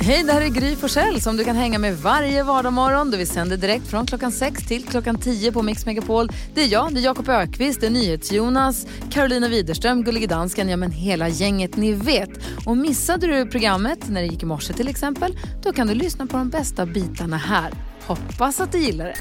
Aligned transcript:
Hej, 0.00 0.22
det 0.22 0.32
här 0.32 0.40
är 0.40 0.48
Gry 0.48 0.76
Forssell 0.76 1.20
som 1.20 1.36
du 1.36 1.44
kan 1.44 1.56
hänga 1.56 1.78
med 1.78 1.98
varje 1.98 2.42
vardagsmorgon. 2.42 3.10
Vi 3.10 3.26
sänder 3.26 3.56
direkt 3.56 3.86
från 3.86 4.06
klockan 4.06 4.32
6 4.32 4.66
till 4.66 4.84
klockan 4.84 5.18
10 5.18 5.52
på 5.52 5.62
Mix 5.62 5.86
Megapol. 5.86 6.28
Det 6.54 6.62
är 6.62 6.66
jag, 6.66 6.94
det 6.94 7.00
är 7.00 7.04
Jakob 7.04 7.28
Ökvist, 7.28 7.80
det 7.80 7.86
är 7.86 7.90
NyhetsJonas, 7.90 8.86
Carolina 9.10 9.48
Widerström, 9.48 10.04
Gullige 10.04 10.26
Dansken, 10.26 10.68
ja 10.68 10.76
men 10.76 10.90
hela 10.90 11.28
gänget 11.28 11.76
ni 11.76 11.92
vet. 11.92 12.30
Och 12.66 12.76
missade 12.76 13.26
du 13.26 13.46
programmet 13.50 14.08
när 14.08 14.20
det 14.20 14.26
gick 14.26 14.42
i 14.42 14.46
morse 14.46 14.72
till 14.72 14.88
exempel, 14.88 15.38
då 15.62 15.72
kan 15.72 15.86
du 15.86 15.94
lyssna 15.94 16.26
på 16.26 16.36
de 16.36 16.50
bästa 16.50 16.86
bitarna 16.86 17.36
här. 17.36 17.72
Hoppas 18.06 18.60
att 18.60 18.72
du 18.72 18.78
gillar 18.78 19.04
det. 19.04 19.16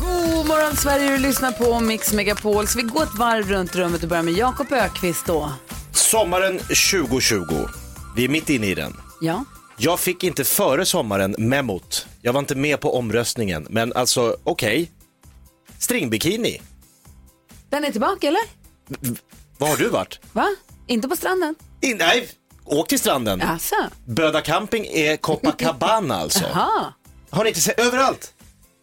God 0.00 0.46
morgon 0.46 0.76
Sverige, 0.76 1.10
du 1.10 1.18
lyssnar 1.18 1.52
på 1.52 1.80
Mix 1.80 2.12
Megapol. 2.12 2.66
Så 2.66 2.78
vi 2.78 2.82
går 2.82 3.02
ett 3.02 3.18
varv 3.18 3.48
runt 3.48 3.76
rummet 3.76 4.02
och 4.02 4.08
börjar 4.08 4.22
med 4.22 4.34
Jakob 4.34 4.72
Ökvist 4.72 5.26
då. 5.26 5.52
Sommaren 5.92 6.58
2020. 6.58 7.40
Vi 8.16 8.24
är 8.24 8.28
mitt 8.28 8.50
inne 8.50 8.66
i 8.66 8.74
den. 8.74 8.96
Ja. 9.20 9.44
Jag 9.76 10.00
fick 10.00 10.24
inte 10.24 10.44
före 10.44 10.86
sommaren 10.86 11.34
memot. 11.38 12.06
Jag 12.22 12.32
var 12.32 12.40
inte 12.40 12.54
med 12.54 12.80
på 12.80 12.96
omröstningen. 12.98 13.66
Men 13.70 13.92
alltså, 13.92 14.36
okej. 14.44 14.90
Stringbikini. 15.78 16.60
Den 17.70 17.84
är 17.84 17.92
tillbaka 17.92 18.26
eller? 18.28 18.42
Var 19.58 19.68
har 19.68 19.76
du 19.76 19.88
varit? 19.88 20.20
Va? 20.32 20.48
Inte 20.86 21.08
på 21.08 21.16
stranden? 21.16 21.54
In, 21.80 21.96
nej, 21.96 22.28
åk 22.64 22.88
till 22.88 22.98
stranden. 22.98 23.40
Jaså? 23.40 23.76
Böda 24.04 24.40
camping 24.40 24.86
är 24.86 25.16
Copacabana 25.16 26.14
alltså. 26.16 26.44
Jaha. 26.54 26.92
Har 27.30 27.44
ni 27.44 27.48
inte 27.48 27.60
sett? 27.60 27.80
Överallt. 27.80 28.34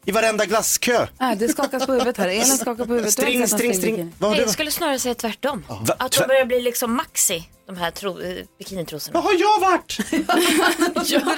I 0.09 0.11
varenda 0.11 0.45
glasskö. 0.45 1.07
Ah, 1.17 1.35
det 1.35 1.47
skakas 1.49 1.85
på 1.85 1.91
huvudet 1.91 2.17
här. 2.17 2.27
Elin 2.27 2.45
skakar 2.45 2.85
på 2.85 2.91
huvudet. 2.93 3.13
String, 3.13 3.47
string, 3.47 3.73
string. 3.73 4.13
Vad 4.19 4.29
har 4.29 4.35
Nej, 4.35 4.37
du 4.39 4.43
jag 4.43 4.49
skulle 4.53 4.71
snarare 4.71 4.99
säga 4.99 5.15
tvärtom. 5.15 5.63
Va? 5.69 5.95
Att 5.99 6.11
Tvär- 6.11 6.21
de 6.21 6.27
börjar 6.27 6.45
bli 6.45 6.61
liksom 6.61 6.93
maxi, 6.95 7.49
de 7.67 7.77
här 7.77 7.91
tro- 7.91 8.21
eh, 8.21 8.35
bikinitrosorna. 8.59 9.21
Vad 9.21 9.23
har 9.23 9.39
jag 9.39 9.59
varit? 9.59 9.97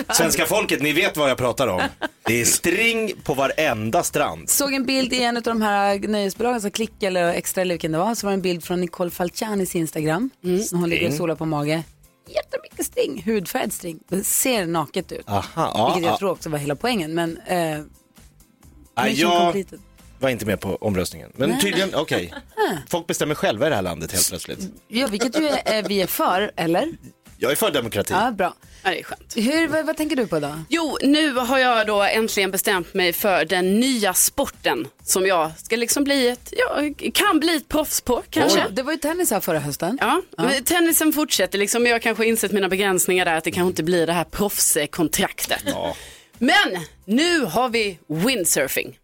Svenska 0.15 0.45
folket, 0.45 0.81
ni 0.81 0.93
vet 0.93 1.17
vad 1.17 1.29
jag 1.29 1.37
pratar 1.37 1.67
om. 1.67 1.81
Det 2.25 2.41
är 2.41 2.45
string 2.45 3.11
på 3.23 3.33
varenda 3.33 4.03
strand. 4.03 4.49
såg 4.49 4.73
en 4.73 4.85
bild 4.85 5.13
i 5.13 5.23
en 5.23 5.37
av 5.37 5.43
de 5.43 5.61
här 5.61 5.99
nöjesbolagen, 5.99 6.61
så 6.61 6.71
Klick 6.71 7.03
eller 7.03 7.33
Extra 7.33 7.61
eller 7.61 7.73
vilken 7.73 7.91
det 7.91 7.97
var, 7.97 8.15
så 8.15 8.27
var 8.27 8.31
det 8.31 8.35
en 8.37 8.41
bild 8.41 8.63
från 8.63 8.81
Nicole 8.81 9.11
Falcianis 9.11 9.75
Instagram. 9.75 10.29
Så 10.69 10.75
hon 10.75 10.89
ligger 10.89 11.07
och 11.07 11.13
solar 11.13 11.35
på 11.35 11.45
mage. 11.45 11.83
Jättemycket 12.27 12.85
string, 12.85 13.23
hudfärgad 13.25 13.73
string. 13.73 13.99
Det 14.09 14.23
ser 14.23 14.65
naket 14.65 15.11
ut. 15.11 15.29
Aha, 15.29 15.43
ja, 15.55 15.87
vilket 15.87 16.03
jag 16.05 16.13
ja. 16.13 16.17
tror 16.17 16.31
också 16.31 16.49
var 16.49 16.57
hela 16.57 16.75
poängen. 16.75 17.13
Men 17.13 17.37
eh, 17.37 17.55
Nej, 17.57 17.83
mission 19.05 19.31
jag 19.31 19.41
completed. 19.41 19.79
var 20.19 20.29
inte 20.29 20.45
med 20.45 20.59
på 20.59 20.75
omröstningen. 20.75 21.31
Men 21.35 21.59
tydligen, 21.59 21.89
okej. 21.95 22.33
Folk 22.89 23.07
bestämmer 23.07 23.35
själva 23.35 23.67
i 23.67 23.69
det 23.69 23.75
här 23.75 23.81
landet 23.81 24.11
helt 24.11 24.29
plötsligt. 24.29 24.59
Ja, 24.87 25.07
vilket 25.07 25.39
ju 25.39 25.47
är, 25.47 25.77
eh, 25.77 25.87
vi 25.87 26.01
är 26.01 26.07
för, 26.07 26.51
eller? 26.55 26.89
Jag 27.37 27.51
är 27.51 27.55
för 27.55 27.71
demokrati. 27.71 28.13
Ja, 28.13 28.31
bra. 28.31 28.53
Ja, 28.83 28.89
det 28.89 28.99
är 28.99 29.03
skönt. 29.03 29.33
Hur, 29.35 29.67
vad, 29.67 29.85
vad 29.85 29.97
tänker 29.97 30.15
du 30.15 30.27
på 30.27 30.39
då? 30.39 30.59
Jo, 30.69 30.97
nu 31.01 31.33
har 31.33 31.57
jag 31.57 31.87
då 31.87 32.01
äntligen 32.03 32.51
bestämt 32.51 32.93
mig 32.93 33.13
för 33.13 33.45
den 33.45 33.79
nya 33.79 34.13
sporten 34.13 34.87
som 35.03 35.25
jag 35.25 35.51
ska 35.57 35.75
liksom 35.75 36.03
bli 36.03 36.27
ett, 36.27 36.53
ja, 36.57 36.81
kan 37.13 37.39
bli 37.39 37.55
ett 37.55 37.67
proffs 37.67 38.01
på 38.01 38.23
kanske. 38.29 38.65
Det 38.71 38.83
var 38.83 38.91
ju 38.91 38.97
tennis 38.97 39.31
här 39.31 39.39
förra 39.39 39.59
hösten. 39.59 39.97
Ja, 40.01 40.21
men 40.37 40.63
tennisen 40.63 41.13
fortsätter 41.13 41.59
liksom, 41.59 41.85
jag 41.85 41.93
har 41.93 41.99
kanske 41.99 42.25
insett 42.25 42.51
mina 42.51 42.69
begränsningar 42.69 43.25
där, 43.25 43.35
att 43.35 43.43
det 43.43 43.51
kanske 43.51 43.69
inte 43.69 43.83
blir 43.83 44.07
det 44.07 44.13
här 44.13 44.23
proffskontraktet. 44.23 45.63
Ja. 45.65 45.95
Men 46.43 46.77
nu 47.05 47.45
har 47.45 47.69
vi 47.69 47.99
windsurfing. 48.07 48.99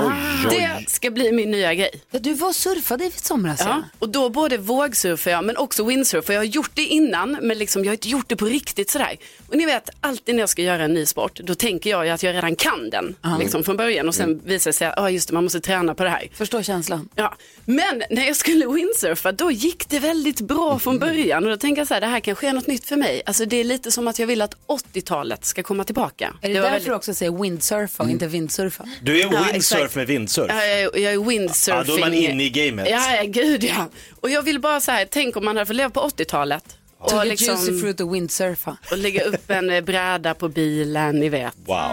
Oj, 0.00 0.12
oj. 0.50 0.56
Det 0.80 0.90
ska 0.90 1.10
bli 1.10 1.32
min 1.32 1.50
nya 1.50 1.74
grej. 1.74 1.90
Ja, 2.10 2.18
du 2.18 2.34
var 2.34 2.48
och 2.48 2.54
surfade 2.56 3.04
i 3.04 3.10
somras 3.10 3.60
Ja, 3.60 3.82
och 3.98 4.08
då 4.08 4.28
både 4.30 4.56
vågsurfar 4.58 5.30
jag 5.30 5.44
men 5.44 5.56
också 5.56 5.84
windsurfar. 5.84 6.32
Jag 6.34 6.40
har 6.40 6.44
gjort 6.44 6.70
det 6.74 6.82
innan 6.82 7.38
men 7.42 7.58
liksom, 7.58 7.84
jag 7.84 7.90
har 7.90 7.94
inte 7.94 8.08
gjort 8.08 8.28
det 8.28 8.36
på 8.36 8.44
riktigt 8.46 8.90
sådär. 8.90 9.16
Och 9.48 9.56
ni 9.56 9.66
vet, 9.66 9.90
alltid 10.00 10.34
när 10.34 10.42
jag 10.42 10.48
ska 10.48 10.62
göra 10.62 10.84
en 10.84 10.94
ny 10.94 11.06
sport 11.06 11.40
då 11.44 11.54
tänker 11.54 11.90
jag 11.90 12.06
ju 12.06 12.10
att 12.12 12.22
jag 12.22 12.34
redan 12.34 12.56
kan 12.56 12.90
den 12.90 13.16
liksom, 13.40 13.64
från 13.64 13.76
början 13.76 14.08
och 14.08 14.14
sen 14.14 14.40
visar 14.44 14.70
det 14.70 14.72
sig 14.76 14.86
att 14.88 14.98
ah, 14.98 15.10
just 15.10 15.28
det, 15.28 15.34
man 15.34 15.44
måste 15.44 15.60
träna 15.60 15.94
på 15.94 16.04
det 16.04 16.10
här. 16.10 16.28
Förstår 16.34 16.62
känslan. 16.62 17.08
Ja, 17.14 17.34
men 17.64 18.02
när 18.10 18.26
jag 18.26 18.36
skulle 18.36 18.66
windsurfa 18.66 19.32
då 19.32 19.50
gick 19.50 19.88
det 19.88 19.98
väldigt 19.98 20.40
bra 20.40 20.78
från 20.78 20.98
början 20.98 21.44
och 21.44 21.50
då 21.50 21.56
tänker 21.56 21.80
jag 21.80 21.88
så 21.88 21.94
här, 21.94 22.00
det 22.00 22.06
här 22.06 22.20
kanske 22.20 22.48
är 22.48 22.52
något 22.52 22.66
nytt 22.66 22.84
för 22.84 22.96
mig. 22.96 23.22
Alltså 23.26 23.44
det 23.44 23.56
är 23.56 23.64
lite 23.64 23.90
som 23.92 24.08
att 24.08 24.18
jag 24.18 24.26
vill 24.26 24.42
att 24.42 24.54
80-talet 24.66 25.44
ska 25.44 25.62
komma 25.62 25.84
tillbaka. 25.84 26.34
Är 26.42 26.48
det, 26.48 26.54
var 26.54 26.60
därför 26.60 26.70
väldigt- 26.70 26.86
du 26.88 26.94
också 26.94 27.14
säger 27.14 27.32
windsurfa 27.42 28.02
och 28.02 28.10
inte 28.10 28.26
vindsurfa? 28.26 28.84
Du 29.02 29.20
är 29.20 29.24
Ja, 29.32 29.46
windsurf 29.84 29.90
exakt. 29.90 29.96
med 29.96 30.06
vindsurf. 30.06 30.46
Ja, 30.50 30.64
jag, 30.66 30.80
är- 30.96 30.98
jag 31.00 31.12
är 31.12 31.18
windsurfing. 31.28 31.78
Ja, 31.78 31.84
då 31.84 31.96
är 31.96 32.00
man 32.00 32.14
inne 32.14 32.44
i 32.44 32.50
gamet. 32.50 32.88
Ja, 32.90 33.16
ja, 33.16 33.22
gud 33.26 33.64
ja. 33.64 33.88
Och 34.20 34.30
jag 34.30 34.42
vill 34.42 34.60
bara 34.60 34.80
så 34.80 34.90
här, 34.92 35.08
tänk 35.10 35.36
om 35.36 35.44
man 35.44 35.56
hade 35.56 35.66
fått 35.66 35.76
leva 35.76 35.90
på 35.90 36.00
80-talet. 36.00 36.64
Tog 37.08 37.12
Och, 37.18 37.22
a 37.22 37.24
juicy 37.24 37.44
liksom, 37.46 37.80
fruit 37.80 38.00
och 38.00 38.14
windsurfa. 38.14 38.76
och 38.90 38.98
lägga 38.98 39.24
upp 39.24 39.50
en 39.50 39.70
eh, 39.70 39.80
bräda 39.80 40.34
på 40.34 40.48
bilen, 40.48 41.20
ni 41.20 41.28
vet. 41.28 41.54
Wow. 41.66 41.90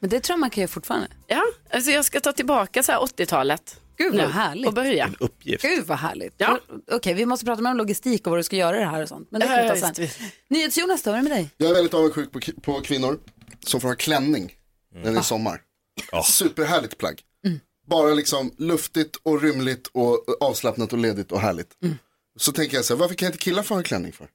Men 0.00 0.10
det 0.10 0.20
tror 0.20 0.34
jag 0.34 0.40
man 0.40 0.50
kan 0.50 0.60
göra 0.60 0.68
fortfarande. 0.68 1.08
Ja, 1.26 1.42
alltså 1.70 1.90
jag 1.90 2.04
ska 2.04 2.20
ta 2.20 2.32
tillbaka 2.32 2.82
så 2.82 2.92
här 2.92 2.98
80-talet. 2.98 3.76
Gud, 3.98 4.14
vad 4.14 4.26
nu 4.26 4.32
härligt. 4.32 4.66
Och 4.66 4.74
börja. 4.74 5.10
Uppgift. 5.20 5.62
Gud 5.62 5.84
vad 5.86 5.98
härligt. 5.98 6.34
Ja. 6.36 6.60
Okej, 6.92 7.14
vi 7.14 7.26
måste 7.26 7.46
prata 7.46 7.62
mer 7.62 7.70
om 7.70 7.76
logistik 7.76 8.26
och 8.26 8.30
vad 8.30 8.38
du 8.38 8.42
ska 8.44 8.56
göra 8.56 8.78
det 8.78 8.86
här 8.86 9.02
och 9.02 9.08
sånt. 9.08 9.28
Men 9.30 9.40
det 9.40 9.46
kan 9.46 9.56
vi 9.56 9.62
Ja, 9.68 9.74
ta 9.74 9.94
sen. 9.94 10.08
NyhetsJonas 10.50 11.02
då, 11.02 11.10
vad 11.10 11.18
är 11.20 11.22
det 11.22 11.28
med 11.28 11.38
dig? 11.38 11.50
Jag 11.56 11.70
är 11.70 11.74
väldigt 11.74 11.94
avundsjuk 11.94 12.32
på, 12.32 12.40
på 12.62 12.80
kvinnor 12.80 13.18
som 13.66 13.80
får 13.80 13.88
ha 13.88 13.94
klänning 13.94 14.52
när 14.94 15.12
det 15.12 15.18
är 15.18 15.22
sommar. 15.22 15.60
Superhärligt 16.24 16.98
plagg. 16.98 17.22
Bara 17.86 18.14
liksom 18.14 18.54
luftigt 18.58 19.16
och 19.22 19.42
rymligt 19.42 19.86
och 19.92 20.24
avslappnat 20.40 20.92
och 20.92 20.98
ledigt 20.98 21.32
och 21.32 21.40
härligt. 21.40 21.68
Så 22.38 22.52
tänker 22.52 22.76
jag 22.76 22.84
så 22.84 22.94
här, 22.94 23.00
varför 23.00 23.14
kan 23.14 23.26
inte 23.26 23.38
killar 23.38 23.62
få 23.62 23.74
ha 23.74 23.82
klänning 23.82 24.12
för? 24.12 24.28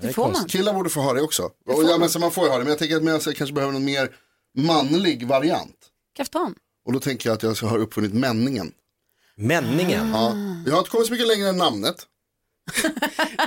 Det 0.00 0.12
får 0.12 0.32
man. 0.32 0.44
Killar 0.44 0.72
borde 0.72 0.90
få 0.90 1.00
ha 1.00 1.12
det 1.12 1.22
också. 1.22 1.42
Och 1.42 1.84
ja, 1.84 1.98
men 1.98 2.08
så 2.08 2.18
man 2.18 2.30
får 2.30 2.44
ju 2.44 2.50
ha 2.50 2.58
det, 2.58 2.64
men 2.64 2.70
jag 2.70 2.78
tänker 2.78 2.96
att 2.96 3.02
man 3.02 3.20
kanske 3.20 3.52
behöver 3.52 3.72
någon 3.72 3.84
mer 3.84 4.16
manlig 4.58 5.26
variant. 5.26 5.76
Kaftan. 6.16 6.54
Och 6.84 6.92
då 6.92 7.00
tänker 7.00 7.28
jag 7.28 7.36
att 7.36 7.42
jag 7.42 7.56
ska 7.56 7.66
ha 7.66 7.76
uppfunnit 7.76 8.14
männingen. 8.14 8.72
Männingen. 9.36 10.10
Ja. 10.10 10.36
Jag 10.66 10.72
har 10.72 10.78
inte 10.78 10.90
kommit 10.90 11.06
så 11.06 11.12
mycket 11.12 11.28
längre 11.28 11.48
än 11.48 11.56
namnet. 11.56 12.06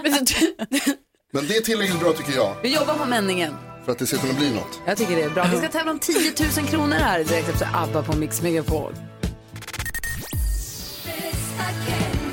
Men 1.34 1.48
det 1.48 1.58
är 1.58 1.62
tillräckligt 1.62 2.00
bra 2.00 2.14
tycker 2.14 2.34
jag, 2.34 2.56
Vi 2.62 2.76
jobbar 2.76 2.98
på 2.98 3.06
männingen. 3.06 3.54
För 3.88 3.92
att 3.92 4.00
det 4.00 4.06
ska 4.08 4.18
kunna 4.18 4.34
bli 4.34 4.54
något. 4.54 4.82
Jag 4.86 4.98
tycker 4.98 5.16
det 5.16 5.24
är 5.24 5.30
bra. 5.30 5.46
Vi 5.52 5.58
ska 5.58 5.68
tävla 5.68 5.92
om 5.92 6.00
10 6.00 6.16
000 6.58 6.68
kronor 6.68 6.96
här 6.96 7.24
direkt 7.24 7.50
efter 7.50 7.68
ABBA 7.74 8.04
på 8.04 8.18
Mix 8.18 8.42
Megapol. 8.42 8.94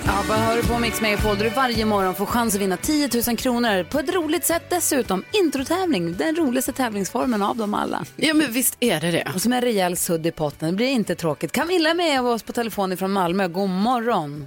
ABBA 0.06 0.34
hör 0.34 0.56
du 0.56 0.62
på 0.68 0.78
Mix 0.78 1.00
Megapol 1.00 1.38
där 1.38 1.44
du 1.44 1.50
varje 1.50 1.84
morgon 1.84 2.14
får 2.14 2.26
chans 2.26 2.54
att 2.54 2.60
vinna 2.60 2.76
10 2.76 3.08
000 3.28 3.36
kronor 3.36 3.84
på 3.84 3.98
ett 3.98 4.14
roligt 4.14 4.44
sätt 4.44 4.62
dessutom. 4.70 5.24
Introtävling, 5.32 6.16
den 6.16 6.36
roligaste 6.36 6.72
tävlingsformen 6.72 7.42
av 7.42 7.56
dem 7.56 7.74
alla. 7.74 8.04
Ja, 8.16 8.34
men 8.34 8.52
visst 8.52 8.76
är 8.80 9.00
det 9.00 9.10
det. 9.10 9.32
Och 9.34 9.40
som 9.40 9.52
en 9.52 9.60
rejäl 9.60 9.96
sudd 9.96 10.26
i 10.26 10.30
potten. 10.30 10.70
Det 10.70 10.76
blir 10.76 10.86
inte 10.86 11.14
tråkigt. 11.14 11.52
Camilla 11.52 11.90
är 11.90 11.94
med 11.94 12.22
oss 12.22 12.42
på 12.42 12.52
telefon 12.52 12.96
från 12.96 13.12
Malmö. 13.12 13.48
God 13.48 13.70
morgon. 13.70 14.46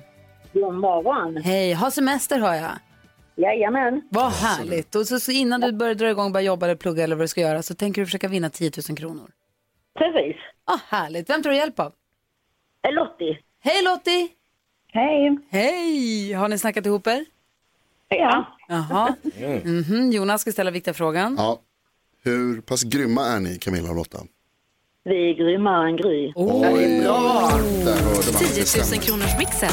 God 0.54 0.74
morgon. 0.74 1.44
Hej, 1.44 1.74
ha 1.74 1.92
semester 1.92 2.40
har 2.40 2.56
jag. 2.56 2.72
Jajamän. 3.38 4.02
Vad 4.10 4.32
härligt. 4.32 4.96
Och 4.96 5.08
så, 5.08 5.20
så 5.20 5.32
innan 5.32 5.62
du 5.62 5.72
börjar 5.72 5.96
dra 5.96 6.10
igång, 6.10 6.32
börja 6.32 6.46
jobba 6.46 6.66
eller 6.66 6.76
plugga 6.76 7.04
eller 7.04 7.16
vad 7.16 7.24
du 7.24 7.28
ska 7.28 7.42
göra 7.42 7.62
så 7.64 7.76
tänker 7.76 8.02
du 8.02 8.06
försöka 8.06 8.28
vinna 8.28 8.50
10 8.50 8.72
000 8.90 8.98
kronor. 8.98 9.32
Precis. 9.98 10.36
Ah, 10.66 10.80
härligt. 10.90 11.30
Vem 11.30 11.44
tar 11.44 11.50
du 11.50 11.56
hjälp 11.56 11.80
av? 11.80 11.94
Eh, 12.88 12.94
Lottie. 12.94 13.38
Hej 13.60 13.84
Lottie! 13.84 14.28
Hej. 14.92 15.38
Hej! 15.50 16.34
Har 16.34 16.48
ni 16.48 16.58
snackat 16.58 16.86
ihop 16.86 17.08
er? 17.08 17.26
Ja. 18.10 18.46
Jaha. 18.68 19.16
Mhm, 19.64 20.12
Jonas 20.12 20.42
ska 20.42 20.52
ställa 20.52 20.72
viktiga 20.72 20.94
frågan. 20.94 21.36
Ja. 21.38 21.60
Hur 22.24 22.62
pass 22.62 22.84
grymma 22.84 23.26
är 23.28 23.40
ni 23.40 23.58
Camilla 23.58 23.90
och 23.90 23.96
Lotta? 23.96 24.20
Vi 25.04 25.30
är 25.30 25.34
grymmare 25.34 25.90
än 25.90 25.98
Gry. 25.98 26.32
Oh. 26.36 26.74
Oj, 26.74 27.02
bra. 27.04 27.50
Där 27.86 27.94
hörde 27.94 28.32
man. 28.34 28.42
10 28.54 28.64
000 28.94 29.02
kronors 29.04 29.38
mixen. 29.40 29.70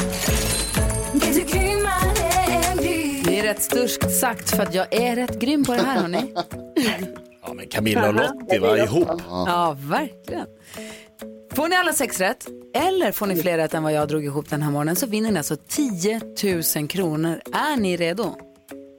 Rätt 3.45 3.61
sturskt 3.61 4.11
sagt 4.11 4.55
för 4.55 4.63
att 4.63 4.73
jag 4.73 4.93
är 4.93 5.15
rätt 5.15 5.39
grym 5.39 5.63
på 5.63 5.73
det 5.73 5.81
här 5.81 6.01
hörni. 6.01 6.33
Ja, 7.47 7.53
men 7.53 7.67
Camilla 7.67 8.07
och 8.07 8.13
Lottie 8.13 8.59
var 8.59 8.77
ihop. 8.77 9.07
Ja, 9.29 9.77
verkligen. 9.79 10.47
Får 11.53 11.67
ni 11.67 11.75
alla 11.75 11.93
sex 11.93 12.19
rätt, 12.19 12.47
eller 12.75 13.11
får 13.11 13.25
ni 13.25 13.35
fler 13.35 13.57
rätt 13.57 13.73
än 13.73 13.83
vad 13.83 13.93
jag 13.93 14.07
drog 14.07 14.25
ihop 14.25 14.49
den 14.49 14.61
här 14.61 14.71
morgonen, 14.71 14.95
så 14.95 15.07
vinner 15.07 15.31
ni 15.31 15.37
alltså 15.37 15.55
10 15.67 16.21
000 16.75 16.87
kronor. 16.87 17.41
Är 17.53 17.77
ni 17.77 17.97
redo? 17.97 18.35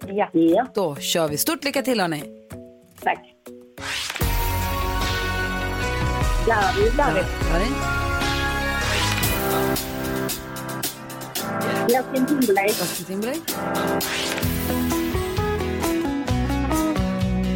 Ja. 0.07 0.31
ja. 0.33 0.67
Då 0.75 0.97
kör 0.97 1.29
vi. 1.29 1.37
Stort 1.37 1.65
lycka 1.65 1.83
till 1.83 2.01
hörni. 2.01 2.23
Tack. 3.03 3.19
Larry, 6.49 6.91
Larry. 6.99 7.25
Justin 11.89 12.27
Timberlake. 12.27 12.75
Justin 12.75 13.07
Timberlake? 13.07 13.43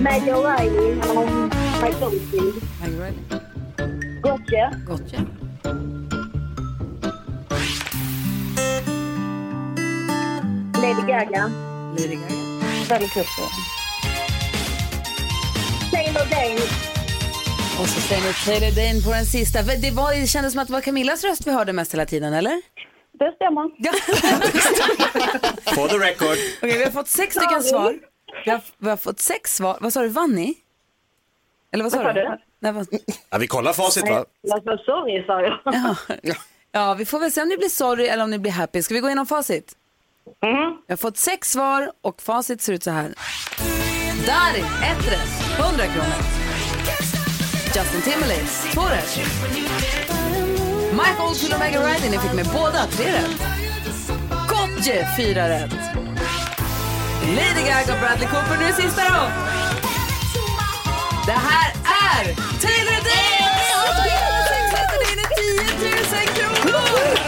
Maggie 0.00 0.30
O'Reilly. 0.30 1.00
Um, 1.00 1.48
Mike 1.82 2.00
Oldfield. 2.02 2.62
Maggie 2.80 2.96
Riley? 2.96 4.20
Gotcha. 4.22 4.70
Gotcha. 4.86 5.26
Lady 10.80 11.02
Gaga. 11.06 11.50
Lady 11.98 12.16
Gaga? 12.16 12.86
Bradley 12.88 13.08
Cooper. 13.08 13.48
Taylor 15.90 16.26
Dane. 16.30 16.60
Och 17.80 17.88
så 17.88 18.00
Taylor 18.44 18.70
Dane 18.70 19.00
på 19.00 19.10
den 19.10 19.26
sista. 19.26 19.62
Det, 19.62 19.90
var, 19.90 20.20
det 20.20 20.26
kändes 20.26 20.52
som 20.52 20.62
att 20.62 20.68
det 20.68 20.72
var 20.72 20.80
Camillas 20.80 21.24
röst 21.24 21.46
vi 21.46 21.52
hörde 21.52 21.72
mest 21.72 21.94
hela 21.94 22.06
tiden, 22.06 22.32
eller? 22.32 22.62
Det 23.20 23.32
stämmer. 23.36 23.70
Ja. 23.76 23.92
For 25.74 25.88
the 25.88 25.98
record. 25.98 26.38
Okej, 26.62 26.78
vi 26.78 26.84
har 26.84 26.90
fått 26.90 27.08
sex 27.08 27.36
stycken 27.36 27.62
svar. 27.62 27.98
Vi 28.44 28.50
har, 28.50 28.60
vi 28.78 28.88
har 28.90 28.96
fått 28.96 29.20
sex 29.20 29.56
svar. 29.56 29.78
Vad 29.80 29.92
sa 29.92 30.00
du, 30.02 30.08
vann 30.08 30.30
ni? 30.34 30.54
Eller 31.72 31.84
vad 31.84 31.92
sa 31.92 31.98
Vad 32.02 32.06
sa 32.06 32.12
du? 32.12 32.20
du? 32.20 32.38
Nej, 32.60 32.72
vad... 32.72 32.86
Ja, 33.30 33.38
vi 33.38 33.46
kollar 33.46 33.72
facit 33.72 34.08
va? 34.08 34.24
Alltså, 34.52 34.76
sorry, 34.84 35.24
sa 35.26 35.42
jag. 35.42 35.58
ja. 36.22 36.34
ja, 36.72 36.94
vi 36.94 37.04
får 37.06 37.18
väl 37.20 37.32
se 37.32 37.42
om 37.42 37.48
ni 37.48 37.56
blir 37.56 37.68
sorry 37.68 38.06
eller 38.06 38.24
om 38.24 38.30
ni 38.30 38.38
blir 38.38 38.52
happy. 38.52 38.82
Ska 38.82 38.94
vi 38.94 39.00
gå 39.00 39.08
igenom 39.08 39.26
facit? 39.26 39.76
Mm. 40.42 40.76
Vi 40.86 40.92
har 40.92 40.96
fått 40.96 41.16
sex 41.16 41.52
svar 41.52 41.92
och 42.02 42.22
facit 42.22 42.62
ser 42.62 42.72
ut 42.72 42.82
så 42.82 42.90
här. 42.90 43.14
Darin, 44.26 44.64
ett 44.64 45.12
rätt, 45.12 45.58
100 45.58 45.84
kronor. 45.86 46.16
Justin 47.74 48.02
Timberlake, 48.02 48.46
två 48.74 48.82
rätt. 48.82 50.19
Mike 51.02 51.22
Oldfield 51.22 51.54
och 51.54 51.60
Megan 51.60 51.84
Ryder, 51.84 52.10
ni 52.10 52.18
fick 52.18 52.32
med 52.32 52.46
båda, 52.46 52.86
tre 52.86 53.06
rätt. 53.12 53.42
Gotye, 54.48 55.08
fyra 55.16 55.48
rätt. 55.48 55.74
Lady 57.36 57.62
Gaga 57.68 57.94
och 57.94 58.00
Bradley 58.00 58.28
Cooper, 58.28 58.56
nu 58.60 58.72
sista 58.82 59.02
då. 59.08 59.30
Det 61.26 61.32
här 61.32 61.72
är 62.08 62.24
Taylor 62.60 63.00
Dane! 63.08 63.50
Och 63.88 64.06
är 64.06 65.16
det 65.16 65.22
är 65.22 65.28
10 65.36 66.26
000 66.26 66.34
kronor! 66.36 67.20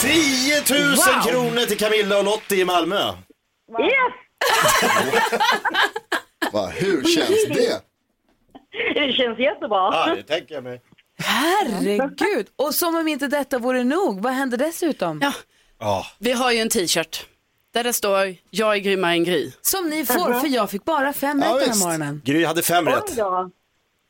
10 0.00 0.62
000 0.80 0.96
Wow. 0.96 1.22
kronor 1.30 1.66
till 1.66 1.78
Camilla 1.78 2.18
och 2.18 2.24
Lottie 2.24 2.60
i 2.60 2.64
Malmö. 2.64 3.12
Yes! 3.78 4.12
Va, 6.52 6.66
hur 6.66 7.04
känns 7.04 7.28
det? 7.48 7.80
Det 8.94 9.12
känns 9.12 9.38
jättebra. 9.38 9.78
Ja, 9.92 10.14
det 10.16 10.22
tänker 10.22 10.54
jag 10.54 10.64
mig. 10.64 10.80
Herregud! 11.18 12.46
Och 12.56 12.74
som 12.74 12.96
om 12.96 13.08
inte 13.08 13.26
detta 13.26 13.58
vore 13.58 13.84
nog, 13.84 14.22
vad 14.22 14.32
händer 14.32 14.58
dessutom? 14.58 15.18
Ja, 15.22 15.32
Ja. 15.78 16.06
vi 16.18 16.32
har 16.32 16.52
ju 16.52 16.58
en 16.58 16.68
t-shirt 16.68 17.26
där 17.74 17.84
det 17.84 17.92
står 17.92 18.34
jag 18.50 18.74
är 18.74 18.78
grymmare 18.78 19.12
än 19.12 19.24
Gry. 19.24 19.52
Som 19.62 19.88
ni 19.90 20.04
får, 20.06 20.40
för 20.40 20.48
jag 20.48 20.70
fick 20.70 20.84
bara 20.84 21.12
fem 21.12 21.42
Ja, 21.44 21.54
rätt 21.54 21.64
den 21.64 21.68
här 21.78 21.78
morgonen. 21.84 22.22
Gry 22.24 22.44
hade 22.44 22.62
fem 22.62 22.88
Oj 22.88 22.92
rätt. 22.94 23.16
då. 23.16 23.22
Jag, 23.22 23.50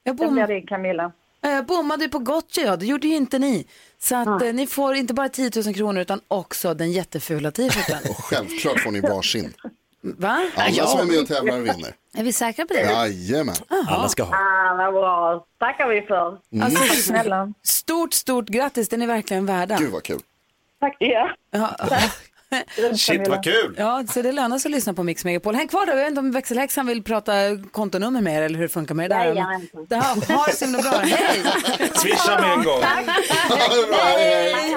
Det 0.04 0.12
bom, 0.24 0.34
blir 0.34 0.46
det, 0.46 0.60
Camilla. 0.60 1.12
jag 1.40 1.66
bommade 1.66 2.04
ju 2.04 2.10
på 2.10 2.18
Gotcha, 2.18 2.60
ja. 2.60 2.76
det 2.76 2.86
gjorde 2.86 3.06
ju 3.08 3.14
inte 3.16 3.38
ni. 3.38 3.66
Så 3.98 4.16
att, 4.16 4.42
eh, 4.42 4.52
ni 4.52 4.66
får 4.66 4.94
inte 4.94 5.14
bara 5.14 5.28
10 5.28 5.50
000 5.64 5.74
kronor 5.74 6.02
utan 6.02 6.20
också 6.28 6.74
den 6.74 6.92
jättefula 6.92 7.50
t-shirten. 7.50 7.98
Och 8.10 8.24
självför 8.24 8.78
får 8.78 8.90
ni 8.90 9.00
varsin. 9.00 9.54
Va? 10.02 10.42
Alla 10.56 10.86
som 10.86 11.00
är 11.00 11.04
med 11.04 11.18
och 11.20 11.26
tävlar 11.28 11.58
vinner. 11.58 11.94
Är 12.14 12.24
vi 12.24 12.32
säkra 12.32 12.66
på 12.66 12.74
det? 12.74 12.80
Jajamän. 12.80 13.54
Alla 13.88 14.08
ska 14.08 14.22
ha. 14.22 14.34
Ah, 14.36 14.74
vad 14.76 14.94
bra. 14.94 15.46
tackar 15.58 15.88
vi 15.88 16.02
för. 16.02 16.38
Alltså, 16.62 16.78
Tack 16.78 16.98
snälla. 16.98 17.52
stort, 17.62 18.12
stort 18.14 18.48
grattis, 18.48 18.88
den 18.88 19.02
är 19.02 19.06
verkligen 19.06 19.46
värda. 19.46 19.76
Gud 19.76 19.90
vad 19.92 20.02
kul. 20.02 20.20
Tack 20.80 20.96
ja. 20.98 21.30
Ja, 21.50 21.76
Shit 22.96 23.28
vad 23.28 23.44
kul. 23.44 23.74
ja, 23.78 24.04
så 24.14 24.22
det 24.22 24.32
lönar 24.32 24.58
sig 24.58 24.68
att 24.68 24.74
lyssna 24.74 24.94
på 24.94 25.02
Mix 25.02 25.24
Megapol. 25.24 25.54
Häng 25.54 25.68
kvar 25.68 25.86
då, 25.86 25.92
jag 25.92 25.96
vet 25.96 26.08
inte 26.08 26.20
om 26.20 26.32
växelhäxan 26.32 26.86
vill 26.86 27.02
prata 27.02 27.32
kontonummer 27.72 28.20
med 28.20 28.36
er 28.38 28.42
eller 28.42 28.56
hur 28.56 28.62
det 28.62 28.68
funkar 28.68 28.94
med 28.94 29.10
det 29.10 29.14
där. 29.16 29.24
Jajamensan. 29.24 29.86
Det 29.88 29.96
här, 29.96 30.36
ha 30.36 30.46
det 30.46 30.52
så 30.56 30.64
himla 30.64 30.82
bra, 30.82 30.90
hej! 31.02 31.42
Swisha 31.94 32.40
med 32.40 32.52
en 32.52 32.64
gång. 32.64 32.82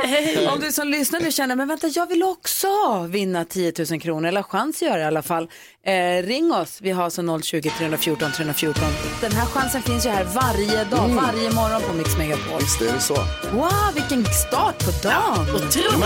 Hej! 0.04 0.48
Om 0.48 0.60
du 0.60 0.72
som 0.72 0.88
lyssnar 0.88 1.20
nu 1.20 1.31
känner, 1.31 1.56
men 1.56 1.68
vänta, 1.68 1.88
jag 1.88 2.08
vill 2.10 2.24
också 2.24 2.68
vinna 3.10 3.46
10 3.46 3.74
000 3.92 4.02
kronor, 4.02 4.28
eller 4.28 4.44
chans 4.44 4.76
att 4.76 4.81
göra 4.81 4.96
det 4.96 5.02
i 5.02 5.06
alla 5.06 5.22
fall. 5.22 5.50
Eh, 5.86 6.24
ring 6.28 6.52
oss, 6.54 6.80
vi 6.81 6.92
har 6.92 7.10
så 7.10 7.40
020 7.42 7.69
314 7.78 8.31
314. 8.31 8.84
Den 9.22 9.31
här 9.31 9.46
chansen 9.46 9.81
finns 9.81 10.06
ju 10.06 10.10
här 10.10 10.24
varje 10.24 10.84
dag, 10.84 11.10
varje 11.10 11.52
morgon 11.52 11.81
på 11.81 11.94
Mix 11.94 12.18
Megapol. 12.18 12.60
Visst 12.60 12.81
är 12.81 12.94
det 12.94 13.00
så. 13.00 13.16
Wow, 13.54 13.94
vilken 13.96 14.26
start 14.26 14.86
på 14.86 15.08
dagen! 15.08 15.46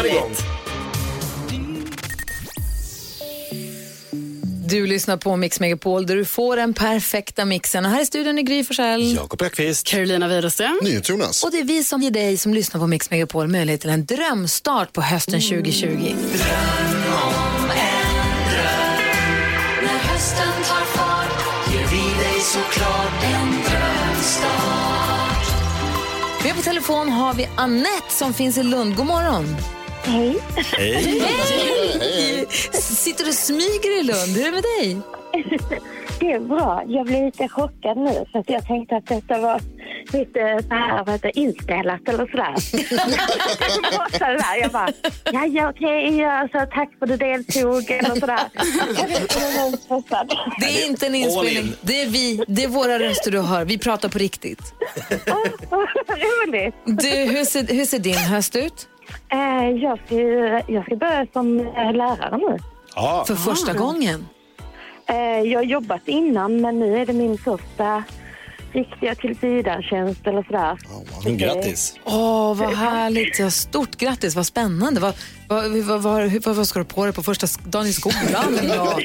Nu 0.04 0.10
är 0.10 0.67
Du 4.69 4.88
lyssnar 4.88 5.18
på 5.18 5.36
Mix 5.36 5.60
Megapol 5.60 6.06
där 6.06 6.16
du 6.16 6.25
får 6.25 6.58
den 6.58 6.74
perfekta 6.74 7.46
mixen. 7.46 7.86
Och 7.86 7.92
här 7.92 8.02
i 8.02 8.06
studion 8.06 8.38
är 8.38 8.42
Gry 8.42 8.64
Forssell. 8.64 9.16
Jakob 9.16 9.42
Ökvist. 9.42 9.88
Carolina 9.88 10.28
Widerström. 10.28 10.80
NyhetsJonas. 10.84 11.44
Och 11.44 11.52
det 11.52 11.60
är 11.60 11.64
vi 11.64 11.84
som 11.84 12.02
ger 12.02 12.12
dig 12.12 12.38
som 12.38 12.54
lyssnar 12.54 12.80
på 12.80 12.88
Mix 12.88 13.12
Megapol 13.12 13.48
möjlighet 13.48 13.81
till 13.81 13.90
en 13.90 14.06
drömstart 14.06 14.94
på 14.94 15.02
hösten 15.02 15.42
2020. 15.42 16.16
Med 26.44 26.56
på 26.56 26.62
telefon 26.62 27.10
har 27.10 27.34
vi 27.34 27.48
Annette 27.58 28.10
som 28.10 28.34
finns 28.34 28.58
i 28.58 28.63
Lund. 28.63 28.96
God 28.96 29.06
morgon. 29.06 29.76
Hej. 30.07 30.38
Hej. 30.77 32.45
Sitter 32.71 33.24
du 33.24 33.30
och 33.30 33.36
smyger 33.36 34.00
i 34.00 34.04
Lund? 34.04 34.38
Hur 34.38 34.42
är 34.42 34.45
det 34.45 34.51
med 34.51 34.63
dig? 34.63 35.01
Det 36.19 36.31
är 36.31 36.39
bra. 36.39 36.83
Jag 36.88 37.06
blev 37.06 37.25
lite 37.25 37.48
chockad 37.48 37.98
nu 37.98 38.25
för 38.31 38.39
att 38.39 38.50
jag 38.50 38.68
tänkte 38.68 38.95
att 38.95 39.07
detta 39.07 39.38
var 39.38 39.62
lite 40.13 40.63
så 40.69 40.75
här, 40.75 41.04
vad 41.04 41.13
heter 41.15 41.31
det, 41.33 41.39
inspelat 41.39 42.01
eller 42.07 42.27
sådär. 42.27 42.56
så 44.18 44.19
där. 44.19 44.62
Jag 44.62 44.71
bara, 44.71 44.89
ja, 45.31 45.45
ja 45.45 45.69
okej, 45.69 46.18
ja, 46.18 46.48
så 46.51 46.60
tack 46.60 46.89
för 47.00 47.06
att 47.06 47.10
du 47.10 47.18
deltog 47.18 47.92
eller 47.92 48.19
sådär. 48.19 48.39
Väldigt 49.57 49.81
stressad. 49.81 50.33
Det 50.60 50.65
är 50.65 50.88
inte 50.88 51.07
en 51.07 51.15
inspelning. 51.15 51.57
in. 51.57 51.74
Det 51.81 52.01
är 52.01 52.07
vi. 52.07 52.44
Det 52.48 52.63
är 52.63 52.68
våra 52.68 53.00
röster 53.00 53.31
du 53.31 53.42
hör. 53.42 53.65
Vi 53.65 53.77
pratar 53.77 54.10
på 54.10 54.18
riktigt. 54.18 54.74
Roligt. 56.10 56.75
Du, 56.86 57.10
hur, 57.10 57.45
ser, 57.45 57.74
hur 57.74 57.86
ser 57.86 58.00
din 58.00 58.15
höst 58.18 58.56
ut? 58.56 58.88
Eh, 59.30 59.69
jag, 59.69 60.00
ska, 60.06 60.15
jag 60.74 60.86
ska 60.86 60.95
börja 60.95 61.27
som 61.33 61.59
eh, 61.59 61.94
lärare 61.94 62.38
nu. 62.38 62.57
Ja. 62.95 63.24
För 63.27 63.36
första 63.36 63.74
gången. 63.74 64.27
Eh, 65.06 65.42
jag 65.42 65.59
har 65.59 65.63
jobbat 65.63 66.07
innan 66.07 66.62
men 66.62 66.80
nu 66.80 66.98
är 66.98 67.06
det 67.06 67.13
min 67.13 67.38
första 67.38 68.04
riktiga 68.71 69.15
tillsvidaretjänst 69.15 70.27
eller 70.27 70.44
sådär. 70.44 70.77
Grattis. 71.38 72.00
Åh, 72.04 72.56
vad 72.56 72.74
härligt. 72.74 73.39
Ja, 73.39 73.51
stort 73.51 73.95
grattis. 73.98 74.36
Vad 74.36 74.45
spännande. 74.45 75.01
Vad, 75.01 75.13
vad, 75.48 75.71
vad, 75.71 76.01
vad, 76.01 76.31
vad, 76.45 76.56
vad 76.56 76.68
ska 76.68 76.80
du 76.80 76.86
på 76.86 77.03
dig 77.03 77.13
på 77.13 77.24
första 77.24 77.48
dagen 77.63 77.86
i 77.86 77.93
skolan? 77.93 78.60
Ja. 78.75 79.00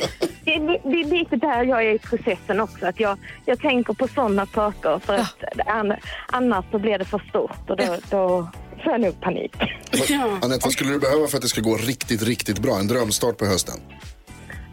Det, 0.44 0.58
det, 0.58 0.78
det 0.84 1.00
är 1.00 1.18
lite 1.18 1.36
där 1.36 1.64
jag 1.64 1.86
är 1.86 1.94
i 1.94 1.98
processen 1.98 2.60
också. 2.60 2.86
Att 2.86 3.00
jag, 3.00 3.18
jag 3.44 3.58
tänker 3.58 3.92
på 3.92 4.08
sådana 4.08 4.46
saker 4.46 4.98
för 4.98 5.14
att 5.14 5.36
an, 5.66 5.94
annars 6.26 6.64
så 6.70 6.78
blir 6.78 6.98
det 6.98 7.04
för 7.04 7.18
stort 7.28 7.70
och 7.70 7.76
då, 7.76 7.96
då 8.10 8.48
får 8.82 8.92
jag 8.92 9.00
nog 9.00 9.20
panik. 9.20 9.54
Anette, 10.42 10.60
vad 10.64 10.72
skulle 10.72 10.90
du 10.90 10.98
behöva 10.98 11.26
för 11.26 11.36
att 11.36 11.42
det 11.42 11.48
ska 11.48 11.60
gå 11.60 11.76
riktigt, 11.76 12.22
riktigt 12.22 12.58
bra? 12.58 12.78
En 12.78 12.86
drömstart 12.88 13.38
på 13.38 13.46
hösten. 13.46 13.74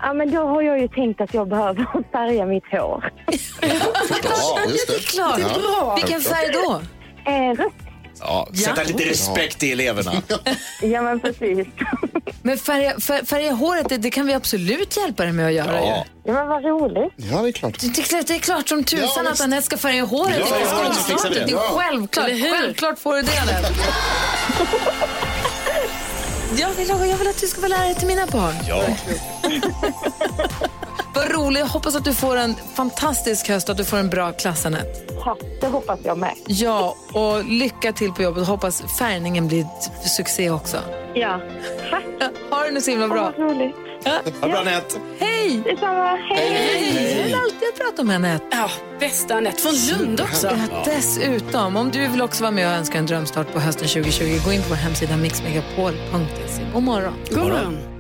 Ja, 0.02 0.14
men 0.14 0.32
då 0.32 0.42
har 0.42 0.62
jag 0.62 0.80
ju 0.80 0.88
tänkt 0.88 1.22
att 1.22 1.34
jag 1.34 1.48
behöver 1.50 1.86
färga 2.12 2.46
mitt 2.46 2.64
hår. 2.72 3.12
Ja, 3.62 4.60
just 4.70 4.88
det. 4.88 5.00
Klart. 5.00 5.40
Ja. 5.40 5.96
Vilken 5.96 6.22
färg 6.22 6.50
då? 6.54 6.82
Eh, 7.32 7.56
rött. 7.56 7.89
Ja, 8.20 8.48
sätta 8.66 8.84
lite 8.84 9.04
respekt 9.10 9.64
i 9.64 9.72
eleverna. 9.72 10.14
Ja, 10.82 11.02
men 11.02 11.20
precis. 11.20 11.68
Men 12.42 12.58
färga, 12.58 13.00
fär, 13.00 13.26
färga 13.26 13.52
håret, 13.52 13.90
det, 13.90 13.98
det 13.98 14.10
kan 14.10 14.28
vi 14.28 14.34
absolut 14.34 14.98
hjälpa 14.98 15.24
dig 15.24 15.32
med 15.34 15.48
att 15.48 15.54
göra. 15.54 15.74
Ja. 15.76 16.06
ju. 16.26 16.32
Ja, 16.32 16.34
men 16.34 16.48
vad 16.48 16.64
roligt. 16.66 17.14
Ja, 17.16 17.42
det 17.42 17.50
är 17.50 17.52
klart. 17.52 17.80
Det, 17.80 17.88
är 17.88 18.04
klart- 18.04 18.28
det 18.28 18.36
är 18.36 18.40
klart 18.40 18.70
som 18.70 18.84
tusan 18.84 19.10
Ja, 19.16 19.22
att 19.22 19.32
visst. 19.32 19.42
Anette 19.44 19.66
ska 19.66 19.78
färga 19.78 20.04
håret. 20.04 20.36
Ja, 20.40 20.46
det, 20.56 20.62
ja, 20.66 20.90
är 20.90 20.94
så 20.94 21.02
fixar 21.04 21.30
vi 21.30 21.36
det. 21.36 21.46
det 21.46 21.52
är 21.52 21.58
självklart. 21.58 22.26
Eller 22.30 22.38
hur? 22.38 22.52
Självklart 22.62 23.00
får 23.00 23.16
du 23.16 23.22
det 23.22 23.38
Anette. 23.42 23.74
Jag 26.58 26.70
vill, 26.70 26.88
jag 26.90 26.98
vill 27.18 27.28
att 27.28 27.38
du 27.42 27.48
ska 27.48 27.62
vara 27.62 27.70
lärare 27.70 27.96
till 27.96 28.08
mina 28.08 28.26
barn. 28.26 28.56
Ja. 28.68 28.84
Vad 31.20 31.32
roligt. 31.32 31.60
Jag 31.60 31.68
hoppas 31.68 31.96
att 31.96 32.06
du 32.06 32.14
får 32.14 32.36
en 32.38 32.56
fantastisk 32.76 33.50
höst 33.50 33.70
och 33.70 33.74
att 33.74 33.78
du 33.78 33.86
får 33.86 33.98
en 33.98 34.10
bra 34.10 34.32
klass, 34.32 34.66
Anette. 34.66 35.14
Tack, 35.24 35.38
det 35.62 35.68
hoppas 35.68 36.00
jag 36.04 36.18
med. 36.18 36.34
Ja, 36.48 36.96
och 37.14 37.46
lycka 37.46 37.94
till 37.94 38.12
på 38.12 38.22
jobbet. 38.22 38.48
Hoppas 38.48 38.84
färgningen 39.00 39.48
blir 39.48 39.68
succé 40.18 40.50
också. 40.50 40.78
Ja, 41.14 41.42
tack. 41.90 42.04
Ha 42.50 42.64
det 42.64 42.72
nu 42.72 42.82
så 42.82 42.92
himla 42.92 43.08
bra. 43.08 43.34
Vad 43.38 43.50
roligt. 43.50 43.76
Ha 44.06 44.12
det 44.26 44.32
bra 44.42 44.60
Anette. 44.60 45.00
Hej! 45.20 45.62
Detsamma. 45.66 46.16
Hej. 46.16 46.50
Hej! 46.54 47.18
Jag 47.18 47.24
vill 47.24 47.36
alltid 47.36 47.68
att 47.74 47.80
prata 47.80 48.04
med 48.04 48.16
Anette. 48.16 48.46
Ja, 48.52 48.70
bästa 49.00 49.36
Anette 49.36 49.62
från 49.62 49.74
Lund 49.74 50.22
också. 50.22 50.48
Ja, 50.48 50.84
dessutom, 50.86 51.76
om 51.76 51.90
du 51.92 52.08
vill 52.08 52.22
också 52.22 52.44
vara 52.44 52.52
med 52.52 52.68
och 52.68 52.74
önska 52.74 52.98
en 52.98 53.06
drömstart 53.06 53.54
på 53.54 53.60
hösten 53.60 53.88
2020, 53.88 54.24
gå 54.46 54.54
in 54.54 54.62
på 54.62 54.70
vår 54.70 54.76
hemsida 54.76 55.18
mixmegapol.se. 55.18 56.62
God 56.74 56.84
morgon. 56.84 57.14
God 57.30 57.38
morgon. 57.40 57.99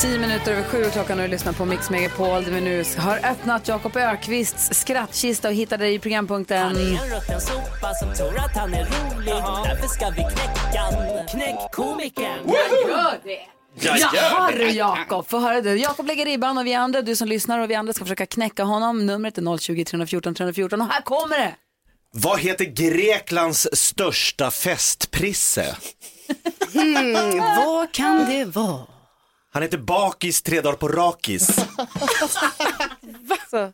Tio 0.00 0.18
minuter 0.18 0.52
över 0.52 0.62
sju 0.62 0.84
klockan 0.92 1.18
och 1.18 1.24
du 1.24 1.30
lyssnar 1.30 1.52
på 1.52 1.64
Mix 1.64 1.90
Megapol 1.90 2.44
där 2.44 2.50
vi 2.50 2.60
nu 2.60 2.84
har 2.98 3.30
öppnat 3.30 3.68
Jakob 3.68 3.96
Ökvists 3.96 4.80
skrattkista 4.80 5.48
och 5.48 5.54
hittade 5.54 5.84
dig 5.84 5.94
i 5.94 5.98
programpunkten. 5.98 6.62
Han 6.62 6.76
är 6.76 6.80
en 6.80 7.20
rutten 7.20 7.40
sopa 7.40 7.94
som 7.94 8.14
tror 8.14 8.38
att 8.38 8.56
han 8.56 8.74
är 8.74 8.84
rolig 8.84 9.34
Därför 9.64 9.88
ska 9.88 10.10
vi 10.10 10.22
knäcka. 10.22 10.82
Knäck 11.30 11.72
komikern 11.72 12.48
Gör 12.48 13.24
det! 13.24 13.40
Jaha 13.80 14.50
du 14.50 14.70
Jakob, 14.70 15.28
få 15.28 15.38
höra 15.38 15.60
du. 15.60 15.76
Jakob 15.76 16.06
lägger 16.06 16.24
ribban 16.24 16.58
och 16.58 16.66
vi 16.66 16.74
andra, 16.74 17.02
du 17.02 17.16
som 17.16 17.28
lyssnar 17.28 17.58
och 17.58 17.70
vi 17.70 17.74
andra 17.74 17.92
ska 17.92 18.04
försöka 18.04 18.26
knäcka 18.26 18.64
honom. 18.64 19.06
Numret 19.06 19.38
är 19.38 19.58
020 19.58 19.84
314 19.84 20.34
314 20.34 20.80
och 20.80 20.88
här 20.88 21.00
kommer 21.00 21.38
det! 21.38 21.54
Vad 22.12 22.40
heter 22.40 22.64
Greklands 22.64 23.68
största 23.72 24.50
festprisse? 24.50 25.76
Mm, 26.74 27.38
vad 27.56 27.92
kan 27.92 28.26
det 28.30 28.44
vara? 28.44 28.99
Han 29.52 29.62
heter 29.62 29.78
Bakis 29.78 30.42
tre 30.42 30.60
dagar 30.60 30.76
på 30.76 30.88
rakis. 30.88 31.46
Så. 33.50 33.72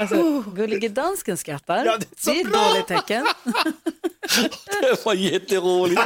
Alltså, 0.00 0.40
gullige 0.54 0.88
dansken 0.88 1.36
skrattar. 1.36 1.84
Ja, 1.84 1.96
det 1.98 2.06
är 2.06 2.20
så 2.20 2.30
det 2.30 2.36
är 2.36 2.44
ett 2.44 2.50
bra. 2.52 2.68
dåligt 2.68 2.86
tecken. 2.86 3.26
Det 4.80 5.04
var 5.06 5.14
jätteroligt. 5.14 6.02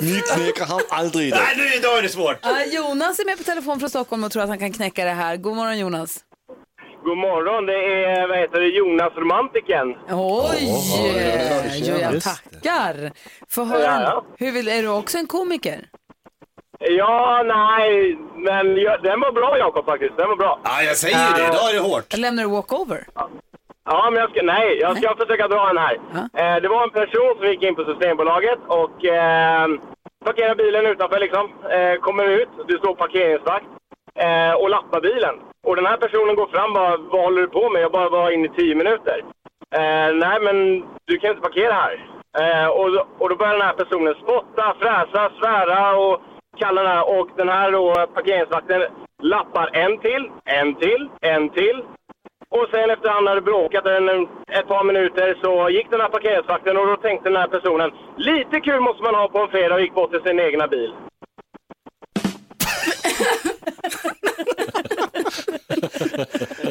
Ni 0.00 0.20
knäcker 0.34 0.64
han 0.64 0.80
aldrig 0.90 1.28
idag. 1.28 1.40
Nej, 1.46 1.56
nu 1.56 1.74
idag 1.76 1.98
är 1.98 2.02
det 2.02 2.08
svårt. 2.08 2.36
Ja, 2.42 2.64
Jonas 2.64 3.18
är 3.18 3.24
med 3.24 3.38
på 3.38 3.44
telefon 3.44 3.80
från 3.80 3.90
Stockholm 3.90 4.24
och 4.24 4.32
tror 4.32 4.42
att 4.42 4.48
han 4.48 4.58
kan 4.58 4.72
knäcka 4.72 5.04
det 5.04 5.10
här. 5.10 5.36
God 5.36 5.56
morgon 5.56 5.78
Jonas. 5.78 6.20
God 7.04 7.18
morgon, 7.18 7.66
det 7.66 7.72
är 7.72 8.28
vad 8.28 8.38
heter 8.38 8.60
det, 8.60 8.66
Jonas 8.68 9.12
Romantiken. 9.16 9.86
Oj! 10.10 10.68
jo, 11.88 11.96
jag 11.96 12.22
tackar. 12.22 13.12
Få 13.48 13.64
höra, 13.64 13.82
Ja, 13.82 14.00
ja. 14.02 14.24
hur 14.38 14.52
vill, 14.52 14.68
är 14.68 14.82
du 14.82 14.88
också 14.88 15.18
en 15.18 15.26
komiker? 15.26 15.86
Ja, 16.88 17.42
nej, 17.46 18.18
men 18.36 18.76
ja, 18.76 18.96
den 19.02 19.20
var 19.20 19.32
bra 19.32 19.58
Jakob 19.58 19.84
faktiskt. 19.84 20.16
Den 20.16 20.28
var 20.28 20.36
bra. 20.36 20.58
Ja, 20.64 20.82
jag 20.82 20.96
säger 20.96 21.16
ju 21.28 21.32
det. 21.42 21.48
Idag 21.48 21.70
är 21.70 21.74
det 21.74 21.80
hårt. 21.80 22.16
Lämnar 22.16 22.42
du 22.42 22.48
walkover? 22.50 23.04
Ja, 23.84 24.10
men 24.10 24.20
jag 24.20 24.30
ska, 24.30 24.42
nej, 24.42 24.78
jag 24.80 24.96
ska 24.98 25.16
försöka 25.16 25.48
dra 25.48 25.66
den 25.66 25.78
här. 25.78 25.98
Ja. 26.14 26.40
Eh, 26.40 26.56
det 26.62 26.68
var 26.68 26.82
en 26.82 26.90
person 26.90 27.34
som 27.38 27.46
gick 27.48 27.62
in 27.62 27.74
på 27.74 27.84
Systembolaget 27.84 28.58
och 28.66 29.04
eh, 29.04 29.66
parkerade 30.24 30.54
bilen 30.54 30.86
utanför 30.86 31.18
liksom. 31.20 31.44
Eh, 31.70 32.00
kommer 32.00 32.24
ut, 32.24 32.48
det 32.68 32.78
står 32.78 32.94
parkeringsvakt 32.94 33.66
eh, 34.14 34.52
och 34.60 34.70
lappar 34.70 35.00
bilen. 35.00 35.34
Och 35.66 35.76
den 35.76 35.86
här 35.86 35.96
personen 35.96 36.34
går 36.34 36.46
fram 36.46 36.70
och 36.70 36.74
bara, 36.74 36.96
vad 36.96 37.22
håller 37.24 37.40
du 37.40 37.48
på 37.48 37.70
med? 37.70 37.82
Jag 37.82 37.92
bara 37.92 38.08
var 38.08 38.30
inne 38.30 38.46
i 38.46 38.50
tio 38.56 38.74
minuter. 38.74 39.24
Eh, 39.74 40.08
nej, 40.14 40.40
men 40.40 40.84
du 41.06 41.18
kan 41.18 41.30
inte 41.30 41.42
parkera 41.42 41.72
här. 41.72 41.94
Eh, 42.40 42.66
och, 42.68 42.92
då- 42.92 43.06
och 43.18 43.28
då 43.28 43.36
börjar 43.36 43.52
den 43.52 43.66
här 43.66 43.72
personen 43.74 44.14
spotta, 44.14 44.74
fräsa, 44.80 45.30
svära 45.40 45.96
och 45.96 46.20
kallarna 46.58 46.88
här. 46.88 47.18
Och 47.18 47.28
den 47.36 47.48
här 47.48 47.72
då, 47.72 48.06
parkeringsvakten 48.14 48.82
lappar 49.22 49.70
en 49.72 49.98
till, 49.98 50.30
en 50.44 50.74
till, 50.74 51.08
en 51.20 51.48
till. 51.48 51.82
Och 52.48 52.68
sen 52.70 52.90
efter 52.90 53.08
han 53.08 53.26
hade 53.26 53.40
bråkat 53.40 53.86
en, 53.86 54.08
ett 54.48 54.68
par 54.68 54.84
minuter 54.84 55.38
så 55.42 55.70
gick 55.70 55.90
den 55.90 56.00
här 56.00 56.08
parkeringsvakten 56.08 56.76
och 56.76 56.86
då 56.86 56.96
tänkte 56.96 57.28
den 57.28 57.40
här 57.40 57.48
personen 57.48 57.90
lite 58.16 58.60
kul 58.60 58.80
måste 58.80 59.02
man 59.02 59.14
ha 59.14 59.28
på 59.28 59.38
en 59.38 59.48
fredag 59.48 59.74
och 59.74 59.80
gick 59.80 59.94
bort 59.94 60.10
till 60.10 60.22
sin 60.22 60.40
egna 60.40 60.68
bil. 60.68 60.92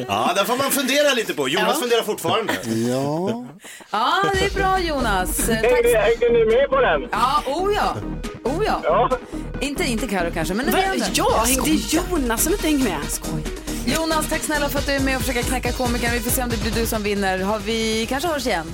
Ja, 0.08 0.32
där 0.36 0.44
får 0.44 0.56
man 0.56 0.70
fundera 0.70 1.14
lite 1.14 1.34
på. 1.34 1.48
Jonas 1.48 1.80
funderar 1.80 2.02
fortfarande. 2.02 2.52
Ja, 2.64 3.44
Ja, 3.90 4.14
det 4.34 4.44
är 4.44 4.50
bra 4.54 4.78
Jonas. 4.80 5.48
Eh, 5.48 5.56
Tack. 5.60 5.70
Hängde, 5.72 5.98
hängde 5.98 6.28
ni 6.38 6.44
med 6.56 6.68
på 6.68 6.80
den? 6.80 7.08
Ja, 7.12 7.42
oh 7.46 7.74
ja. 7.74 7.96
Oh 8.44 8.64
ja. 8.66 8.80
Ja. 8.84 9.10
Inte, 9.60 9.84
inte 9.84 10.06
Karo 10.08 10.30
kanske, 10.34 10.54
men 10.54 10.66
Va? 10.72 10.78
Ja, 10.78 10.94
Jag 11.12 11.26
det 11.64 11.70
är 11.70 11.76
skojar. 11.78 12.04
Jonas 12.10 12.42
som 12.42 12.52
inte 12.52 12.66
hänger 12.66 12.84
med. 12.84 12.98
Skoj. 13.08 13.42
Jonas, 13.86 14.28
tack 14.28 14.40
snälla 14.42 14.68
för 14.68 14.78
att 14.78 14.86
du 14.86 14.92
är 14.92 15.00
med 15.00 15.16
och 15.16 15.22
försöker 15.22 15.42
knäcka 15.42 15.72
komikern. 15.72 16.12
Vi 16.12 16.20
får 16.20 16.30
se 16.30 16.42
om 16.42 16.48
det 16.48 16.62
blir 16.62 16.72
du 16.72 16.86
som 16.86 17.02
vinner. 17.02 17.38
Har 17.38 17.58
vi 17.58 18.06
kanske 18.08 18.28
hörs 18.28 18.46
igen? 18.46 18.66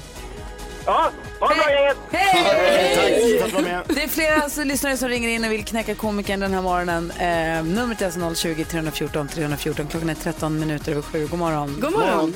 Ja, 0.88 1.10
ha 1.40 1.48
det 1.48 1.54
bra 1.54 1.70
gänget! 1.72 1.96
Hej! 2.10 3.38
Tack 3.40 3.40
för 3.40 3.44
att 3.44 3.50
du 3.50 3.56
var 3.56 3.62
med. 3.62 3.82
Det 3.88 4.04
är 4.04 4.08
flera 4.08 4.42
alltså, 4.42 4.64
lyssnare 4.64 4.96
som 4.96 5.08
ringer 5.08 5.28
in 5.28 5.44
och 5.44 5.52
vill 5.52 5.64
knäcka 5.64 5.94
komikern 5.94 6.40
den 6.40 6.54
här 6.54 6.62
morgonen. 6.62 7.10
Eh, 7.10 7.64
numret 7.64 8.02
är 8.02 8.06
alltså 8.06 8.34
020 8.34 8.64
314 8.64 9.28
314. 9.28 9.86
Klockan 9.86 10.10
är 10.10 10.14
13 10.14 10.60
minuter 10.60 10.92
över 10.92 11.02
sju. 11.02 11.26
God 11.26 11.38
morgon. 11.38 11.78
God 11.80 11.92
morgon. 11.92 12.34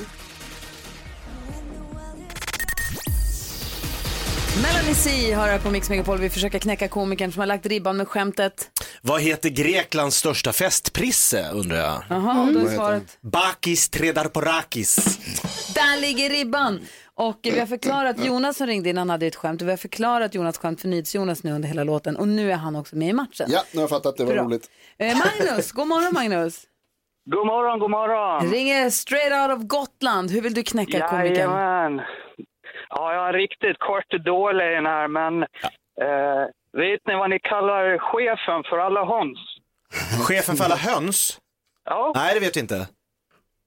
Melanie 4.63 4.95
C 4.95 5.33
har 5.33 5.49
här 5.49 5.59
på 5.59 5.71
Mix 5.71 5.91
Megapol. 5.91 6.19
Vi 6.19 6.31
försöker 6.31 6.59
knäcka 6.59 6.89
komikern 6.89 7.33
som 7.33 7.41
har 7.41 7.47
lagt 7.47 7.67
ribban 7.67 7.97
med 7.97 8.09
skämtet. 8.09 8.71
Vad 9.03 9.21
heter 9.21 9.49
Greklands 9.49 10.17
största 10.17 10.53
festprisse 10.53 11.51
undrar 11.53 11.77
jag? 11.77 12.03
Jaha, 12.11 12.47
och 12.47 12.53
då 12.53 12.61
är 12.61 12.75
svaret. 12.77 13.19
Bakis 13.21 13.89
tre 13.89 14.13
dagar 14.13 14.29
på 14.29 14.41
rakis. 14.41 15.19
Där 15.75 16.01
ligger 16.01 16.31
ribban. 16.31 16.81
Och 17.15 17.39
vi 17.43 17.59
har 17.59 17.67
förklarat, 17.67 18.25
Jonas 18.25 18.57
som 18.57 18.67
ringde 18.67 18.91
in, 18.91 18.97
han 18.97 19.11
hade 19.11 19.27
ett 19.27 19.37
skämt. 19.37 19.63
Och 19.63 19.69
vi 19.69 19.73
har 19.73 19.77
förklarat 19.77 20.35
Jonas 20.35 20.59
skämt 20.59 20.81
för 20.81 20.89
NyhetsJonas 20.89 21.43
nu 21.43 21.53
under 21.53 21.69
hela 21.69 21.85
låten. 21.85 22.17
Och 22.17 22.29
nu 22.29 22.53
är 22.53 22.57
han 22.57 22.77
också 22.77 22.97
med 22.97 23.09
i 23.09 23.13
matchen. 23.13 23.47
ja 23.51 23.63
nu 23.73 23.77
har 23.79 23.83
jag 23.83 23.91
fattat, 23.91 24.17
det 24.17 24.25
var 24.25 24.33
Bra. 24.35 24.43
roligt. 24.45 24.71
Eh, 24.99 25.17
Magnus, 25.19 25.73
god 25.73 25.87
morgon 25.89 26.13
Magnus. 26.15 26.63
God 27.31 27.47
morgon, 27.47 27.79
god 27.79 27.91
morgon! 27.91 28.51
Ringer 28.51 28.91
straight 28.91 29.33
out 29.33 29.59
of 29.59 29.67
Gotland. 29.69 30.31
Hur 30.31 30.41
vill 30.41 30.55
du 30.55 30.63
knäcka 30.63 31.09
komikern? 31.09 31.35
Jajamän. 31.37 32.01
Ja, 32.95 33.15
jag 33.15 33.29
är 33.29 33.33
riktigt 33.33 33.79
kort 33.79 34.11
dålig 34.25 34.67
i 34.67 34.75
den 34.75 34.87
här, 34.87 35.09
men 35.09 35.43
eh, 35.43 36.47
vet 36.73 37.07
ni 37.07 37.15
vad 37.15 37.31
ni 37.31 37.39
kallar 37.39 37.99
chefen 37.99 38.63
för 38.71 38.79
alla 38.79 39.05
höns? 39.05 39.39
Chefen 40.29 40.57
för 40.57 40.65
alla 40.65 40.77
höns? 40.77 41.39
Ja, 41.85 42.13
Nej, 42.17 42.35
det 42.35 42.41
vet 42.41 42.57
vi 42.57 42.61
inte. 42.61 42.89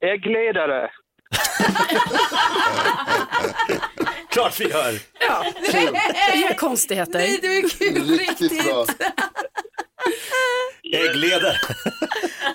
äggledare. 0.05 0.89
Klart 4.29 4.59
vi 4.59 4.69
gör. 4.69 4.93
Inga 6.35 6.53
konstigheter. 6.53 7.19
Nej, 7.19 7.39
du 7.41 7.57
är 7.57 7.61
kul 7.69 8.17
Riktigt 8.17 8.41
riktigt. 8.51 8.65
bra. 8.65 8.85
Äggledare. 10.93 11.55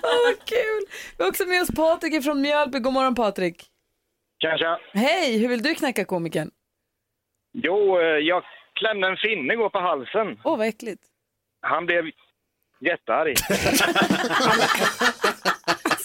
Åh, 0.03 0.19
vad 0.25 0.45
kul. 0.45 0.81
Vi 1.17 1.23
har 1.23 1.29
också 1.29 1.45
med 1.45 1.61
oss 1.61 1.71
Patrik 1.75 2.23
från 2.23 2.41
Mjölby. 2.41 2.79
God 2.79 2.93
morgon 2.93 3.15
Patrik. 3.15 3.65
Kanske. 4.39 4.65
Hej, 4.93 5.37
hur 5.37 5.47
vill 5.47 5.61
du 5.63 5.75
knäcka 5.75 6.05
komikern? 6.05 6.51
Jo, 7.53 7.99
eh, 7.99 8.05
jag 8.05 8.43
klämde 8.79 9.07
en 9.07 9.17
finne 9.17 9.53
igår 9.53 9.69
på 9.69 9.79
halsen. 9.79 10.39
Åh, 10.43 10.57
vad 10.57 10.67
äckligt. 10.67 11.03
Han 11.61 11.85
blev 11.85 12.03
jättearg. 12.81 13.35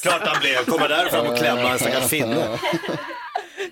Klart 0.03 0.23
han 0.27 0.41
blev. 0.41 0.65
Kommer 0.65 0.89
där 0.89 1.09
fram 1.09 1.27
och 1.27 1.39
klämma 1.39 1.71
en 1.73 1.79
stackars 1.79 2.11
finne. 2.11 2.35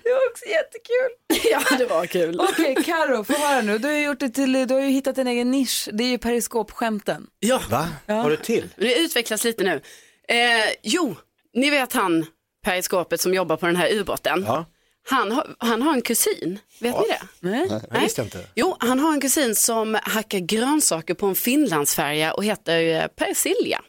Det 0.03 0.11
var 0.11 0.29
också 0.31 0.45
jättekul. 0.45 1.11
Ja, 1.51 1.77
det 1.77 1.85
var 1.85 2.05
kul. 2.05 2.39
Okej, 2.39 2.75
Karo, 2.85 3.23
få 3.23 3.33
höra 3.33 3.61
nu. 3.61 3.77
Du 3.77 3.87
har, 3.87 3.95
gjort 3.95 4.19
det 4.19 4.29
till, 4.29 4.67
du 4.67 4.73
har 4.73 4.81
ju 4.81 4.87
hittat 4.89 5.17
en 5.17 5.27
egen 5.27 5.51
nisch. 5.51 5.89
Det 5.93 6.03
är 6.03 6.07
ju 6.07 6.17
periskopskämten. 6.17 7.27
Ja, 7.39 7.61
Va? 7.69 7.87
Har 8.07 8.29
du 8.29 8.37
till? 8.37 8.69
det 8.75 8.99
utvecklas 8.99 9.43
lite 9.43 9.63
nu. 9.63 9.81
Eh, 10.27 10.71
jo, 10.83 11.15
ni 11.53 11.69
vet 11.69 11.93
han 11.93 12.25
periskopet 12.65 13.21
som 13.21 13.33
jobbar 13.33 13.57
på 13.57 13.65
den 13.65 13.75
här 13.75 13.93
ubåten. 13.93 14.43
Ja. 14.47 14.65
Han, 15.09 15.31
har, 15.31 15.55
han 15.57 15.81
har 15.81 15.93
en 15.93 16.01
kusin, 16.01 16.59
vet 16.79 16.95
ni 16.95 17.07
det? 17.07 17.21
Nej. 17.39 17.69
Det 17.91 17.99
visste 17.99 18.21
jag 18.21 18.25
inte. 18.25 18.47
Jo, 18.55 18.77
han 18.79 18.99
har 18.99 19.13
en 19.13 19.21
kusin 19.21 19.55
som 19.55 19.97
hackar 20.03 20.39
grönsaker 20.39 21.13
på 21.13 21.25
en 21.25 21.35
finlandsfärja 21.35 22.33
och 22.33 22.43
heter 22.43 23.01
eh, 23.01 23.07
persilja. 23.07 23.81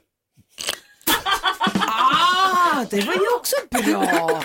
Ah, 1.88 2.84
det 2.90 3.00
var 3.00 3.12
ju 3.12 3.34
också 3.36 3.56
bra. 3.70 4.42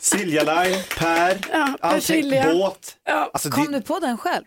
Silja 0.00 0.42
Line, 0.42 0.82
Per, 0.98 1.38
Ja, 1.52 1.76
allting, 1.80 2.30
båt. 2.30 2.96
Ja. 3.04 3.30
Alltså, 3.32 3.50
Kom 3.50 3.72
det, 3.72 3.78
du 3.78 3.82
på 3.82 3.98
den 3.98 4.18
själv? 4.18 4.44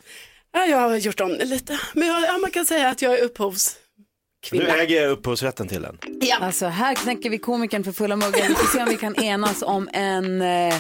Ja, 0.53 0.65
jag 0.65 0.77
har 0.77 0.95
gjort 0.95 1.19
om 1.19 1.37
det 1.37 1.45
lite. 1.45 1.79
Men 1.93 2.07
jag, 2.07 2.21
ja, 2.21 2.37
man 2.37 2.51
kan 2.51 2.65
säga 2.65 2.89
att 2.89 3.01
jag 3.01 3.19
är 3.19 3.23
du 4.51 4.57
upphovskvinna. 4.57 4.83
äger 4.83 5.07
upphovsrätten 5.07 5.67
till 5.67 5.81
den. 5.81 5.97
Alltså 6.41 6.65
här 6.65 6.95
knäcker 6.95 7.29
vi 7.29 7.37
komikern 7.37 7.83
för 7.83 7.91
fulla 7.91 8.15
muggar. 8.15 8.47
Vi 8.47 8.55
får 8.55 8.77
se 8.77 8.83
om 8.83 8.89
vi 8.89 8.97
kan 8.97 9.15
enas 9.15 9.61
om 9.61 9.89
en... 9.93 10.41
Eh, 10.41 10.75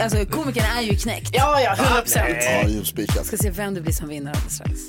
alltså 0.00 0.26
komikern 0.26 0.64
är 0.78 0.82
ju 0.82 0.96
knäckt. 0.96 1.30
Ja, 1.32 1.60
ja, 1.60 1.74
100 1.74 2.00
procent. 2.02 2.36
Ja. 3.16 3.24
Ska 3.24 3.36
se 3.36 3.50
vem 3.50 3.74
det 3.74 3.80
blir 3.80 3.92
som 3.92 4.08
vinner 4.08 4.32
alldeles 4.32 4.54
strax. 4.54 4.80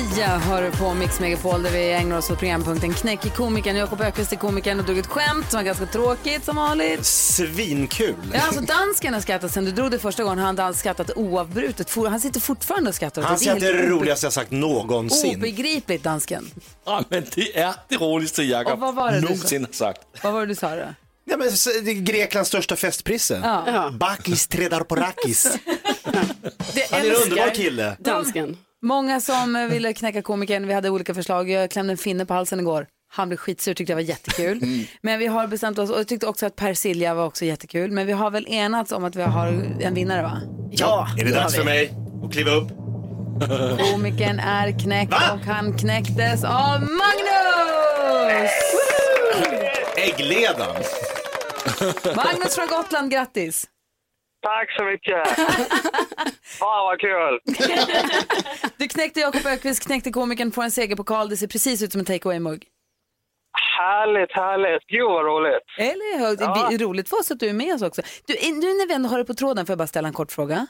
Sia 0.00 0.38
hör 0.38 0.70
på 0.70 0.94
Mix 0.94 1.20
Megapol 1.20 1.62
där 1.62 1.70
vi 1.70 1.92
ägnar 1.92 2.18
oss 2.18 2.30
åt 2.30 2.38
programpunkten 2.38 2.94
Knäck 2.94 3.26
i 3.26 3.30
komikern. 3.30 3.76
Jakob 3.76 4.00
Öqvist 4.00 4.32
är 4.32 4.36
komikern 4.36 4.78
och 4.80 4.84
drog 4.84 4.98
ett 4.98 5.06
skämt 5.06 5.50
som 5.50 5.58
var 5.58 5.64
ganska 5.64 5.86
tråkigt 5.86 6.44
som 6.44 6.56
vanligt. 6.56 7.06
Svinkul. 7.06 8.14
Ja, 8.34 8.40
alltså 8.40 8.60
dansken 8.60 9.14
har 9.14 9.20
skrattat 9.20 9.52
sen 9.52 9.64
du 9.64 9.70
drog 9.70 9.90
det 9.90 9.98
första 9.98 10.22
gången. 10.22 10.38
Han 10.38 10.58
har 10.58 10.72
skrattat 10.72 11.10
oavbrutet. 11.16 11.94
Han 11.94 12.20
sitter 12.20 12.40
fortfarande 12.40 12.88
och 12.88 12.94
skrattar. 12.94 13.22
Han 13.22 13.32
det. 13.32 13.38
säger 13.38 13.52
att 13.52 13.60
det 13.60 13.68
är 13.68 13.74
det 13.74 13.86
roligaste 13.86 14.26
jag 14.26 14.32
sagt 14.32 14.50
någonsin. 14.50 15.36
Obegripligt 15.36 16.02
dansken. 16.02 16.50
Ja, 16.86 17.04
men 17.08 17.24
det 17.34 17.56
är 17.58 17.74
det 17.88 17.96
roligaste 17.96 18.42
Jakob 18.42 18.80
någonsin 18.80 19.64
har 19.64 19.72
sagt. 19.72 20.00
Vad 20.22 20.32
var 20.32 20.40
det 20.40 20.46
du 20.46 20.54
sa 20.54 20.76
då? 20.76 20.94
Ja, 21.24 21.36
men, 21.36 21.48
det 21.84 21.90
är 21.90 21.94
Greklands 21.94 22.48
största 22.48 22.76
festprisse. 22.76 23.40
Ja. 23.44 23.90
Bakis 23.90 24.46
tre 24.46 24.68
dagar 24.68 24.84
på 24.84 24.96
rakis. 24.96 25.46
Det 26.74 26.90
Han 26.90 27.00
är 27.00 27.10
en 27.10 27.22
underbar 27.22 27.54
kille. 27.54 27.96
dansken. 27.98 28.56
Många 28.82 29.20
som 29.20 29.68
ville 29.70 29.92
knäcka 29.92 30.22
komikern, 30.22 30.66
vi 30.66 30.74
hade 30.74 30.90
olika 30.90 31.14
förslag. 31.14 31.50
Jag 31.50 31.70
klämde 31.70 31.92
en 31.92 31.96
finne 31.96 32.26
på 32.26 32.34
halsen 32.34 32.60
igår. 32.60 32.86
Han 33.12 33.28
blev 33.28 33.36
skitsur, 33.38 33.74
tyckte 33.74 33.92
jag 33.92 33.96
var 33.96 34.02
jättekul. 34.02 34.60
Men 35.02 35.18
vi 35.18 35.26
har 35.26 35.46
bestämt 35.46 35.78
oss, 35.78 35.90
och 35.90 35.98
jag 35.98 36.08
tyckte 36.08 36.26
också 36.26 36.46
att 36.46 36.56
Persilja 36.56 37.14
var 37.14 37.26
också 37.26 37.44
jättekul. 37.44 37.90
Men 37.92 38.06
vi 38.06 38.12
har 38.12 38.30
väl 38.30 38.46
enats 38.48 38.92
om 38.92 39.04
att 39.04 39.16
vi 39.16 39.22
har 39.22 39.46
en 39.80 39.94
vinnare 39.94 40.22
va? 40.22 40.40
Ja, 40.70 41.08
Är 41.18 41.24
det 41.24 41.30
dags 41.30 41.54
för 41.54 41.64
mig 41.64 41.92
att 42.24 42.32
kliva 42.32 42.50
upp? 42.50 42.68
Komikern 43.92 44.38
är 44.38 44.78
knäckt 44.78 45.12
och 45.12 45.40
han 45.46 45.78
knäcktes 45.78 46.44
av 46.44 46.80
Magnus! 46.80 48.50
Äggledan. 49.96 50.76
Magnus 52.16 52.54
från 52.54 52.66
Gotland, 52.66 53.10
grattis! 53.12 53.66
Tack 54.42 54.72
så 54.78 54.84
mycket. 54.84 55.28
Fan 56.42 56.84
vad 56.84 57.00
kul. 57.00 57.40
Du 58.76 58.88
knäckte 58.88 59.20
Jakob 59.20 59.46
Ökvist, 59.46 59.86
knäckte 59.86 60.10
komikern, 60.10 60.52
får 60.52 60.62
en 60.62 60.70
segerpokal. 60.70 61.28
Det 61.28 61.36
ser 61.36 61.46
precis 61.46 61.82
ut 61.82 61.92
som 61.92 61.98
en 61.98 62.04
take 62.04 62.28
away-mugg. 62.28 62.64
Härligt, 63.78 64.32
härligt. 64.32 64.86
Gud 64.86 65.04
vad 65.04 65.24
roligt. 65.24 65.62
Eller 65.78 66.18
hur? 66.18 66.36
Ja. 66.40 66.68
Det 66.68 66.74
är 66.74 66.78
roligt 66.78 67.08
för 67.08 67.20
oss 67.20 67.30
att 67.30 67.40
du 67.40 67.48
är 67.48 67.52
med 67.52 67.74
oss 67.74 67.82
också. 67.82 68.02
Du, 68.26 68.34
nu 68.34 68.66
när 68.66 68.88
vi 68.88 68.94
ändå 68.94 69.08
har 69.08 69.18
det 69.18 69.24
på 69.24 69.34
tråden 69.34 69.66
får 69.66 69.72
jag 69.72 69.78
bara 69.78 69.86
ställa 69.86 70.08
en 70.08 70.14
kort 70.14 70.32
fråga. 70.32 70.66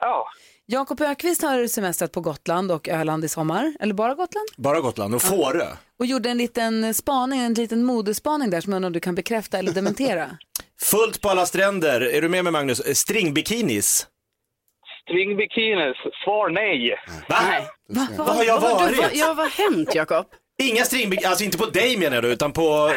Ja. 0.00 0.28
Jakob 0.66 1.00
Ökvist 1.00 1.42
har 1.42 1.66
semestrat 1.66 2.12
på 2.12 2.20
Gotland 2.20 2.72
och 2.72 2.88
Öland 2.88 3.24
i 3.24 3.28
sommar, 3.28 3.74
eller 3.80 3.94
bara 3.94 4.14
Gotland? 4.14 4.46
Bara 4.56 4.80
Gotland 4.80 5.14
och 5.14 5.22
Fårö. 5.22 5.66
Och 5.98 6.06
gjorde 6.06 6.30
en 6.30 6.38
liten 6.38 6.94
spaning, 6.94 7.40
en 7.40 7.54
liten 7.54 7.84
modespaning 7.84 8.50
där 8.50 8.60
som 8.60 8.72
jag 8.72 8.76
undrar 8.76 8.88
om 8.88 8.92
du 8.92 9.00
kan 9.00 9.14
bekräfta 9.14 9.58
eller 9.58 9.72
dementera. 9.72 10.30
Fullt 10.82 11.20
på 11.22 11.28
alla 11.28 11.46
stränder. 11.46 12.00
Är 12.00 12.20
du 12.22 12.28
med 12.28 12.44
mig 12.44 12.52
Magnus? 12.52 12.96
Stringbikinis. 12.98 14.06
Stringbikinis. 15.02 15.96
Svar 16.24 16.48
nej. 16.50 16.96
Va? 17.28 17.36
Va, 17.88 18.06
Vad 18.18 18.36
har 18.36 18.44
jag 18.44 18.60
Vad- 18.60 18.80
varit? 18.80 18.98
vad- 18.98 19.10
Ja, 19.14 19.26
vad 19.26 19.36
har 19.36 19.70
hänt 19.70 19.94
Jakob? 19.94 20.26
Inga 20.62 20.84
stringbikinis, 20.84 21.26
alltså 21.28 21.44
inte 21.44 21.58
på 21.58 21.66
dig 21.66 21.96
menar 21.98 22.22
du, 22.22 22.28
utan 22.32 22.52
på... 22.52 22.62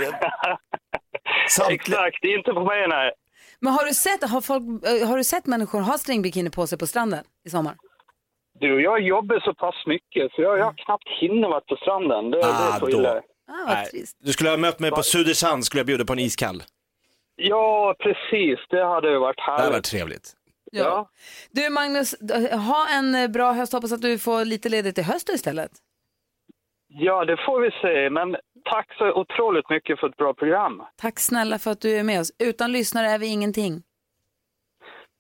Samtliga... 1.50 1.76
Exakt, 2.08 2.24
inte 2.24 2.54
på 2.54 2.66
mig 2.66 2.88
nej. 2.88 3.12
Men 3.60 3.74
har 3.74 3.86
du 3.86 3.94
sett, 3.94 4.30
har 4.30 4.42
folk, 4.42 4.64
eh, 4.86 5.08
har 5.08 5.18
du 5.18 5.24
sett 5.24 5.46
människor 5.46 5.80
ha 5.82 5.98
stringbikini 5.98 6.50
på 6.50 6.68
sig 6.68 6.78
på 6.78 6.88
stranden 6.88 7.24
i 7.48 7.50
sommar? 7.50 7.76
Du, 8.60 8.82
jag 8.84 9.02
jobbar 9.02 9.40
så 9.40 9.54
pass 9.54 9.76
mycket 9.86 10.32
så 10.32 10.42
jag, 10.42 10.58
jag 10.60 10.66
har 10.66 10.74
knappt 10.86 11.08
hinner 11.22 11.48
vara 11.48 11.62
på 11.62 11.76
stranden. 11.76 12.32
Det, 12.32 12.38
det 12.38 12.44
är 12.44 12.50
Ah, 12.76 12.80
så 12.80 12.86
då. 12.86 12.92
illa. 12.92 13.10
Ah, 13.18 13.22
vad 13.68 13.76
Nej, 13.76 13.86
trist. 13.86 14.18
du 14.24 14.32
skulle 14.34 14.50
ha 14.50 14.58
mött 14.58 14.80
mig 14.80 14.92
på 14.92 15.04
Södersand, 15.04 15.66
skulle 15.66 15.80
jag 15.80 15.88
bjuda 15.88 16.06
på 16.06 16.14
en 16.14 16.20
iskall. 16.20 16.64
Ja, 17.50 17.96
precis. 18.00 18.60
Det 18.70 18.84
hade 18.86 19.10
ju 19.12 19.18
varit 19.20 19.36
Det 19.38 19.42
hade 19.42 19.58
härligt. 19.62 19.74
varit 19.76 19.86
trevligt. 19.86 20.34
Ja. 20.72 21.10
Du 21.52 21.70
Magnus, 21.70 22.16
ha 22.52 22.88
en 22.98 23.16
eh, 23.16 23.28
bra 23.28 23.52
höst. 23.52 23.74
Hoppas 23.74 23.92
att 23.92 24.02
du 24.02 24.18
får 24.20 24.46
lite 24.46 24.70
ledigt 24.70 24.98
i 24.98 25.02
höst 25.02 25.30
istället. 25.30 25.72
ja, 26.88 27.26
det 27.26 27.38
får 27.46 27.62
vi 27.62 27.70
se. 27.82 28.10
Men 28.10 28.36
tack 28.72 28.88
så 28.98 29.12
otroligt 29.14 29.70
mycket 29.70 30.00
för 30.00 30.10
ett 30.10 30.18
bra 30.18 30.34
program. 30.34 30.84
Tack 30.98 31.20
snälla 31.20 31.60
för 31.60 31.72
att 31.72 31.82
du 31.82 31.98
är 32.00 32.04
med 32.04 32.20
oss. 32.20 32.32
Utan 32.40 32.72
lyssnare 32.72 33.08
är 33.08 33.20
vi 33.20 33.28
ingenting. 33.28 33.84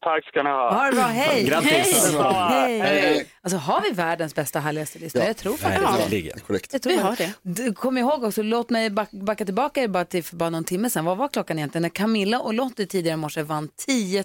Tack 0.01 0.25
ska 0.27 0.43
ni 0.43 0.49
ha. 0.49 0.73
Ha 0.73 0.85
det 0.85 0.91
bra, 0.91 1.03
hej! 1.03 1.43
Grattis. 1.43 2.15
Hej! 2.49 2.79
Hej. 2.79 3.25
Alltså 3.41 3.57
har 3.57 3.81
vi 3.81 3.89
världens 3.89 4.35
bästa 4.35 4.59
härligaste 4.59 4.99
lista? 4.99 5.27
Jag 5.27 5.37
tror 5.37 5.57
faktiskt 5.57 5.85
det. 5.85 5.97
Verkligen. 5.97 6.39
Korrekt. 6.39 6.73
Jag 6.73 6.81
tror 6.81 6.93
Vi 6.93 6.99
har 6.99 7.15
det. 7.15 7.33
Du, 7.41 7.73
Kom 7.73 7.97
ihåg 7.97 8.23
också, 8.23 8.43
låt 8.43 8.69
mig 8.69 8.89
back, 8.89 9.11
backa 9.11 9.45
tillbaka 9.45 9.87
bara 9.87 10.05
till 10.05 10.23
för 10.23 10.35
bara 10.35 10.49
någon 10.49 10.63
timme 10.63 10.89
sedan. 10.89 11.05
Vad 11.05 11.17
var 11.17 11.27
klockan 11.27 11.57
egentligen? 11.57 11.81
När 11.81 11.89
Camilla 11.89 12.39
och 12.39 12.53
Lottie 12.53 12.85
tidigare 12.85 13.13
i 13.13 13.17
morse 13.17 13.43
vann 13.43 13.69
10 13.85 14.23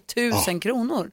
000 0.48 0.60
kronor. 0.60 1.10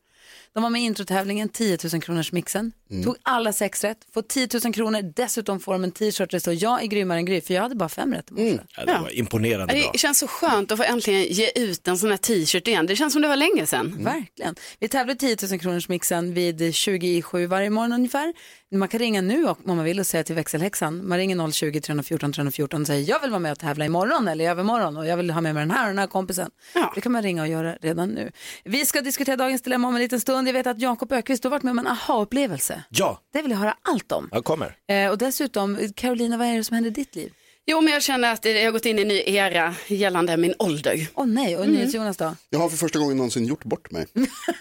De 0.54 0.64
var 0.64 0.70
med 0.70 0.82
i 0.82 0.86
introtävlingen 0.86 1.50
10 1.50 1.78
000 1.94 2.02
kronors 2.02 2.32
mixen. 2.32 2.72
Tog 3.04 3.16
alla 3.24 3.54
sex 3.54 3.84
rätt, 3.84 3.98
får 4.14 4.22
10 4.22 4.48
000 4.64 4.74
kronor. 4.74 5.02
Dessutom 5.16 5.60
får 5.60 5.74
de 5.74 5.84
en 5.84 5.92
t-shirt 5.92 6.18
där 6.18 6.38
det 6.38 6.40
står 6.40 6.54
jag 6.54 6.84
är 6.84 6.88
grymmare 6.88 7.18
än 7.18 7.26
Gry, 7.26 7.42
för 7.42 7.54
jag 7.54 7.62
hade 7.62 7.76
bara 7.76 7.90
fem 7.90 8.14
rätt 8.14 8.32
i 8.32 8.34
morse. 8.34 8.60
Ja, 8.78 8.86
det 8.86 9.00
var 9.02 9.10
imponerande 9.16 9.74
bra. 9.74 9.92
Det 9.94 10.00
känns 10.00 10.20
så 10.20 10.28
skönt 10.28 10.72
att 10.72 10.78
få 10.78 10.84
äntligen 10.84 11.24
ge 11.24 11.52
ut 11.56 11.88
en 11.88 11.98
sån 11.98 12.10
här 12.10 12.18
t-shirt 12.18 12.68
igen. 12.68 12.86
Det 12.86 12.96
känns 12.96 13.14
som 13.14 13.22
det 13.22 13.28
var 13.28 13.36
länge 13.36 13.66
sedan. 13.66 13.96
Verkligen. 14.04 14.56
Vi 14.80 14.88
tävlar 14.88 15.16
10 15.16 15.38
000 15.50 15.60
kronors 15.60 15.90
mixen 15.90 16.34
vid 16.34 16.74
20 16.76 17.08
i 17.08 17.22
7 17.22 17.48
varje 17.48 17.70
morgon 17.70 17.94
ungefär. 17.94 18.34
Man 18.74 18.88
kan 18.88 19.00
ringa 19.00 19.22
nu 19.22 19.46
om 19.48 19.56
man 19.64 19.84
vill 19.84 20.00
och 20.00 20.08
säga 20.08 20.24
till 20.24 20.36
växelhäxan. 20.36 21.08
Man 21.08 21.18
ringer 21.18 21.52
020 21.52 21.82
314 21.82 22.34
314 22.34 22.82
och 22.82 22.88
säger 22.88 23.10
jag 23.10 23.20
vill 23.22 23.30
vara 23.30 23.40
med 23.40 23.52
och 23.52 23.60
tävla 23.60 23.86
imorgon 23.86 24.28
eller 24.28 24.46
i 24.46 24.48
övermorgon 24.48 24.98
och 24.98 25.06
jag 25.08 25.18
vill 25.18 25.30
ha 25.32 25.42
med 25.42 25.54
mig 25.54 25.62
den 25.62 25.72
här 25.72 25.84
och 25.84 25.88
den 25.90 26.00
här 26.00 26.08
kompisen. 26.08 26.52
Ja. 26.76 26.92
Det 26.96 27.02
kan 27.02 27.12
man 27.12 27.22
ringa 27.24 27.42
och 27.42 27.48
göra 27.48 27.76
redan 27.82 28.10
nu. 28.10 28.32
Vi 28.64 28.86
ska 28.86 29.02
diskutera 29.02 29.36
dagens 29.36 29.62
dilemma 29.62 29.88
om 29.88 29.96
en 29.96 30.02
liten 30.02 30.20
stund. 30.20 30.48
Jag 30.48 30.54
vet 30.54 30.68
att 30.68 30.80
Jakob 30.80 31.12
Ökvist 31.12 31.44
har 31.44 31.52
varit 31.52 31.64
med 31.64 31.72
om 31.72 31.80
en 31.80 31.88
aha-upplevelse. 31.88 32.84
Ja, 32.90 33.20
Det 33.34 33.42
vill 33.42 33.52
jag 33.52 33.58
höra 33.58 33.78
allt 33.82 34.12
om. 34.12 34.30
jag 34.32 34.44
kommer. 34.44 34.76
Eh, 34.88 35.10
och 35.10 35.18
dessutom, 35.18 35.78
Carolina, 35.96 36.38
vad 36.38 36.48
är 36.48 36.58
det 36.58 36.64
som 36.64 36.74
händer 36.76 36.90
i 36.92 36.94
ditt 36.94 37.16
liv? 37.16 37.32
Jo, 37.66 37.82
men 37.82 37.94
jag 37.94 38.04
känner 38.04 38.34
att 38.34 38.46
jag 38.46 38.64
har 38.66 38.72
gått 38.72 38.86
in 38.86 39.00
i 39.00 39.02
en 39.02 39.08
ny 39.08 39.24
era 39.26 39.76
gällande 39.88 40.38
min 40.38 40.54
ålder. 40.60 41.08
Åh 41.16 41.26
nej, 41.26 41.58
och 41.58 41.66
Mm. 41.66 41.90
Jonas 41.90 42.18
då? 42.18 42.36
Jag 42.50 42.60
har 42.60 42.70
för 42.70 42.78
första 42.78 43.00
gången 43.00 43.18
någonsin 43.18 43.46
gjort 43.46 43.64
bort 43.64 43.92
mig. 43.92 44.06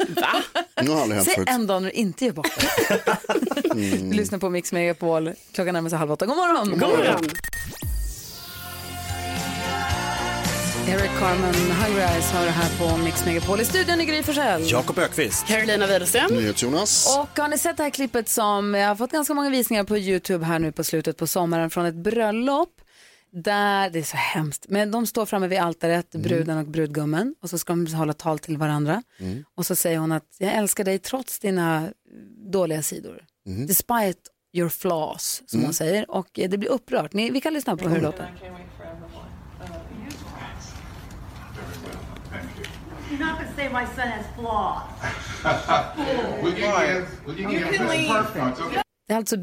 Va? 0.08 0.42
Har 0.94 1.02
aldrig 1.02 1.16
hänt 1.16 1.24
Säg 1.24 1.34
förut. 1.34 1.48
en 1.48 1.66
dag 1.66 1.82
när 1.82 1.90
du 1.90 1.94
inte 1.96 2.24
gör 2.24 2.32
bort 2.32 2.50
det. 2.56 3.00
Du 3.74 4.12
lyssnar 4.16 4.38
på 4.38 4.50
Mix 4.50 4.72
Megapol. 4.72 5.32
Klockan 5.52 5.74
närmar 5.74 5.90
sig 5.90 5.98
halv 5.98 6.12
åtta. 6.12 6.26
God 6.26 6.36
morgon! 6.36 6.70
God 6.70 6.78
morgon. 6.80 7.24
Eric 10.88 11.10
Carmen, 11.18 11.54
Hungry 11.54 12.00
Eyes 12.02 12.30
har 12.32 12.44
det 12.44 12.50
här 12.50 12.78
på 12.78 12.96
Mix 12.96 13.24
Megapol. 13.24 13.60
I 13.60 13.64
studion 13.64 14.00
är 14.00 14.04
Gry 14.04 14.22
Forssell. 14.22 14.70
Jakob 14.70 14.98
Ökvist. 14.98 15.46
Carolina 15.46 15.86
Widerström. 15.86 16.34
NyhetsJonas. 16.34 17.16
Och 17.18 17.38
har 17.42 17.48
ni 17.48 17.58
sett 17.58 17.76
det 17.76 17.82
här 17.82 17.90
klippet 17.90 18.28
som 18.28 18.74
jag 18.74 18.88
har 18.88 18.96
fått 18.96 19.12
ganska 19.12 19.34
många 19.34 19.50
visningar 19.50 19.84
på 19.84 19.98
YouTube 19.98 20.44
här 20.44 20.58
nu 20.58 20.72
på 20.72 20.84
slutet 20.84 21.16
på 21.16 21.26
sommaren 21.26 21.70
från 21.70 21.86
ett 21.86 21.94
bröllop. 21.94 22.68
Där, 23.34 23.90
det 23.90 23.98
är 23.98 24.02
så 24.02 24.16
hemskt, 24.16 24.66
men 24.68 24.90
de 24.90 25.06
står 25.06 25.26
framme 25.26 25.46
vid 25.46 25.58
altaret, 25.58 26.10
bruden 26.10 26.58
och 26.58 26.66
brudgummen 26.66 27.34
och 27.42 27.50
så 27.50 27.58
ska 27.58 27.72
de 27.72 27.86
hålla 27.94 28.12
tal 28.12 28.38
till 28.38 28.58
varandra. 28.58 29.02
Och 29.54 29.66
så 29.66 29.76
säger 29.76 29.98
hon 29.98 30.12
att 30.12 30.36
jag 30.38 30.52
älskar 30.54 30.84
dig 30.84 30.98
trots 30.98 31.38
dina 31.38 31.92
dåliga 32.50 32.82
sidor. 32.82 33.24
Despite 33.66 34.18
your 34.52 34.68
flaws, 34.68 35.42
som 35.46 35.62
hon 35.64 35.74
säger. 35.74 36.10
Och 36.10 36.38
eh, 36.38 36.50
det 36.50 36.58
blir 36.58 36.70
upprört. 36.70 37.12
Ni, 37.12 37.30
vi 37.30 37.40
kan 37.40 37.54
lyssna 37.54 37.76
på 37.76 37.88
hur 37.88 37.96
det 37.96 38.02
låter. 38.02 38.34
You're 43.10 43.18
not 43.18 43.38
going 43.38 43.48
to 43.48 43.54
say 43.56 43.68
my 43.68 43.86
son 43.96 44.08
has 44.08 44.26
flaws. 44.38 44.82
Det 49.06 49.12
är 49.14 49.16
alltså 49.16 49.36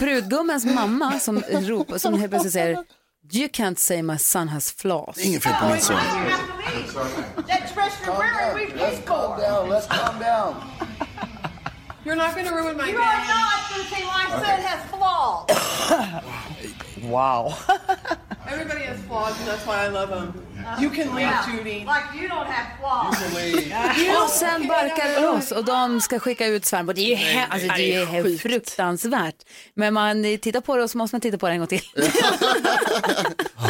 brudgummens 0.00 0.64
mamma 0.64 1.18
som 1.18 1.42
ropar, 1.50 1.98
som 1.98 2.14
helt 2.14 2.30
plötsligt 2.30 2.52
säger 2.52 2.84
You 3.28 3.48
can't 3.48 3.78
say 3.78 4.02
my 4.02 4.16
son 4.16 4.48
has 4.48 4.70
flaws. 4.70 5.18
Inget 5.18 5.42
fel 5.42 5.54
på 5.60 5.68
min 5.68 5.80
son. 5.80 5.96
That 7.46 7.70
dress 7.74 8.00
you're 8.04 8.18
wearing, 8.18 8.54
we 8.54 8.66
paid 8.72 9.04
for. 9.04 9.36
let's 9.68 9.86
calm 9.86 10.18
down. 10.18 10.54
You're 12.04 12.16
not 12.16 12.34
going 12.34 12.46
to 12.46 12.54
ruin 12.54 12.76
my 12.76 12.88
You 12.88 12.96
are 12.96 13.24
not 13.28 13.70
going 13.70 13.82
to 13.82 13.94
say 13.94 14.04
my 14.04 14.26
son 14.30 14.60
has 14.60 14.90
flaws. 14.90 15.46
Wow. 17.02 17.56
Everybody 18.46 18.82
has 18.84 19.00
flaws, 19.00 19.38
and 19.38 19.48
that's 19.48 19.66
why 19.66 19.84
I 19.84 19.88
love 19.88 20.10
him. 20.10 20.46
You 20.80 20.90
can 20.94 21.16
leave, 21.16 21.32
Judy. 21.56 21.78
Like 21.80 22.18
you 22.20 22.28
don't 22.28 22.46
have 22.46 22.66
flaws. 22.80 23.16
Och 24.24 24.30
sen 24.30 24.68
barkar 24.68 25.08
det 25.08 25.20
loss 25.20 25.50
och 25.52 25.64
de 25.64 26.00
ska 26.00 26.18
skicka 26.18 26.46
ut 26.46 26.64
svärmor. 26.66 26.92
Det 26.94 27.00
är 27.00 27.08
ju 27.08 27.14
he- 27.14 27.46
alltså, 27.50 27.68
det 27.76 27.94
är 27.94 28.24
ju 28.26 28.38
fruktansvärt. 28.38 29.34
Men 29.74 29.94
man 29.94 30.22
tittar 30.42 30.60
på 30.60 30.76
det 30.76 30.82
och 30.82 30.90
så 30.90 30.98
måste 30.98 31.14
man 31.14 31.20
titta 31.20 31.38
på 31.38 31.46
det 31.46 31.52
en 31.52 31.58
gång 31.58 31.68
till. 31.68 31.82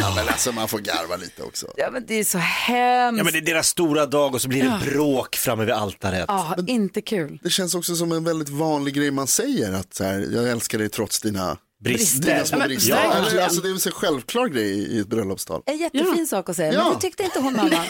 Ja, 0.01 0.13
men 0.15 0.27
alltså 0.27 0.51
man 0.51 0.67
får 0.67 0.79
garva 0.79 1.15
lite 1.15 1.43
också. 1.43 1.67
Ja, 1.77 1.89
men 1.91 2.05
det 2.07 2.15
är 2.15 2.23
så 2.23 2.37
hemskt. 2.37 3.17
Ja, 3.17 3.23
men 3.23 3.33
det 3.33 3.39
är 3.39 3.53
deras 3.53 3.67
stora 3.67 4.05
dag 4.05 4.35
och 4.35 4.41
så 4.41 4.47
blir 4.47 4.63
det 4.63 4.91
bråk 4.91 5.35
framme 5.35 5.65
vid 5.65 5.73
altaret. 5.73 6.25
Ja, 6.27 6.55
inte 6.67 7.01
kul. 7.01 7.39
Det 7.43 7.49
känns 7.49 7.75
också 7.75 7.95
som 7.95 8.11
en 8.11 8.23
väldigt 8.23 8.49
vanlig 8.49 8.93
grej 8.93 9.11
man 9.11 9.27
säger. 9.27 9.73
Att 9.73 9.93
så 9.93 10.03
här, 10.03 10.27
jag 10.33 10.49
älskar 10.49 10.77
dig 10.77 10.89
trots 10.89 11.19
dina 11.21 11.57
Brister. 11.83 12.33
Dina 12.33 12.45
små 12.45 12.59
brister. 12.59 12.93
verkligen. 12.95 13.25
Eller, 13.25 13.43
alltså, 13.43 13.61
det 13.61 13.67
är 13.67 13.73
väl 13.73 13.81
en 13.85 13.91
självklar 13.91 14.47
grej 14.47 14.71
i 14.71 14.99
ett 14.99 15.07
bröllopstal. 15.07 15.61
En 15.65 15.77
jättefin 15.77 16.27
sak 16.27 16.49
att 16.49 16.55
säga, 16.55 16.73
Ja. 16.73 16.83
men 16.83 16.93
det 16.93 17.01
tyckte 17.01 17.23
inte 17.23 17.39
hon 17.39 17.53
mamma. 17.53 17.83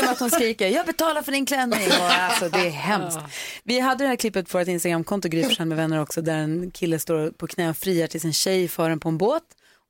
Med 0.00 0.10
att 0.10 0.18
hon 0.20 0.30
skriker, 0.30 0.68
jag 0.68 0.86
betalar 0.86 1.22
för 1.22 1.32
din 1.32 1.46
klänning. 1.46 1.86
Och, 1.88 2.12
alltså, 2.12 2.48
det 2.48 2.58
är 2.66 2.70
hemskt. 2.70 3.18
Vi 3.64 3.80
hade 3.80 4.04
det 4.04 4.08
här 4.08 4.16
klippet 4.16 4.48
på 4.48 4.58
ett 4.58 4.68
Instagramkonto, 4.68 5.28
Gry 5.28 5.44
Forssell 5.44 5.66
med 5.66 5.76
vänner 5.76 6.00
också, 6.00 6.22
där 6.22 6.36
en 6.38 6.70
kille 6.70 6.98
står 6.98 7.30
på 7.30 7.46
knä 7.46 7.70
och 7.70 7.76
friar 7.76 8.06
till 8.06 8.20
sin 8.20 8.32
tjej 8.32 8.68
för 8.68 8.90
en 8.90 9.00
på 9.00 9.08
en 9.08 9.18
båt. 9.18 9.42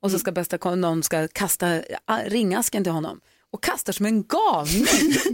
Och 0.03 0.11
så 0.11 0.19
ska 0.19 0.33
bästa 0.33 0.75
någon 0.75 1.03
ska 1.03 1.29
kasta 1.29 1.81
ringasken 2.27 2.83
till 2.85 2.93
honom. 2.93 3.21
Och 3.53 3.63
kastar 3.63 3.93
som 3.93 4.07
en 4.07 4.23
galning, 4.23 4.85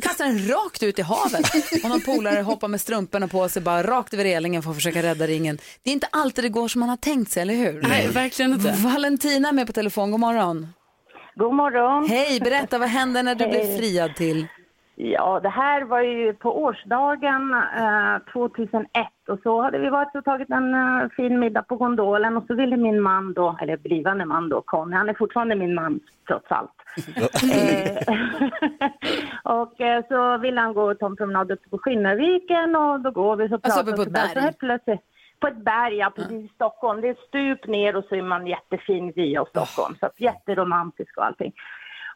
kastar 0.03 0.25
den 0.25 0.49
rakt 0.49 0.83
ut 0.83 0.99
i 0.99 1.03
havet. 1.03 1.47
Och 1.85 1.91
någon 1.91 2.01
polare 2.01 2.41
hoppar 2.41 2.69
med 2.69 2.81
strumporna 2.81 3.29
på 3.29 3.49
sig 3.49 3.63
bara 3.63 3.83
rakt 3.83 4.15
över 4.15 4.25
relingen 4.25 4.63
för 4.63 4.71
att 4.71 4.77
försöka 4.77 5.03
rädda 5.03 5.27
ringen. 5.27 5.59
Det 5.83 5.91
är 5.91 5.95
inte 5.95 6.09
alltid 6.13 6.45
det 6.45 6.49
går 6.49 6.69
som 6.69 6.81
man 6.81 6.89
har 6.89 6.97
tänkt 6.97 7.31
sig, 7.31 7.43
eller 7.43 7.55
hur? 7.55 7.83
Nej, 7.89 8.09
verkligen 8.09 8.53
inte. 8.53 8.75
Valentina 8.79 9.49
är 9.49 9.53
med 9.53 9.67
på 9.67 9.73
telefon, 9.73 10.11
god 10.11 10.21
morgon. 10.21 10.69
God 11.35 11.55
morgon. 11.55 12.09
Hej, 12.09 12.41
berätta 12.41 12.79
vad 12.79 12.89
hände 12.89 13.23
när 13.23 13.35
du 13.35 13.47
blev 13.47 13.77
friad 13.79 14.17
till? 14.17 14.47
Ja, 14.97 15.41
det 15.41 15.49
här 15.49 15.85
var 15.85 16.01
ju 16.01 16.33
på 16.33 16.63
årsdagen 16.63 17.55
eh, 17.79 18.33
2001 18.33 19.07
och 19.29 19.39
så 19.43 19.63
hade 19.63 19.79
vi 19.79 19.89
varit 19.89 20.15
och 20.15 20.25
tagit 20.25 20.51
en 20.51 20.75
eh, 20.75 21.09
fin 21.17 21.39
middag 21.39 21.63
på 21.63 21.77
gondolen 21.77 22.37
och 22.37 22.45
så 22.47 22.55
ville 22.55 22.77
min 22.77 23.01
man 23.01 23.33
då, 23.33 23.57
eller 23.61 23.77
blivande 23.77 24.25
man 24.25 24.49
då, 24.49 24.63
Conny, 24.63 24.97
han 24.97 25.09
är 25.09 25.15
fortfarande 25.15 25.55
min 25.55 25.75
man 25.75 26.01
trots 26.27 26.47
allt. 26.53 26.71
Eh, 27.53 28.15
och 29.63 29.81
eh, 29.81 30.05
så 30.09 30.39
ville 30.39 30.61
han 30.61 30.75
gå 30.75 30.91
och 30.91 30.99
ta 30.99 31.07
en 31.07 31.17
promenad 31.17 31.51
upp 31.51 31.71
på 31.71 31.79
Skinnarviken 31.79 32.77
och 32.77 33.01
då 33.01 33.11
går 33.11 33.37
vi 33.37 33.49
så 33.49 33.55
Alltså 33.55 33.71
pratar 33.71 33.93
uppe 33.93 33.97
på 33.97 34.03
ett 34.03 34.09
så 34.09 34.13
där. 34.15 34.29
Så 34.29 34.35
berg? 34.35 34.45
helt 34.45 34.59
plötsligt 34.59 35.01
på 35.41 35.49
ett 35.49 35.65
berg, 35.65 35.97
ja, 35.97 36.13
precis 36.17 36.45
i 36.45 36.55
Stockholm. 36.55 37.01
Det 37.01 37.09
är 37.09 37.17
stup 37.29 37.67
ner 37.67 37.97
och 37.97 38.05
så 38.05 38.15
är 38.15 38.23
man 38.23 38.47
jättefin 38.47 39.13
vy 39.17 39.37
av 39.37 39.45
Stockholm. 39.45 39.97
Så 40.01 40.07
att 40.07 40.21
jätteromantisk 40.21 41.19
och 41.19 41.27
allting. 41.27 41.53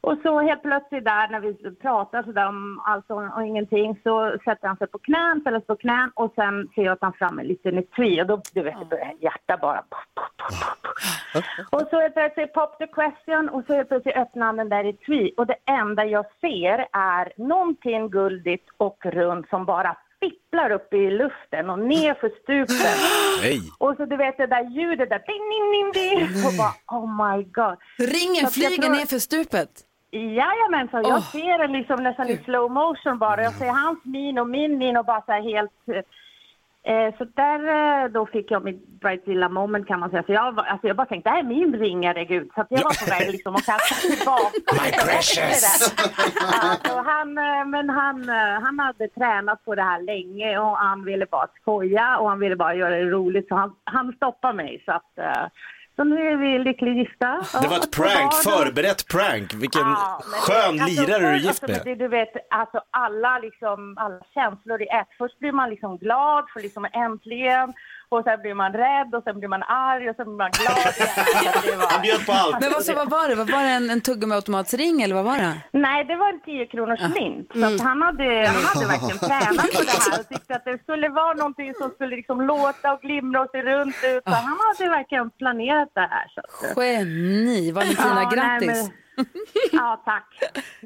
Och 0.00 0.18
så 0.22 0.40
helt 0.40 0.62
plötsligt 0.62 1.04
där 1.04 1.28
när 1.28 1.40
vi 1.40 1.74
pratar 1.74 2.22
sådär 2.22 2.48
om 2.48 2.80
allt 2.84 3.11
och, 3.11 3.37
och 3.37 3.46
ingenting 3.46 4.00
så 4.02 4.37
sätter 4.44 4.68
han 4.68 4.76
sig 4.76 4.87
på 4.87 4.98
knän, 4.98 5.40
ställer 5.40 5.58
sig 5.58 5.66
på 5.66 5.76
knän 5.76 6.11
och 6.14 6.32
sen 6.34 6.68
ser 6.74 6.82
jag 6.82 6.92
att 6.92 7.02
han 7.02 7.12
fram 7.12 7.38
en 7.38 7.46
liten 7.46 7.78
etui 7.78 8.22
och 8.22 8.26
då 8.26 8.42
du 8.54 8.62
vet, 8.62 8.78
det 8.78 8.84
börjar 8.84 9.14
hjärtat 9.20 9.61
bara. 9.61 9.84
Och 11.70 11.82
så 11.90 12.00
helt 12.00 12.14
plötsligt 12.14 12.52
pop 12.52 12.78
the 12.78 12.87
question 12.87 13.48
och 13.48 13.64
så 13.66 13.74
helt 13.74 13.88
plötsligt 13.88 14.16
öppnar 14.16 14.46
han 14.46 14.56
den 14.56 14.68
där 14.68 14.84
etui 14.84 15.34
och 15.37 15.46
det 15.46 15.56
enda 15.66 16.04
jag 16.04 16.24
ser 16.40 16.87
är 16.92 17.32
någonting 17.37 18.11
guldigt 18.11 18.68
och 18.76 19.06
runt 19.06 19.48
som 19.48 19.64
bara 19.64 19.96
fipplar 20.20 20.70
upp 20.70 20.94
i 20.94 21.11
luften 21.11 21.70
och 21.70 21.78
ner 21.78 22.14
för 22.14 22.30
stupen. 22.42 22.96
Nej. 23.42 23.61
Och 23.78 23.96
så 23.96 24.04
du 24.06 24.16
vet 24.16 24.37
det 24.37 24.46
där 24.46 24.70
ljudet 24.70 25.08
där, 25.08 25.22
ding, 25.26 25.44
ding, 25.50 25.66
ding, 25.72 25.92
ding. 25.92 26.46
Och 26.46 26.52
bara, 26.58 26.98
oh 26.98 27.37
my 27.37 27.42
god. 27.42 27.76
Ringen 27.98 28.50
flyger 28.50 28.82
tror- 28.82 28.94
ner 28.94 29.06
för 29.06 29.18
stupet. 29.18 29.88
Jajamensan, 30.11 31.03
jag 31.03 31.23
ser 31.23 31.59
den 31.59 31.73
liksom 31.73 32.03
nästan 32.03 32.29
i 32.29 32.37
slow 32.37 32.71
motion 32.71 33.18
bara. 33.18 33.42
Jag 33.42 33.55
ser 33.55 33.68
hans 33.68 34.05
min 34.05 34.38
och 34.38 34.49
min 34.49 34.79
min 34.79 34.97
och 34.97 35.05
bara 35.05 35.23
så 35.23 35.33
här 35.33 35.42
helt... 35.42 35.73
Eh, 36.83 37.14
så 37.18 37.25
där 37.25 37.61
eh, 38.05 38.11
då 38.11 38.27
fick 38.27 38.51
jag 38.51 38.64
mitt 38.64 38.87
bridezilla 38.87 39.49
moment 39.49 39.87
kan 39.87 40.01
man 40.01 40.11
säga. 40.11 40.23
Så 40.23 40.33
jag, 40.33 40.59
alltså 40.59 40.87
jag 40.87 40.97
bara 40.97 41.07
tänkte, 41.07 41.31
det 41.31 41.35
här 41.35 41.42
är 41.42 41.49
min 41.49 41.77
ring, 41.77 42.07
herregud. 42.07 42.51
Så 42.55 42.66
jag 42.71 42.85
var 42.85 43.05
på 43.05 43.11
väg 43.11 43.33
liksom 43.33 43.55
att 43.57 43.66
kasta 43.66 43.94
tillbaka. 44.16 44.85
My 44.85 44.90
precious. 44.90 45.97
Alltså, 46.62 46.97
han, 46.97 47.38
eh, 47.38 47.64
men 47.66 47.90
han, 47.90 48.29
eh, 48.29 48.61
han 48.62 48.79
hade 48.79 49.09
tränat 49.09 49.64
på 49.64 49.75
det 49.75 49.83
här 49.83 50.03
länge 50.03 50.59
och 50.59 50.77
han 50.77 51.05
ville 51.05 51.27
bara 51.27 51.47
skoja 51.61 52.18
och 52.18 52.29
han 52.29 52.40
ville 52.40 52.57
bara 52.57 52.75
göra 52.75 52.97
det 52.97 53.11
roligt. 53.11 53.49
Så 53.49 53.55
han, 53.55 53.75
han 53.85 54.12
stoppade 54.12 54.55
mig. 54.55 54.83
Så, 54.85 54.92
att, 54.92 55.18
eh, 55.18 55.47
så 55.98 56.04
nu 56.04 56.28
är 56.32 56.37
vi 56.37 56.58
lyckligt 56.58 56.96
gifta. 56.96 57.30
Det 57.62 57.68
var 57.68 57.76
ett 57.76 57.90
prank, 57.90 58.34
förberett 58.34 59.08
prank. 59.08 59.54
Vilken 59.54 59.80
Ja, 59.80 60.20
skön 60.24 60.80
alltså, 60.80 61.02
lirare 61.02 61.20
du 61.20 61.26
är 61.26 61.34
gift 61.34 61.48
alltså, 61.48 61.66
med. 61.66 61.80
det, 61.84 61.94
du 61.94 62.08
vet, 62.08 62.32
alltså 62.50 62.80
alla, 62.90 63.38
liksom, 63.38 63.94
alla 63.98 64.20
känslor 64.34 64.82
i 64.82 64.88
ett. 64.88 65.08
Först 65.18 65.38
blir 65.38 65.52
man 65.52 65.70
liksom 65.70 65.98
glad 65.98 66.44
för 66.52 66.61
liksom 66.61 66.87
äntligen. 66.92 67.72
Och 68.11 68.25
sen 68.25 68.40
blir 68.42 68.55
man 68.55 68.73
rädd 68.73 69.14
och 69.16 69.23
sen 69.25 69.38
blir 69.38 69.49
man 69.49 69.62
arg 69.62 70.11
och 70.11 70.16
sen 70.16 70.25
blir 70.27 70.37
man 70.44 70.51
glad 70.51 70.79
igen. 70.97 71.55
Det 71.71 71.77
var... 71.77 71.87
Han 71.92 72.03
bjöd 72.03 72.27
på 72.27 72.33
allt. 72.33 72.61
Men 72.61 72.73
vad, 72.73 72.85
så, 72.85 72.94
vad 72.94 73.11
var 73.11 73.29
det? 73.29 73.35
Vad 73.35 73.51
var 73.51 73.62
det 73.62 73.68
en, 73.68 73.90
en 73.90 74.01
tuggummiautomatsring 74.01 75.03
eller 75.03 75.14
vad 75.14 75.25
var 75.25 75.37
det? 75.38 75.55
Nej, 75.73 76.05
det 76.05 76.16
var 76.16 76.29
en 76.33 76.40
10 76.40 76.66
kronors 76.66 77.01
mynt. 77.01 77.49
Så 77.55 77.64
att 77.75 77.81
han, 77.88 78.03
hade, 78.03 78.29
han 78.55 78.64
hade 78.71 78.87
verkligen 78.94 79.18
tränat 79.18 79.66
på 79.77 79.83
det 79.88 79.97
här 80.11 80.21
och 80.21 80.29
tyckte 80.29 80.55
att 80.57 80.64
det 80.64 80.79
skulle 80.83 81.09
vara 81.09 81.35
någonting 81.35 81.75
som 81.75 81.90
skulle 81.90 82.16
liksom 82.16 82.40
låta 82.40 82.92
och 82.92 83.01
glimra 83.01 83.40
och 83.42 83.51
se 83.53 83.62
runt 83.62 83.97
ut. 84.12 84.23
Så 84.25 84.31
han 84.35 84.57
hade 84.64 84.90
verkligen 84.99 85.31
planerat 85.31 85.88
det 85.94 86.09
här. 86.14 86.27
Så 86.35 86.40
att, 86.40 86.85
Geni, 86.85 87.73
Valentina, 87.73 88.09
Ja, 88.09 88.14
nej, 88.14 88.27
grattis. 88.35 88.68
men- 88.68 88.92
Ja, 89.72 90.02
tack. 90.04 90.26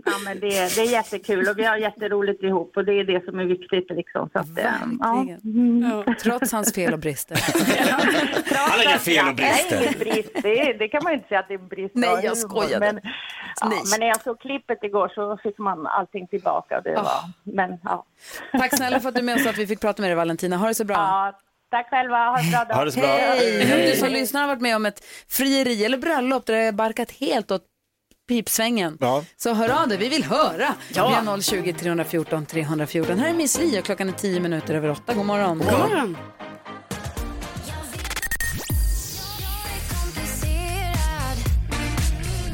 Ja, 0.05 0.13
men 0.25 0.41
det, 0.41 0.49
det 0.49 0.81
är 0.81 0.91
jättekul 0.91 1.49
och 1.49 1.59
vi 1.59 1.65
har 1.65 1.77
jätteroligt 1.77 2.43
ihop 2.43 2.77
och 2.77 2.85
det 2.85 2.93
är 2.93 3.05
det 3.05 3.25
som 3.25 3.39
är 3.39 3.45
viktigt. 3.45 3.91
Liksom. 3.91 4.29
Så 4.33 4.39
att, 4.39 4.59
eh, 4.59 4.65
ja. 5.01 5.15
Verkligen. 5.15 6.05
Ja, 6.07 6.15
trots 6.23 6.53
hans 6.53 6.75
fel 6.75 6.93
och 6.93 6.99
brister. 6.99 7.39
Han 8.55 8.71
har 8.71 8.85
inga 8.89 8.99
fel 8.99 9.29
och 9.29 9.35
Det 9.37 9.43
är 9.43 9.55
brister. 9.55 9.83
ingen 9.83 9.99
brist. 9.99 10.31
Det, 10.43 10.73
det 10.73 10.89
kan 10.89 11.01
man 11.05 11.13
ju 11.13 11.17
inte 11.17 11.29
säga 11.29 11.41
att 11.41 11.49
det 11.49 11.55
är 11.55 11.59
en 11.59 11.69
brist. 11.69 11.95
Nej, 11.95 12.21
jag 12.25 12.37
skojade. 12.37 12.79
Men, 12.93 13.01
ja, 13.61 13.69
Nej. 13.69 13.79
men 13.91 14.01
när 14.01 14.07
jag 14.07 14.23
såg 14.23 14.41
klippet 14.41 14.79
igår 14.85 15.09
så 15.15 15.39
fick 15.43 15.59
man 15.59 15.87
allting 15.87 16.27
tillbaka. 16.27 16.81
Det 16.81 16.95
var, 16.95 17.21
men, 17.43 17.79
ja. 17.85 18.05
Tack 18.53 18.77
snälla 18.77 19.01
för 19.01 19.09
att 19.09 19.15
du 19.15 19.23
med 19.23 19.35
oss 19.37 19.47
att 19.47 19.59
vi 19.59 19.67
fick 19.67 19.81
prata 19.81 20.03
med 20.03 20.11
dig 20.11 20.17
Valentina. 20.17 20.57
Ha 20.57 20.69
det 20.69 20.75
så 20.75 20.85
bra. 20.85 20.97
Ja, 20.97 21.39
tack 21.71 21.91
själva. 21.91 22.17
Ha 22.17 22.39
en 22.39 22.51
bra 22.51 22.65
dag. 22.65 22.75
Ha 22.75 22.85
det 22.85 22.93
så 22.93 23.01
bra. 23.01 23.09
Hej! 23.09 23.75
Om 23.75 23.91
du 23.91 23.97
som 23.97 24.09
lyssnar 24.09 24.41
har 24.41 24.49
varit 24.49 24.61
med 24.61 24.77
om 24.77 24.87
ett 24.87 25.05
frieri 25.29 25.85
eller 25.85 25.99
bröllop 25.99 26.47
där 26.47 26.55
det 26.59 26.65
har 26.65 26.73
barkat 26.73 27.11
helt 27.11 27.51
åt 27.51 27.63
pipsvängen. 28.33 28.99
Ja. 29.01 29.25
Så 29.37 29.55
hör 29.55 29.83
av 29.83 29.89
dig, 29.89 29.99
vi 29.99 30.09
vill 30.09 30.25
höra. 30.25 30.75
Ja. 30.95 31.09
Vi 31.09 31.15
har 31.15 31.41
020 31.41 31.73
314 31.73 32.47
314. 32.47 33.19
Här 33.19 33.29
är 33.29 33.35
Miss 33.35 33.59
Li 33.59 33.81
och 33.81 33.85
klockan 33.85 34.09
är 34.09 34.13
10 34.13 34.41
minuter 34.41 34.75
över 34.75 34.91
8. 34.91 35.15
God 35.15 35.27
morgon. 35.27 35.59
God 35.59 35.67
morgon. 35.73 36.17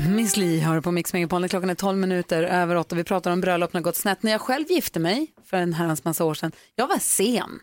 Miss 0.08 0.36
Li 0.36 0.60
hör 0.60 0.80
på 0.80 0.90
Mix 0.90 1.12
Megapol. 1.12 1.48
Klockan 1.48 1.70
är 1.70 1.74
12 1.74 1.98
minuter 1.98 2.42
över 2.42 2.76
8. 2.76 2.96
Vi 2.96 3.04
pratar 3.04 3.30
om 3.30 3.40
bröllop 3.40 3.72
när 3.72 3.80
gått 3.80 3.96
snett. 3.96 4.22
När 4.22 4.32
jag 4.32 4.40
själv 4.40 4.70
gifte 4.70 5.00
mig 5.00 5.26
för 5.50 5.56
en 5.56 5.72
herrans 5.72 6.04
massa 6.04 6.24
år 6.24 6.34
sedan, 6.34 6.52
jag 6.74 6.86
var 6.86 6.98
sen. 6.98 7.60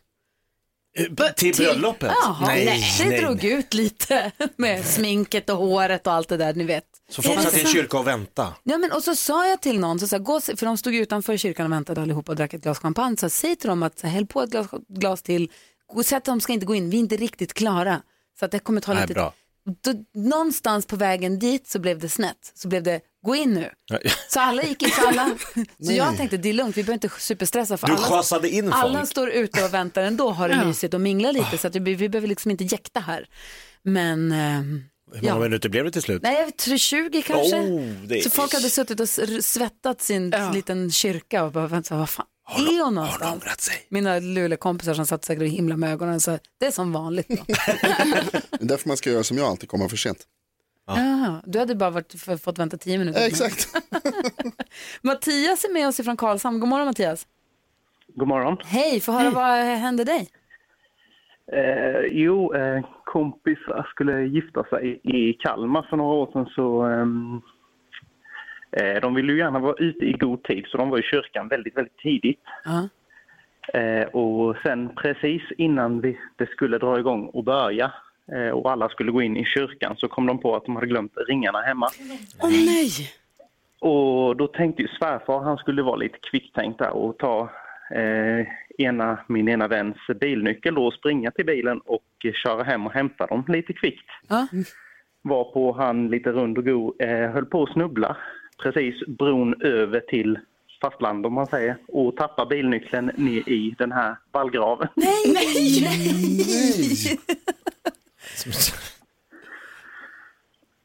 Eh, 0.98 1.34
Till 1.36 1.56
bröllopet? 1.56 2.12
Jaha, 2.24 2.46
nej, 2.48 2.84
det 3.00 3.18
drog 3.18 3.44
ut 3.44 3.74
lite 3.74 4.32
med 4.58 4.86
sminket 4.86 5.50
och 5.50 5.58
håret 5.58 6.08
och 6.08 6.14
allt 6.14 6.30
det 6.30 6.38
där, 6.38 6.54
ni 6.54 6.64
vet. 6.64 6.86
Så 7.10 7.22
folk 7.22 7.42
satt 7.42 7.58
i 7.58 7.62
en 7.62 7.68
kyrka 7.68 7.98
och 7.98 8.08
väntade. 8.08 8.52
Ja, 8.64 8.78
men 8.78 8.92
och 8.92 9.04
så 9.04 9.16
sa 9.16 9.48
jag 9.48 9.62
till 9.62 9.80
någon, 9.80 10.00
så 10.00 10.08
sa, 10.08 10.18
gå, 10.18 10.42
för 10.42 10.66
de 10.66 10.78
stod 10.78 10.96
utanför 10.96 11.38
kyrkan 11.38 11.66
och 11.66 11.72
väntade 11.72 12.02
allihopa 12.02 12.32
och 12.32 12.36
drack 12.36 12.54
ett 12.54 12.62
glas 12.64 12.80
champagne, 12.80 13.18
så 13.18 13.30
säg 13.30 13.56
till 13.56 13.70
dem 13.70 13.84
att 13.84 14.00
så, 14.00 14.08
häll 14.08 14.28
på 14.28 14.42
ett 14.42 14.50
glas, 14.50 14.68
glas 14.90 15.22
till, 15.22 15.52
säg 16.06 16.18
att 16.18 16.26
de 16.26 16.42
ska 16.42 16.54
inte 16.54 16.66
gå 16.66 16.76
in, 16.76 16.90
vi 16.90 16.98
är 16.98 17.00
inte 17.00 17.18
riktigt 17.18 17.54
klara. 17.54 18.02
Så 18.40 18.46
att 18.46 18.52
det 18.52 18.60
kommer 18.60 18.82
ta 18.82 18.94
Nej, 18.94 19.02
lite 19.02 19.14
bra. 19.14 19.34
då, 19.82 19.94
Någonstans 20.22 20.86
på 20.86 20.96
vägen 20.96 21.40
dit 21.40 21.68
så 21.68 21.80
blev 21.80 22.00
det 22.00 22.10
snett, 22.10 22.52
så 22.56 22.68
blev 22.68 22.84
det, 22.84 23.02
gå 23.26 23.36
in 23.36 23.54
nu. 23.54 23.70
Så 24.30 24.40
alla 24.40 24.64
gick 24.64 24.84
in, 24.84 24.90
så 24.92 25.08
alla, 25.08 25.38
så 25.86 25.92
jag 25.92 26.18
tänkte 26.18 26.38
det 26.38 26.50
är 26.50 26.54
lugnt, 26.54 26.78
vi 26.78 26.84
behöver 26.84 27.06
inte 27.06 27.20
superstressa 27.20 27.78
för 27.78 27.88
Du 27.88 27.94
alla, 27.94 28.48
in 28.48 28.74
alla 28.74 29.00
folk. 29.00 29.10
står 29.10 29.30
ute 29.30 29.64
och 29.64 29.74
väntar 29.74 30.02
ändå, 30.04 30.32
har 30.32 30.50
det 30.50 30.66
mysigt 30.66 30.94
och 30.94 31.02
minglar 31.02 31.34
lite 31.34 31.58
så 31.58 31.68
att 31.68 31.76
vi, 31.76 31.96
vi 31.96 32.10
behöver 32.10 32.28
liksom 32.28 32.52
inte 32.52 32.64
jäkta 32.64 33.00
här. 33.00 33.28
Men 33.84 34.32
ehm, 34.32 34.84
Hur 35.14 35.22
många 35.22 35.34
ja. 35.36 35.40
minuter 35.40 35.70
blev 35.70 35.86
det 35.86 35.92
till 35.92 36.02
slut? 36.02 36.22
Nej, 36.24 36.36
jag 36.42 36.58
tror 36.58 36.78
20 36.78 37.22
kanske. 37.22 37.56
Oh, 37.60 38.20
Så 38.24 38.30
folk 38.30 38.54
hade 38.54 38.70
suttit 38.70 39.00
och 39.00 39.10
svettat 39.44 40.02
sin 40.02 40.34
liten 40.54 40.92
kyrka 40.92 41.44
och 41.44 41.52
bara 41.52 41.68
väntat, 41.68 41.98
vad 41.98 42.10
fan 42.10 42.26
är 42.58 42.84
hon 42.84 42.96
någonstans? 42.96 43.34
ångrat 43.44 43.62
sig? 43.62 43.76
Mina 43.90 44.20
lulekompisar 44.20 44.94
som 44.94 45.06
satt 45.06 45.26
säkert 45.26 45.42
och 45.42 45.48
himla 45.48 45.78
med 45.78 45.92
ögonen 45.92 46.20
så 46.20 46.40
det 46.60 46.66
är 46.66 46.72
som 46.72 46.92
vanligt 46.94 47.28
då. 47.30 47.36
Det 47.48 48.64
är 48.64 48.68
därför 48.68 48.88
man 48.88 48.98
ska 48.98 49.10
göra 49.10 49.24
som 49.24 49.38
jag 49.38 49.48
alltid, 49.48 49.70
komma 49.70 49.90
för 49.90 49.98
sent. 49.98 50.18
Jaha, 50.88 51.42
du 51.46 51.60
hade 51.60 51.76
bara 51.76 51.90
varit, 51.90 52.14
f- 52.16 52.42
fått 52.44 52.60
vänta 52.60 52.78
10 52.78 52.98
minuter. 52.98 53.20
Ja, 53.22 53.28
exakt. 53.28 53.68
Mattias 55.02 55.64
är 55.64 55.74
med 55.74 55.88
oss 55.88 56.00
ifrån 56.00 56.18
Karlshamn. 56.18 56.60
God 56.60 56.70
morgon 56.70 56.88
Mattias. 56.88 57.28
God 58.16 58.28
morgon. 58.28 58.58
Hej, 58.66 59.02
få 59.02 59.12
höra 59.12 59.30
vad 59.30 59.58
hände 59.58 60.04
dig? 60.04 60.30
Eh, 61.54 62.02
jo, 62.12 62.56
eh, 62.56 62.86
kompisar 63.16 63.88
skulle 63.90 64.26
gifta 64.26 64.64
sig 64.64 65.00
i 65.04 65.34
Kalmar 65.34 65.88
för 65.90 65.98
några 65.98 66.14
år 66.14 66.30
sedan 66.34 66.46
så 66.46 66.82
ehm, 66.82 67.42
eh, 68.72 69.02
de 69.02 69.16
ville 69.16 69.34
ju 69.34 69.40
gärna 69.40 69.60
vara 69.60 69.76
ute 69.78 70.06
i 70.06 70.12
god 70.12 70.44
tid 70.44 70.66
så 70.68 70.78
de 70.78 70.90
var 70.90 71.00
i 71.00 71.02
kyrkan 71.02 71.48
väldigt, 71.48 71.78
väldigt 71.78 71.98
tidigt. 71.98 72.44
Ja. 72.66 72.90
Eh, 73.80 74.08
och 74.08 74.56
sen 74.64 74.90
precis 74.96 75.42
innan 75.58 76.02
vi, 76.02 76.20
det 76.36 76.50
skulle 76.50 76.78
dra 76.78 77.00
igång 77.00 77.26
och 77.26 77.44
börja 77.44 77.92
eh, 78.32 78.50
och 78.50 78.72
alla 78.72 78.90
skulle 78.90 79.12
gå 79.12 79.22
in 79.22 79.38
i 79.38 79.46
kyrkan 79.46 79.96
så 79.98 80.08
kom 80.08 80.26
de 80.26 80.38
på 80.40 80.56
att 80.56 80.66
de 80.66 80.76
hade 80.76 80.88
glömt 80.88 81.18
ringarna 81.28 81.62
hemma. 81.62 81.88
Åh 82.42 82.50
nej! 82.50 82.90
Och 83.80 84.36
då 84.36 84.48
tänkte 84.48 84.82
ju 84.82 84.88
svärfar, 84.88 85.40
han 85.40 85.58
skulle 85.58 85.82
vara 85.82 85.96
lite 85.96 86.18
kvicktänkt 86.20 86.80
där 86.80 86.92
och 86.92 87.18
ta 87.18 87.50
eh, 87.92 88.48
ena, 88.78 89.20
min 89.28 89.48
ena 89.48 89.68
väns 89.68 89.98
bilnyckel 90.20 90.76
då 90.76 90.86
och 90.86 90.94
springa 90.94 91.32
till 91.32 91.46
bilen 91.46 91.80
och 91.80 92.04
köra 92.44 92.64
hem 92.64 92.86
och 92.86 92.94
hämta 92.94 93.26
dem 93.26 93.44
lite 93.48 93.74
kvickt. 93.74 94.10
Ja. 94.28 94.48
Varpå 95.22 95.72
han 95.72 96.08
lite 96.08 96.30
rund 96.32 96.58
och 96.58 96.66
god 96.66 97.02
eh, 97.02 97.32
höll 97.32 97.46
på 97.46 97.64
att 97.64 97.74
snubbla 97.74 98.18
precis 98.64 99.06
bron 99.08 99.62
över 99.62 100.00
till 100.00 100.40
fastland 100.82 101.26
om 101.26 101.34
man 101.34 101.48
säger 101.48 101.78
och 101.88 102.18
tappa 102.18 102.46
bilnyckeln 102.46 103.12
ner 103.16 103.50
i 103.50 103.76
den 103.78 103.92
här 103.92 104.16
vallgraven. 104.32 104.88
Nej, 104.96 105.34
nej, 105.34 105.82
nej! 105.82 107.20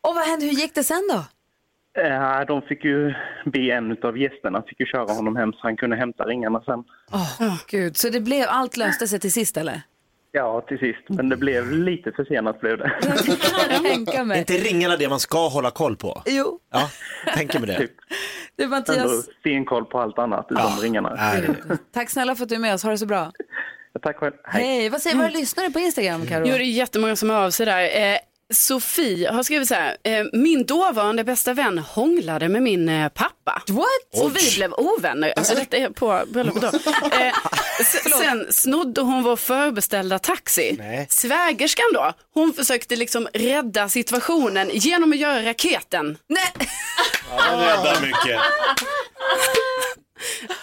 Och 0.02 0.14
vad 0.14 0.24
hände, 0.24 0.46
hur 0.46 0.52
gick 0.52 0.74
det 0.74 0.84
sen 0.84 1.08
då? 1.12 1.24
Eh, 1.98 2.46
de 2.46 2.62
fick 2.62 2.84
ju 2.84 3.14
be 3.44 3.58
en 3.58 3.96
av 4.02 4.18
gästerna 4.18 4.62
fick 4.62 4.80
ju 4.80 4.86
köra 4.86 5.12
honom 5.12 5.36
hem 5.36 5.52
så 5.52 5.58
han 5.62 5.76
kunde 5.76 5.96
hämta 5.96 6.24
ringarna 6.24 6.62
sen. 6.62 6.84
Åh 7.12 7.56
gud, 7.68 7.96
så 7.96 8.08
det 8.08 8.20
blev, 8.20 8.46
allt 8.48 8.76
löste 8.76 9.08
sig 9.08 9.20
till 9.20 9.32
sist 9.32 9.56
eller? 9.56 9.82
Ja, 10.32 10.60
till 10.60 10.78
sist. 10.78 10.98
Men 11.08 11.28
det 11.28 11.36
blev 11.36 11.72
lite 11.72 12.12
försenat 12.12 12.60
blev 12.60 12.78
det. 12.78 12.84
Är 12.84 14.24
mig. 14.24 14.38
inte 14.38 14.52
ringarna 14.52 14.96
det 14.96 15.08
man 15.08 15.20
ska 15.20 15.48
hålla 15.48 15.70
koll 15.70 15.96
på? 15.96 16.22
Jo. 16.26 16.58
Ja, 16.72 16.90
tänker 17.34 17.58
mig 17.58 17.66
det. 17.68 17.78
Typ. 17.78 17.92
Du 18.56 18.66
Mattias, 18.68 18.96
Ändå 18.98 19.22
stenkoll 19.40 19.84
på 19.84 20.00
allt 20.00 20.18
annat 20.18 20.46
utom 20.50 20.72
ringarna. 20.82 21.18
tack 21.94 22.10
snälla 22.10 22.34
för 22.34 22.42
att 22.42 22.48
du 22.48 22.54
är 22.54 22.58
med 22.58 22.74
oss. 22.74 22.82
Ha 22.82 22.90
det 22.90 22.98
så 22.98 23.06
bra. 23.06 23.32
Tack 24.02 24.16
själv. 24.16 24.32
Hej, 24.44 24.88
vad 24.88 25.00
säger 25.00 25.16
våra 25.16 25.28
lyssnare 25.28 25.70
på 25.70 25.78
Instagram, 25.78 26.26
Karo? 26.26 26.44
Jo, 26.46 26.52
det 26.52 26.64
är 26.64 26.64
jättemånga 26.64 27.16
som 27.16 27.30
hör 27.30 27.44
av 27.44 27.50
sig 27.50 27.66
där. 27.66 27.80
Sofie 28.50 29.30
har 29.30 29.42
skrivit 29.42 29.68
så 29.68 29.74
här, 29.74 29.96
eh, 30.04 30.24
min 30.32 30.66
dåvarande 30.66 31.24
bästa 31.24 31.54
vän 31.54 31.78
hånglade 31.78 32.48
med 32.48 32.62
min 32.62 32.88
eh, 32.88 33.08
pappa. 33.08 33.62
What? 33.68 34.22
Och 34.24 34.36
vi 34.36 34.56
blev 34.56 34.72
ovänner. 34.72 35.32
Alltså 35.36 35.54
detta 35.54 35.76
är 35.76 35.88
på 35.88 36.22
bröllopet 36.28 36.62
då. 36.62 36.70
Eh, 37.20 37.34
sen 38.18 38.46
snodde 38.50 39.00
hon 39.00 39.22
vår 39.22 39.36
förbeställda 39.36 40.18
taxi. 40.18 40.78
Svägerskan 41.08 41.84
då, 41.94 42.12
hon 42.34 42.52
försökte 42.52 42.96
liksom 42.96 43.28
rädda 43.34 43.88
situationen 43.88 44.70
genom 44.72 45.12
att 45.12 45.18
göra 45.18 45.42
raketen. 45.48 46.18
Nej. 46.28 46.52
Ja, 47.38 47.52
räddar 47.52 48.00
mycket. 48.00 48.40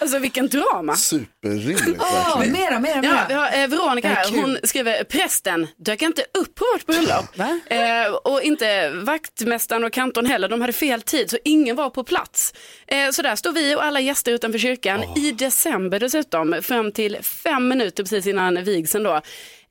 Alltså 0.00 0.18
vilken 0.18 0.48
drama. 0.48 0.96
Superrimligt 0.96 1.98
Åh, 2.00 2.38
verkligen. 2.40 2.52
mera, 2.52 2.78
mera, 2.80 2.94
Ja, 2.94 3.00
mera. 3.00 3.26
vi 3.28 3.34
har 3.34 3.62
eh, 3.62 3.68
Veronica 3.68 4.08
här 4.08 4.30
hon 4.30 4.58
skriver 4.64 5.04
prästen 5.04 5.66
dök 5.76 6.02
inte 6.02 6.22
upp 6.38 6.54
på 6.54 6.64
vårt 6.74 6.86
bröllop. 6.86 7.24
Eh, 7.66 8.12
och 8.24 8.42
inte 8.42 8.90
vaktmästaren 8.90 9.84
och 9.84 9.92
kantorn 9.92 10.26
heller, 10.26 10.48
de 10.48 10.60
hade 10.60 10.72
fel 10.72 11.02
tid 11.02 11.30
så 11.30 11.38
ingen 11.44 11.76
var 11.76 11.90
på 11.90 12.04
plats. 12.04 12.54
Eh, 12.86 13.10
så 13.10 13.22
där 13.22 13.36
står 13.36 13.52
vi 13.52 13.74
och 13.76 13.84
alla 13.84 14.00
gäster 14.00 14.32
utanför 14.32 14.58
kyrkan 14.58 15.04
i 15.16 15.32
december 15.32 16.00
dessutom, 16.00 16.56
fram 16.62 16.92
till 16.92 17.18
fem 17.22 17.68
minuter 17.68 18.02
precis 18.02 18.26
innan 18.26 18.64
vigseln 18.64 19.04
då. 19.04 19.20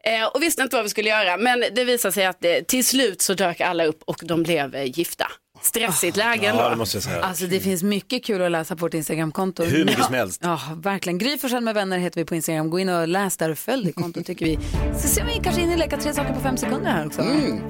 Eh, 0.03 0.25
och 0.33 0.43
visste 0.43 0.61
inte 0.61 0.75
vad 0.75 0.83
vi 0.83 0.89
skulle 0.89 1.09
göra, 1.09 1.37
men 1.37 1.63
det 1.75 1.83
visade 1.83 2.11
sig 2.11 2.25
att 2.25 2.45
eh, 2.45 2.51
till 2.67 2.85
slut 2.85 3.21
så 3.21 3.33
dök 3.33 3.61
alla 3.61 3.85
upp 3.85 4.03
och 4.05 4.17
de 4.23 4.43
blev 4.43 4.75
eh, 4.75 4.83
gifta. 4.99 5.31
Stressigt 5.61 6.17
läge 6.17 6.47
ändå. 6.47 6.61
Ja, 6.63 6.69
det 6.69 6.75
måste 6.75 6.97
jag 6.97 7.03
säga. 7.03 7.21
Alltså 7.21 7.45
det 7.45 7.59
finns 7.59 7.83
mycket 7.83 8.25
kul 8.25 8.41
att 8.41 8.51
läsa 8.51 8.75
på 8.75 8.85
vårt 8.85 8.93
Instagramkonto. 8.93 9.63
Hur 9.63 9.85
mycket 9.85 10.05
som 10.05 10.13
helst. 10.13 10.41
Ja, 10.43 10.59
verkligen. 10.75 11.17
Gry 11.17 11.37
Forssell 11.37 11.63
med 11.63 11.73
vänner 11.75 11.97
heter 11.97 12.21
vi 12.21 12.25
på 12.25 12.35
Instagram. 12.35 12.69
Gå 12.69 12.79
in 12.79 12.89
och 12.89 13.07
läs 13.07 13.37
där 13.37 13.49
och 13.49 13.57
följ 13.57 13.85
det 13.85 13.91
kontot 13.91 14.25
tycker 14.25 14.45
vi. 14.45 14.59
Så 14.99 15.07
ser 15.07 15.25
vi 15.25 15.39
kanske 15.43 15.61
in 15.61 15.71
i 15.71 15.77
leka 15.77 15.97
tre 15.97 16.13
saker 16.13 16.33
på 16.33 16.39
fem 16.39 16.57
sekunder 16.57 16.91
här 16.91 17.05
också. 17.07 17.21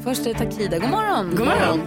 Först 0.04 0.26
är 0.26 0.34
det 0.34 0.39
Takida. 0.39 0.80
God 0.80 0.89
morgon. 0.89 1.36
God 1.36 1.47
morgon. 1.47 1.82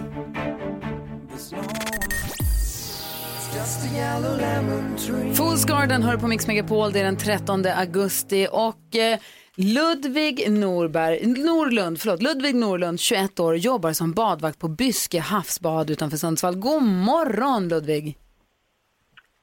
Fools 5.35 5.65
Garden 5.65 6.03
hör 6.03 6.17
på 6.17 6.27
Mix 6.27 6.47
Megapol. 6.47 6.91
Det 6.91 6.99
är 6.99 7.03
den 7.03 7.17
13 7.17 7.65
augusti 7.65 8.47
och 8.51 8.95
eh, 8.95 9.19
Ludvig 9.55 10.51
Norberg, 10.51 11.27
Norlund, 11.27 12.01
förlåt, 12.01 12.21
Ludvig 12.21 12.55
Norlund, 12.55 12.99
21 12.99 13.39
år, 13.39 13.57
jobbar 13.57 13.93
som 13.93 14.13
badvakt 14.13 14.59
på 14.59 14.67
Byske 14.67 15.19
havsbad 15.19 15.89
utanför 15.89 16.17
Sundsvall. 16.17 16.55
God 16.55 16.83
morgon 16.83 17.67
Ludvig! 17.67 18.17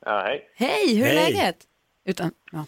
Ja, 0.05 0.23
hej. 0.25 0.51
Hej, 0.55 0.97
hur 0.97 1.07
är 1.07 1.21
Hej. 1.21 1.33
läget? 1.33 1.57
Utan, 2.05 2.31
ja. 2.53 2.65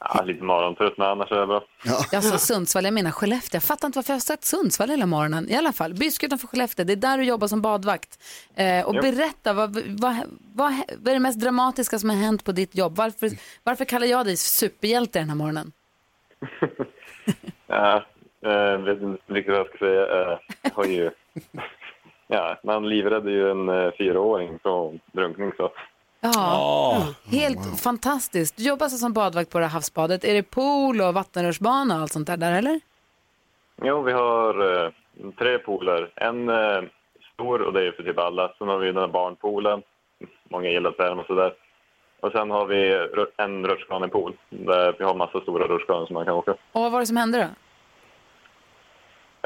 Ja, 0.00 0.22
lite 0.22 0.44
morgontrött, 0.44 0.98
men 0.98 1.06
annars 1.06 1.30
är 1.32 1.40
det 1.40 1.46
bra. 1.46 1.64
Jag 2.12 2.24
sa 2.24 2.38
Sundsvall, 2.38 2.84
jag 2.84 2.94
menar 2.94 3.10
Skellefteå. 3.10 3.56
Jag 3.56 3.62
fattar 3.62 3.88
inte 3.88 3.98
varför 3.98 4.12
jag 4.12 4.16
har 4.16 4.20
sagt 4.20 4.44
Sundsvall 4.44 4.90
hela 4.90 5.06
morgonen. 5.06 5.48
I 5.48 5.56
alla 5.56 5.72
fall, 5.72 5.94
Byske 5.94 6.26
utanför 6.26 6.46
Skellefteå, 6.46 6.84
det 6.84 6.92
är 6.92 6.96
där 6.96 7.18
du 7.18 7.24
jobbar 7.24 7.48
som 7.48 7.62
badvakt. 7.62 8.18
Eh, 8.54 8.84
och 8.86 8.94
Jo. 8.94 9.02
berätta, 9.02 9.52
vad, 9.52 9.78
vad, 10.00 10.16
vad, 10.54 10.74
vad 10.98 11.08
är 11.08 11.14
det 11.14 11.20
mest 11.20 11.40
dramatiska 11.40 11.98
som 11.98 12.10
har 12.10 12.16
hänt 12.16 12.44
på 12.44 12.52
ditt 12.52 12.74
jobb? 12.76 12.96
Varför, 12.96 13.30
varför 13.62 13.84
kallar 13.84 14.06
jag 14.06 14.26
dig 14.26 14.36
superhjälte 14.36 15.18
den 15.18 15.28
här 15.28 15.36
morgonen? 15.36 15.72
Ja, 17.66 18.04
eh, 18.40 18.76
vet 18.78 19.02
inte 19.02 19.22
riktigt 19.26 19.52
vad 19.52 19.60
jag 19.60 19.68
ska 19.68 19.78
säga. 19.78 20.20
Eh, 20.20 20.38
jag 20.62 20.70
har 20.70 20.84
ju... 20.84 21.10
Ja, 22.30 22.56
man 22.62 22.88
livräddade 22.88 23.30
ju 23.30 23.50
en 23.50 23.68
eh, 23.68 23.90
fyraåring 23.98 24.58
från 24.62 25.00
drunkning, 25.12 25.52
så... 25.56 25.70
Ja, 26.20 27.06
helt 27.26 27.80
fantastiskt. 27.80 28.56
Du 28.56 28.64
jobbar 28.64 28.84
alltså 28.84 28.98
som 28.98 29.12
badvakt 29.12 29.50
på 29.50 29.58
det 29.58 29.64
här 29.64 29.72
havsbadet. 29.72 30.24
Är 30.24 30.34
det 30.34 30.42
pool 30.42 31.00
och 31.00 31.14
vattenrutschbana 31.14 31.94
och 31.94 32.00
allt 32.00 32.12
sånt 32.12 32.26
där, 32.26 32.36
där 32.36 32.52
eller? 32.52 32.80
Jo, 33.82 34.02
vi 34.02 34.12
har 34.12 34.84
eh, 34.84 34.90
tre 35.38 35.58
pooler. 35.58 36.12
En 36.16 36.48
eh, 36.48 36.82
stor, 37.34 37.62
och 37.62 37.72
det 37.72 37.86
är 37.86 37.92
för 37.92 38.02
typ 38.02 38.18
alla. 38.18 38.52
Sen 38.58 38.68
har 38.68 38.78
vi 38.78 38.86
den 38.86 38.96
här 38.96 39.08
barnpoolen. 39.08 39.82
Många 40.50 40.68
gillar 40.68 40.90
term 40.90 41.18
och 41.18 41.26
sådär. 41.26 41.52
Och 42.20 42.32
sen 42.32 42.50
har 42.50 42.66
vi 42.66 43.08
en 43.36 43.66
rutschkanepool 43.66 44.36
där 44.48 44.94
vi 44.98 45.04
har 45.04 45.14
massa 45.14 45.40
stora 45.40 45.66
rutschkanor 45.66 46.06
som 46.06 46.14
man 46.14 46.24
kan 46.24 46.34
åka. 46.34 46.50
Och 46.50 46.82
vad 46.82 46.92
var 46.92 47.00
det 47.00 47.06
som 47.06 47.16
hände 47.16 47.38
då? 47.38 47.48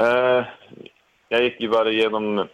Eh, 0.04 0.44
jag 1.28 1.42
gick 1.42 1.61
ju 1.61 1.68
bara 1.68 1.90
igenom 1.90 2.48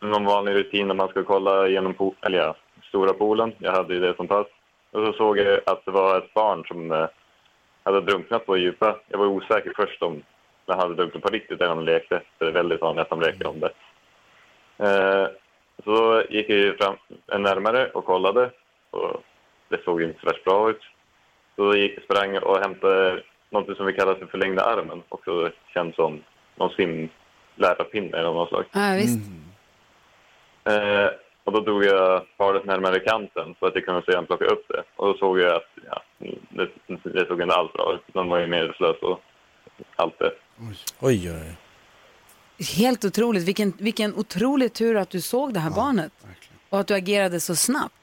någon 0.00 0.24
vanlig 0.24 0.54
rutin 0.54 0.88
när 0.88 0.94
man 0.94 1.08
ska 1.08 1.24
kolla 1.24 1.68
igenom 1.68 1.94
pool, 1.94 2.14
eller 2.20 2.38
ja, 2.38 2.54
stora 2.88 3.12
poolen. 3.12 3.52
Jag 3.58 3.72
hade 3.72 3.94
ju 3.94 4.00
det 4.00 4.16
som 4.16 4.28
pass. 4.28 4.46
Och 4.90 5.06
så 5.06 5.12
såg 5.12 5.38
jag 5.38 5.60
att 5.66 5.84
det 5.84 5.90
var 5.90 6.18
ett 6.18 6.34
barn 6.34 6.64
som 6.64 6.92
eh, 6.92 7.06
hade 7.82 8.00
drunknat 8.00 8.46
på 8.46 8.56
djupa. 8.56 8.96
Jag 9.08 9.18
var 9.18 9.26
osäker 9.26 9.72
först 9.76 10.02
om 10.02 10.22
den 10.66 10.78
hade 10.78 10.94
drunknat 10.94 11.22
på 11.22 11.28
riktigt 11.28 11.60
eller 11.60 11.72
om 11.72 11.84
de 11.84 11.92
lekte. 11.92 12.20
För 12.38 12.44
det 12.44 12.50
är 12.50 12.54
väldigt 12.54 12.80
vanligt 12.80 13.02
att 13.02 13.10
de 13.10 13.20
leker 13.20 13.46
om 13.46 13.60
det. 13.60 13.70
Eh, 14.78 15.28
så 15.84 16.22
gick 16.30 16.50
jag 16.50 16.76
fram 16.78 16.96
närmare 17.42 17.90
och 17.90 18.04
kollade. 18.04 18.50
Och 18.90 19.22
det 19.68 19.84
såg 19.84 20.02
inte 20.02 20.20
så 20.20 20.26
värst 20.26 20.44
bra 20.44 20.70
ut. 20.70 20.82
Så 21.56 21.64
då 21.64 21.76
gick 21.76 21.96
jag 21.96 22.04
sprang 22.04 22.38
och 22.38 22.58
hämtade 22.58 23.22
något 23.50 23.76
som 23.76 23.86
vi 23.86 23.92
kallar 23.92 24.14
för 24.14 24.26
förlängda 24.26 24.62
armen. 24.64 25.02
Och 25.08 25.20
så 25.24 25.50
känns 25.74 25.94
som 25.94 26.22
någon 26.56 26.70
simlärarpinne 26.70 28.18
eller 28.18 28.32
något 28.32 28.48
slag. 28.48 28.64
Ja, 28.72 28.94
visst. 28.96 29.18
Eh, 30.64 31.10
och 31.44 31.52
då 31.52 31.60
drog 31.60 31.84
jag 31.84 32.22
paret 32.36 32.64
närmare 32.64 33.00
kanten 33.00 33.54
så 33.58 33.66
att 33.66 33.74
jag 33.74 33.84
kunde 33.84 34.02
sedan 34.02 34.26
plocka 34.26 34.44
upp 34.44 34.64
det. 34.68 34.82
Och 34.96 35.06
då 35.06 35.14
såg 35.18 35.38
jag 35.38 35.56
att 35.56 35.70
ja, 35.90 36.02
det, 36.48 36.68
det 37.02 37.26
såg 37.26 37.42
inte 37.42 37.54
alls 37.54 37.72
bra 37.72 37.94
ut. 37.94 38.14
Den 38.14 38.28
var 38.28 38.38
ju 38.38 38.46
medvetslös 38.46 38.96
och 39.02 39.20
allt 39.96 40.18
det. 40.18 40.32
Oj, 41.00 41.30
oj, 41.30 41.56
Helt 42.76 43.04
otroligt. 43.04 43.44
Vilken, 43.44 43.72
vilken 43.78 44.14
otrolig 44.14 44.72
tur 44.72 44.96
att 44.96 45.10
du 45.10 45.20
såg 45.20 45.54
det 45.54 45.60
här 45.60 45.70
barnet. 45.70 46.12
Och 46.68 46.80
att 46.80 46.86
du 46.86 46.94
agerade 46.94 47.40
så 47.40 47.56
snabbt. 47.56 47.94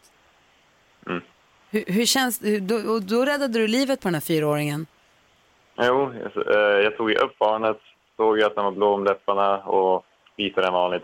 Hur, 1.75 1.83
hur 1.88 2.05
känns? 2.05 2.39
Då, 2.61 2.75
och 2.75 3.01
då 3.01 3.25
räddade 3.25 3.59
du 3.59 3.67
livet 3.67 4.01
på 4.01 4.07
den 4.07 4.13
här 4.13 4.21
fyraåringen. 4.21 4.88
Jo, 5.77 6.13
jag, 6.35 6.55
eh, 6.55 6.83
jag 6.83 6.97
tog 6.97 7.11
upp 7.11 7.38
barnet, 7.39 7.77
såg 8.17 8.41
att 8.41 8.55
den 8.55 8.63
var 8.65 8.71
blå 8.71 8.93
om 8.93 9.03
läpparna 9.03 9.57
och 9.57 10.05
vitare 10.38 10.67
än 10.67 10.73
vanligt. 10.73 11.03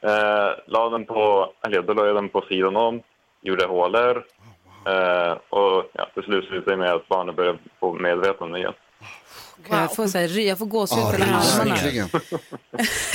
Eh, 0.00 0.50
la 0.66 0.90
den 0.90 1.04
på, 1.06 1.52
eller 1.66 1.82
då 1.82 1.92
la 1.94 2.06
jag 2.06 2.14
den 2.16 2.28
på 2.28 2.44
sidan 2.48 2.76
om, 2.76 3.02
gjorde 3.42 3.66
hålor 3.66 4.24
eh, 4.86 5.32
och 5.48 5.90
ja, 5.92 6.08
till 6.14 6.22
slut 6.22 6.44
slutade 6.44 6.70
det 6.70 6.76
med 6.76 6.92
att 6.92 7.08
barnet 7.08 7.36
började 7.36 7.58
få 7.80 7.92
medvetande 7.94 8.58
igen. 8.58 8.72
Jag 9.70 9.94
får, 9.96 10.06
så 10.06 10.18
här, 10.18 10.38
jag 10.38 10.58
får 10.58 10.66
gåshud 10.66 10.98
Ja, 10.98 11.10
på 11.10 11.16
hela 11.24 11.36
armarna. 11.36 12.08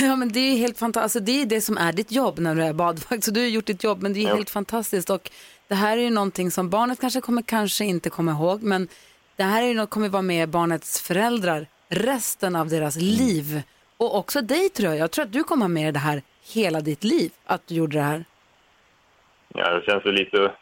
Ja, 0.00 0.16
men 0.16 0.32
det 0.32 0.40
är 0.40 0.56
helt 0.56 0.78
fantastiskt. 0.78 1.02
Alltså, 1.16 1.20
det 1.20 1.42
är 1.42 1.46
det 1.46 1.60
som 1.60 1.78
är 1.78 1.92
ditt 1.92 2.12
jobb 2.12 2.38
när 2.38 2.54
du 2.54 2.62
är 2.62 2.72
badvakt. 2.72 3.24
Så 3.24 3.30
du 3.30 3.40
har 3.40 3.46
gjort 3.48 3.66
ditt 3.66 3.84
jobb, 3.84 4.02
men 4.02 4.12
det 4.12 4.20
är 4.24 4.28
Ja. 4.28 4.34
helt 4.34 4.50
fantastiskt. 4.50 5.10
Och 5.10 5.30
det 5.72 5.76
här 5.76 5.96
är 5.96 6.02
ju 6.02 6.10
någonting 6.10 6.50
som 6.50 6.70
barnet 6.70 7.00
kanske 7.00 7.20
kommer 7.20 7.42
kanske 7.42 7.84
inte 7.84 8.10
komma 8.10 8.32
ihåg, 8.32 8.62
men 8.62 8.88
det 9.36 9.42
här 9.42 9.62
är 9.62 9.66
ju 9.66 9.74
något 9.74 9.90
kommer 9.90 10.08
vara 10.08 10.22
med 10.22 10.48
barnets 10.48 11.02
föräldrar 11.02 11.66
resten 11.88 12.56
av 12.56 12.68
deras 12.68 12.96
liv. 12.96 13.62
Och 13.96 14.18
också 14.18 14.40
dig 14.40 14.68
tror 14.68 14.90
jag. 14.90 14.98
Jag 14.98 15.10
tror 15.10 15.24
att 15.24 15.32
du 15.32 15.44
kommer 15.44 15.62
ha 15.62 15.68
med 15.68 15.94
det 15.94 16.00
här 16.00 16.22
hela 16.54 16.80
ditt 16.80 17.04
liv, 17.04 17.30
att 17.46 17.66
du 17.66 17.74
gjorde 17.74 17.96
det 17.96 18.02
här. 18.02 18.24
Ja, 19.54 19.70
det 19.70 19.84
känns 19.86 20.04
ju 20.06 20.12
lite... 20.12 20.52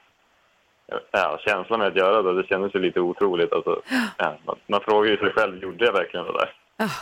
Ja, 1.11 1.41
känslan 1.47 1.79
med 1.79 1.89
att 1.89 1.97
göra 1.97 2.23
det, 2.23 2.43
det 2.43 2.49
kändes 2.49 2.75
ju 2.75 2.79
lite 2.79 3.01
otroligt. 3.01 3.53
Alltså, 3.53 3.83
ja, 4.19 4.39
man, 4.47 4.57
man 4.67 4.81
frågar 4.81 5.11
ju 5.11 5.17
sig 5.17 5.33
själv, 5.33 5.63
gjorde 5.63 5.85
jag 5.85 5.93
verkligen 5.93 6.27
det 6.27 6.33
där? 6.33 6.53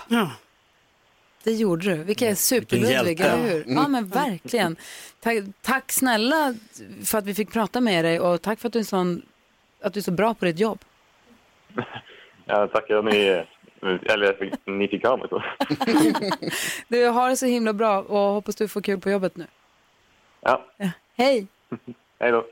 Ja. 0.09 0.31
Det 1.49 1.55
gjorde 1.55 1.97
du. 1.97 2.05
Vilka 2.05 2.29
är 2.29 2.35
superludvig, 2.35 3.21
eller 3.21 3.37
hur? 3.37 3.65
Ja, 3.67 3.89
men 3.89 4.07
verkligen. 4.09 4.77
Tack, 5.21 5.37
tack 5.63 5.93
snälla 5.93 6.55
för 7.05 7.19
att 7.19 7.25
vi 7.25 7.35
fick 7.35 7.53
prata 7.53 7.81
med 7.81 8.05
dig 8.05 8.21
och 8.21 8.43
tack 8.43 8.61
för 8.61 8.69
att 8.69 8.73
du 8.73 8.79
är, 8.79 8.85
sån, 8.85 9.23
att 9.83 9.95
du 9.95 10.01
är 10.01 10.03
så 10.03 10.11
bra 10.11 10.35
på 10.35 10.45
ditt 10.45 10.59
jobb. 10.59 10.79
Ja, 12.51 12.67
tackar 12.67 13.03
ni, 13.03 13.45
eller 14.13 14.57
ni 14.71 14.89
fick 14.89 15.05
ha 15.05 15.17
mig 15.17 15.29
så. 15.29 15.43
Du 16.89 17.07
har 17.07 17.31
det 17.31 17.37
så 17.37 17.47
himla 17.47 17.73
bra 17.73 18.03
och 18.03 18.35
hoppas 18.35 18.57
du 18.57 18.69
får 18.69 18.81
kul 18.81 19.01
på 19.01 19.11
jobbet 19.11 19.37
nu. 19.37 19.47
Ja, 20.41 20.65
Hej! 21.17 21.47
hej 22.21 22.33
då. 22.33 22.45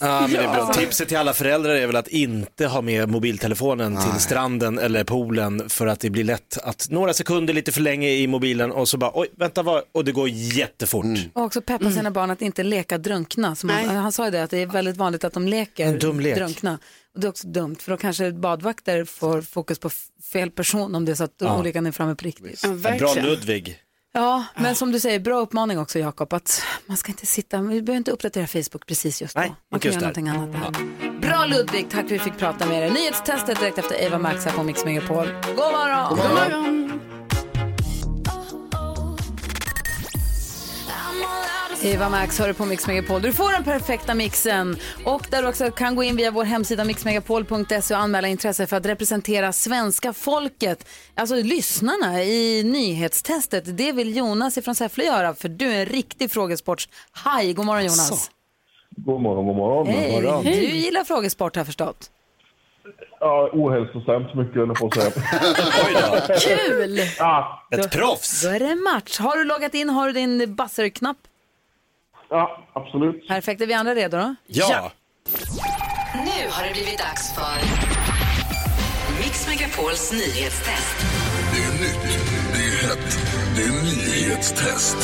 Ja, 0.00 0.20
men 0.20 0.30
det 0.30 0.36
är 0.38 0.42
bra. 0.42 0.56
Ja. 0.58 0.72
Tipset 0.74 1.08
till 1.08 1.16
alla 1.16 1.32
föräldrar 1.34 1.74
är 1.74 1.86
väl 1.86 1.96
att 1.96 2.08
inte 2.08 2.66
ha 2.66 2.80
med 2.80 3.08
mobiltelefonen 3.08 3.96
till 3.96 4.20
stranden 4.20 4.78
eller 4.78 5.04
poolen 5.04 5.68
för 5.68 5.86
att 5.86 6.00
det 6.00 6.10
blir 6.10 6.24
lätt 6.24 6.58
att 6.62 6.86
några 6.90 7.12
sekunder 7.14 7.54
lite 7.54 7.72
för 7.72 7.80
länge 7.80 8.08
i 8.10 8.26
mobilen 8.26 8.72
och 8.72 8.88
så 8.88 8.96
bara 8.98 9.10
oj, 9.14 9.28
vänta 9.36 9.62
vad, 9.62 9.82
och 9.92 10.04
det 10.04 10.12
går 10.12 10.28
jättefort. 10.28 11.04
Och 11.32 11.42
också 11.42 11.60
peppa 11.60 11.90
sina 11.90 12.10
barn 12.10 12.30
att 12.30 12.42
inte 12.42 12.62
leka 12.62 12.98
drunkna. 12.98 13.56
Som 13.56 13.68
han, 13.68 13.84
han 13.88 14.12
sa 14.12 14.24
ju 14.24 14.30
det, 14.30 14.42
att 14.42 14.50
det 14.50 14.58
är 14.62 14.66
väldigt 14.66 14.96
vanligt 14.96 15.24
att 15.24 15.32
de 15.32 15.48
leker 15.48 15.86
En 15.86 15.98
dum 15.98 16.20
lek. 16.20 16.36
drunkna. 16.36 16.78
Och 17.14 17.20
det 17.20 17.26
är 17.26 17.28
också 17.28 17.46
dumt, 17.48 17.76
för 17.80 17.90
då 17.90 17.96
kanske 17.96 18.32
badvakter 18.32 19.04
får 19.04 19.42
fokus 19.42 19.78
på 19.78 19.90
fel 20.32 20.50
person 20.50 20.94
om 20.94 21.04
det 21.04 21.12
är 21.12 21.16
så 21.16 21.24
att 21.24 21.34
Ja. 21.38 21.58
olyckan 21.60 21.86
är 21.86 21.92
framme 21.92 22.14
på 22.14 22.24
riktigt. 22.24 22.62
Bra 22.98 23.14
Ludvig. 23.14 23.78
Ja, 24.16 24.44
men 24.56 24.74
som 24.74 24.92
du 24.92 25.00
säger, 25.00 25.20
bra 25.20 25.40
uppmaning 25.40 25.78
också 25.78 25.98
Jakob, 25.98 26.32
att 26.32 26.62
man 26.86 26.96
ska 26.96 27.12
inte 27.12 27.26
sitta, 27.26 27.60
vi 27.60 27.82
behöver 27.82 27.96
inte 27.96 28.10
uppdatera 28.10 28.46
Facebook 28.46 28.86
precis 28.86 29.22
just 29.22 29.34
då. 29.34 29.40
Nej, 29.40 29.54
man 29.70 29.80
kan 29.80 29.92
göra 29.92 30.00
där. 30.00 30.06
någonting 30.06 30.28
annat 30.28 30.52
där. 30.52 31.20
Bra 31.20 31.44
Ludvig, 31.46 31.90
tack 31.90 31.90
för 31.90 32.04
att 32.06 32.10
vi 32.10 32.18
fick 32.18 32.38
prata 32.38 32.66
med 32.66 32.82
dig. 32.82 32.90
Nyhetstestet 32.90 33.60
direkt 33.60 33.78
efter 33.78 34.02
Eva 34.02 34.18
Max 34.18 34.44
här 34.44 34.52
på 34.52 34.62
Mix 34.62 34.84
Megapol. 34.84 35.26
God 35.46 35.56
morgon! 35.56 36.08
God 36.08 36.18
morgon. 36.18 36.83
Eva 41.84 42.08
Max 42.08 42.38
hör 42.38 42.48
du 42.48 42.54
på 42.54 42.64
Mix 42.64 42.86
Megapol. 42.86 43.22
Du 43.22 43.32
får 43.32 43.52
den 43.52 43.64
perfekta 43.64 44.14
mixen 44.14 44.76
och 45.04 45.26
där 45.30 45.42
du 45.42 45.48
också 45.48 45.70
kan 45.70 45.94
gå 45.94 46.02
in 46.02 46.16
via 46.16 46.30
vår 46.30 46.44
hemsida 46.44 46.84
mixmegapol.se 46.84 47.94
och 47.94 48.00
anmäla 48.00 48.28
intresse 48.28 48.66
för 48.66 48.76
att 48.76 48.86
representera 48.86 49.52
svenska 49.52 50.12
folket, 50.12 50.88
alltså 51.14 51.34
lyssnarna 51.34 52.22
i 52.22 52.62
nyhetstestet. 52.64 53.76
Det 53.76 53.92
vill 53.92 54.16
Jonas 54.16 54.58
ifrån 54.58 54.74
Säffle 54.74 55.04
göra 55.04 55.34
för 55.34 55.48
du 55.48 55.72
är 55.72 55.80
en 55.80 55.86
riktig 55.86 56.30
frågesportshaj. 56.30 57.52
God 57.52 57.66
morgon 57.66 57.82
Jonas. 57.82 58.30
God 58.96 59.20
morgon, 59.20 59.46
god 59.46 59.56
morgon. 59.56 59.86
Hej. 59.86 60.60
Du 60.60 60.76
gillar 60.76 61.04
frågesport 61.04 61.56
har 61.56 61.64
förstått. 61.64 62.10
Ja, 63.20 63.50
ohälsosamt 63.52 64.34
mycket 64.34 64.54
höll 64.56 64.68
jag 64.68 64.76
på 64.78 64.86
att 64.86 64.94
säga. 64.94 66.38
Kul! 66.56 67.00
Ja. 67.18 67.68
Ett 67.70 67.92
proffs! 67.92 68.42
Då 68.42 68.48
är 68.48 68.58
det 68.58 68.74
match. 68.74 69.18
Har 69.18 69.36
du 69.36 69.44
loggat 69.44 69.74
in? 69.74 69.88
Har 69.88 70.06
du 70.06 70.12
din 70.12 70.54
buzzer-knapp? 70.54 71.16
Ja, 72.30 72.66
absolut. 72.72 73.28
Perfekt. 73.28 73.60
Är 73.60 73.66
vi 73.66 73.74
andra 73.74 73.94
redo 73.94 74.16
då? 74.16 74.34
Ja! 74.46 74.90
Nu 76.14 76.50
har 76.50 76.66
det 76.66 76.72
blivit 76.72 76.98
dags 76.98 77.34
för 77.34 77.56
Mix 79.22 79.48
Megapols 79.48 80.12
nyhetstest. 80.12 80.96
Det 81.52 81.62
är 81.62 81.72
nytt, 81.72 82.02
det 82.54 82.58
är 82.64 82.88
hett, 82.88 83.18
det 83.56 83.62
är 83.62 83.82
nyhetstest. 83.82 84.96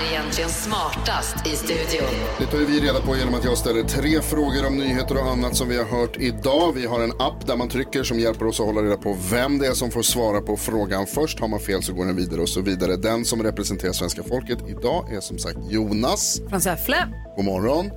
Är 0.00 0.12
egentligen 0.12 0.50
smartast 0.50 1.46
i 1.46 1.50
studion? 1.50 2.08
Det 2.38 2.46
tar 2.46 2.58
vi 2.58 2.80
reda 2.80 3.00
på 3.00 3.16
genom 3.16 3.34
att 3.34 3.44
jag 3.44 3.58
ställer 3.58 3.82
tre 3.82 4.20
frågor 4.20 4.66
om 4.66 4.76
nyheter 4.76 5.14
och 5.14 5.30
annat 5.30 5.56
som 5.56 5.68
vi 5.68 5.78
har 5.78 5.84
hört 5.84 6.16
idag. 6.16 6.72
Vi 6.74 6.86
har 6.86 7.00
en 7.00 7.12
app 7.18 7.46
där 7.46 7.56
man 7.56 7.68
trycker 7.68 8.02
som 8.02 8.18
hjälper 8.18 8.46
oss 8.46 8.60
att 8.60 8.66
hålla 8.66 8.82
reda 8.82 8.96
på 8.96 9.16
vem 9.30 9.58
det 9.58 9.66
är 9.66 9.72
som 9.72 9.90
får 9.90 10.02
svara 10.02 10.40
på 10.40 10.56
frågan 10.56 11.06
först. 11.06 11.40
Har 11.40 11.48
man 11.48 11.60
fel 11.60 11.82
så 11.82 11.92
går 11.92 12.04
den 12.06 12.16
vidare 12.16 12.40
och 12.40 12.48
så 12.48 12.60
vidare. 12.60 12.96
Den 12.96 13.24
som 13.24 13.42
representerar 13.42 13.92
svenska 13.92 14.22
folket 14.22 14.58
idag 14.68 15.12
är 15.12 15.20
som 15.20 15.38
sagt 15.38 15.58
Jonas. 15.70 16.40
Från 16.48 16.60
Säffle. 16.60 16.96
God 17.36 17.44
morgon. 17.44 17.90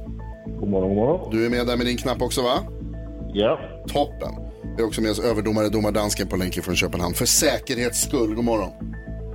God 0.59 0.69
morgon, 0.69 0.89
god 0.89 0.97
morgon. 0.97 1.31
Du 1.31 1.45
är 1.45 1.49
med 1.49 1.67
där 1.67 1.77
med 1.77 1.85
din 1.85 1.97
knapp 1.97 2.21
också 2.21 2.41
va? 2.41 2.59
Ja. 3.33 3.59
Toppen. 3.87 4.31
Vi 4.75 4.81
har 4.81 4.87
också 4.87 5.01
med 5.01 5.11
oss 5.11 5.19
överdomare 5.19 5.69
domardansken 5.69 6.27
på 6.27 6.35
länk 6.35 6.63
från 6.63 6.75
Köpenhamn. 6.75 7.13
För 7.13 7.25
säkerhets 7.25 8.01
skull, 8.01 8.35
god 8.35 8.45
morgon. 8.45 8.71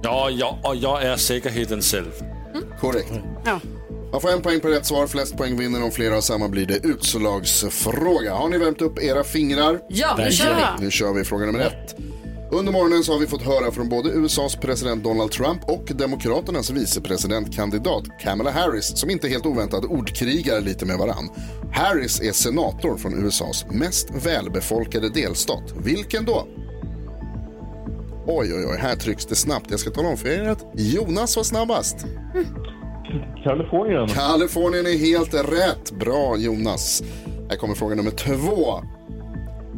Ja, 0.03 0.31
ja, 0.31 0.59
och 0.65 0.77
jag 0.77 1.03
är 1.03 1.17
säkerheten 1.17 1.83
själv. 1.83 2.13
Korrekt. 2.81 3.13
Ja. 3.45 3.61
Man 4.13 4.21
får 4.21 4.31
en 4.31 4.43
poäng 4.43 4.61
på 4.61 4.69
rätt 4.69 4.87
svar, 4.87 5.07
flest 5.07 5.37
poäng 5.37 5.57
vinner. 5.57 5.83
Om 5.83 5.91
flera 5.91 6.15
har 6.15 6.21
samma 6.21 6.49
blir 6.49 6.67
det 6.67 6.87
utslagsfråga. 6.87 8.35
Har 8.35 8.49
ni 8.49 8.59
värmt 8.59 8.83
upp 8.83 9.03
era 9.03 9.25
fingrar? 9.25 9.81
Ja, 9.89 10.15
nu 10.19 10.31
kör 10.31 10.55
vi. 10.55 10.85
Nu 10.85 10.91
kör 10.91 11.13
vi 11.13 11.25
fråga 11.25 11.47
nummer 11.47 11.61
ett. 11.61 11.97
Under 12.51 12.73
morgonen 12.73 13.05
så 13.05 13.13
har 13.13 13.19
vi 13.19 13.27
fått 13.27 13.43
höra 13.43 13.73
från 13.73 13.89
både 13.89 14.11
USAs 14.11 14.57
president 14.57 15.05
Donald 15.05 15.31
Trump 15.31 15.65
och 15.65 15.85
Demokraternas 15.95 16.71
vicepresidentkandidat 16.71 18.05
Kamala 18.21 18.51
Harris 18.51 18.99
som 18.99 19.11
inte 19.11 19.29
helt 19.29 19.47
oväntat 19.47 19.85
ordkrigar 19.85 20.61
lite 20.61 20.87
med 20.87 20.99
varann. 20.99 21.31
Harris 21.73 22.21
är 22.21 22.33
senator 22.33 22.97
från 22.97 23.27
USAs 23.27 23.67
mest 23.71 24.11
välbefolkade 24.27 25.09
delstat. 25.09 25.75
Vilken 25.85 26.25
då? 26.25 26.49
Oj, 28.31 28.55
oj, 28.55 28.67
oj, 28.67 28.79
här 28.81 28.97
trycks 28.97 29.27
det 29.27 29.35
snabbt. 29.35 29.71
Jag 29.71 29.81
ska 29.81 29.91
tala 29.91 30.09
om 30.09 30.17
för 30.17 30.29
er 30.29 30.49
att 30.49 30.67
Jonas 30.75 31.37
var 31.37 31.43
snabbast. 31.45 31.97
Kalifornien. 33.45 34.09
Kalifornien 34.09 34.87
är 34.87 34.99
helt 34.99 35.35
rätt. 35.35 35.93
Bra 35.93 36.37
Jonas. 36.37 37.03
Här 37.51 37.57
kommer 37.57 37.75
fråga 37.75 37.95
nummer 37.95 38.11
två. 38.11 38.83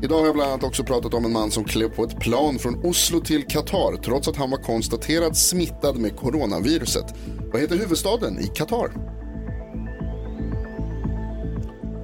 Idag 0.03 0.19
har 0.19 0.27
jag 0.27 0.35
bland 0.35 0.51
annat 0.51 0.65
också 0.65 0.85
pratat 0.85 1.15
om 1.15 1.25
en 1.25 1.33
man 1.33 1.51
som 1.51 1.65
klev 1.65 1.89
på 1.89 2.05
ett 2.05 2.21
plan 2.21 2.59
från 2.59 2.85
Oslo 2.85 3.21
till 3.21 3.47
Qatar 3.47 4.03
trots 4.03 4.29
att 4.29 4.37
han 4.37 4.51
var 4.51 4.59
konstaterad 4.59 5.37
smittad 5.37 5.97
med 5.97 6.17
coronaviruset. 6.17 7.15
Vad 7.53 7.61
heter 7.61 7.77
huvudstaden 7.77 8.39
i 8.39 8.47
Qatar? 8.47 8.91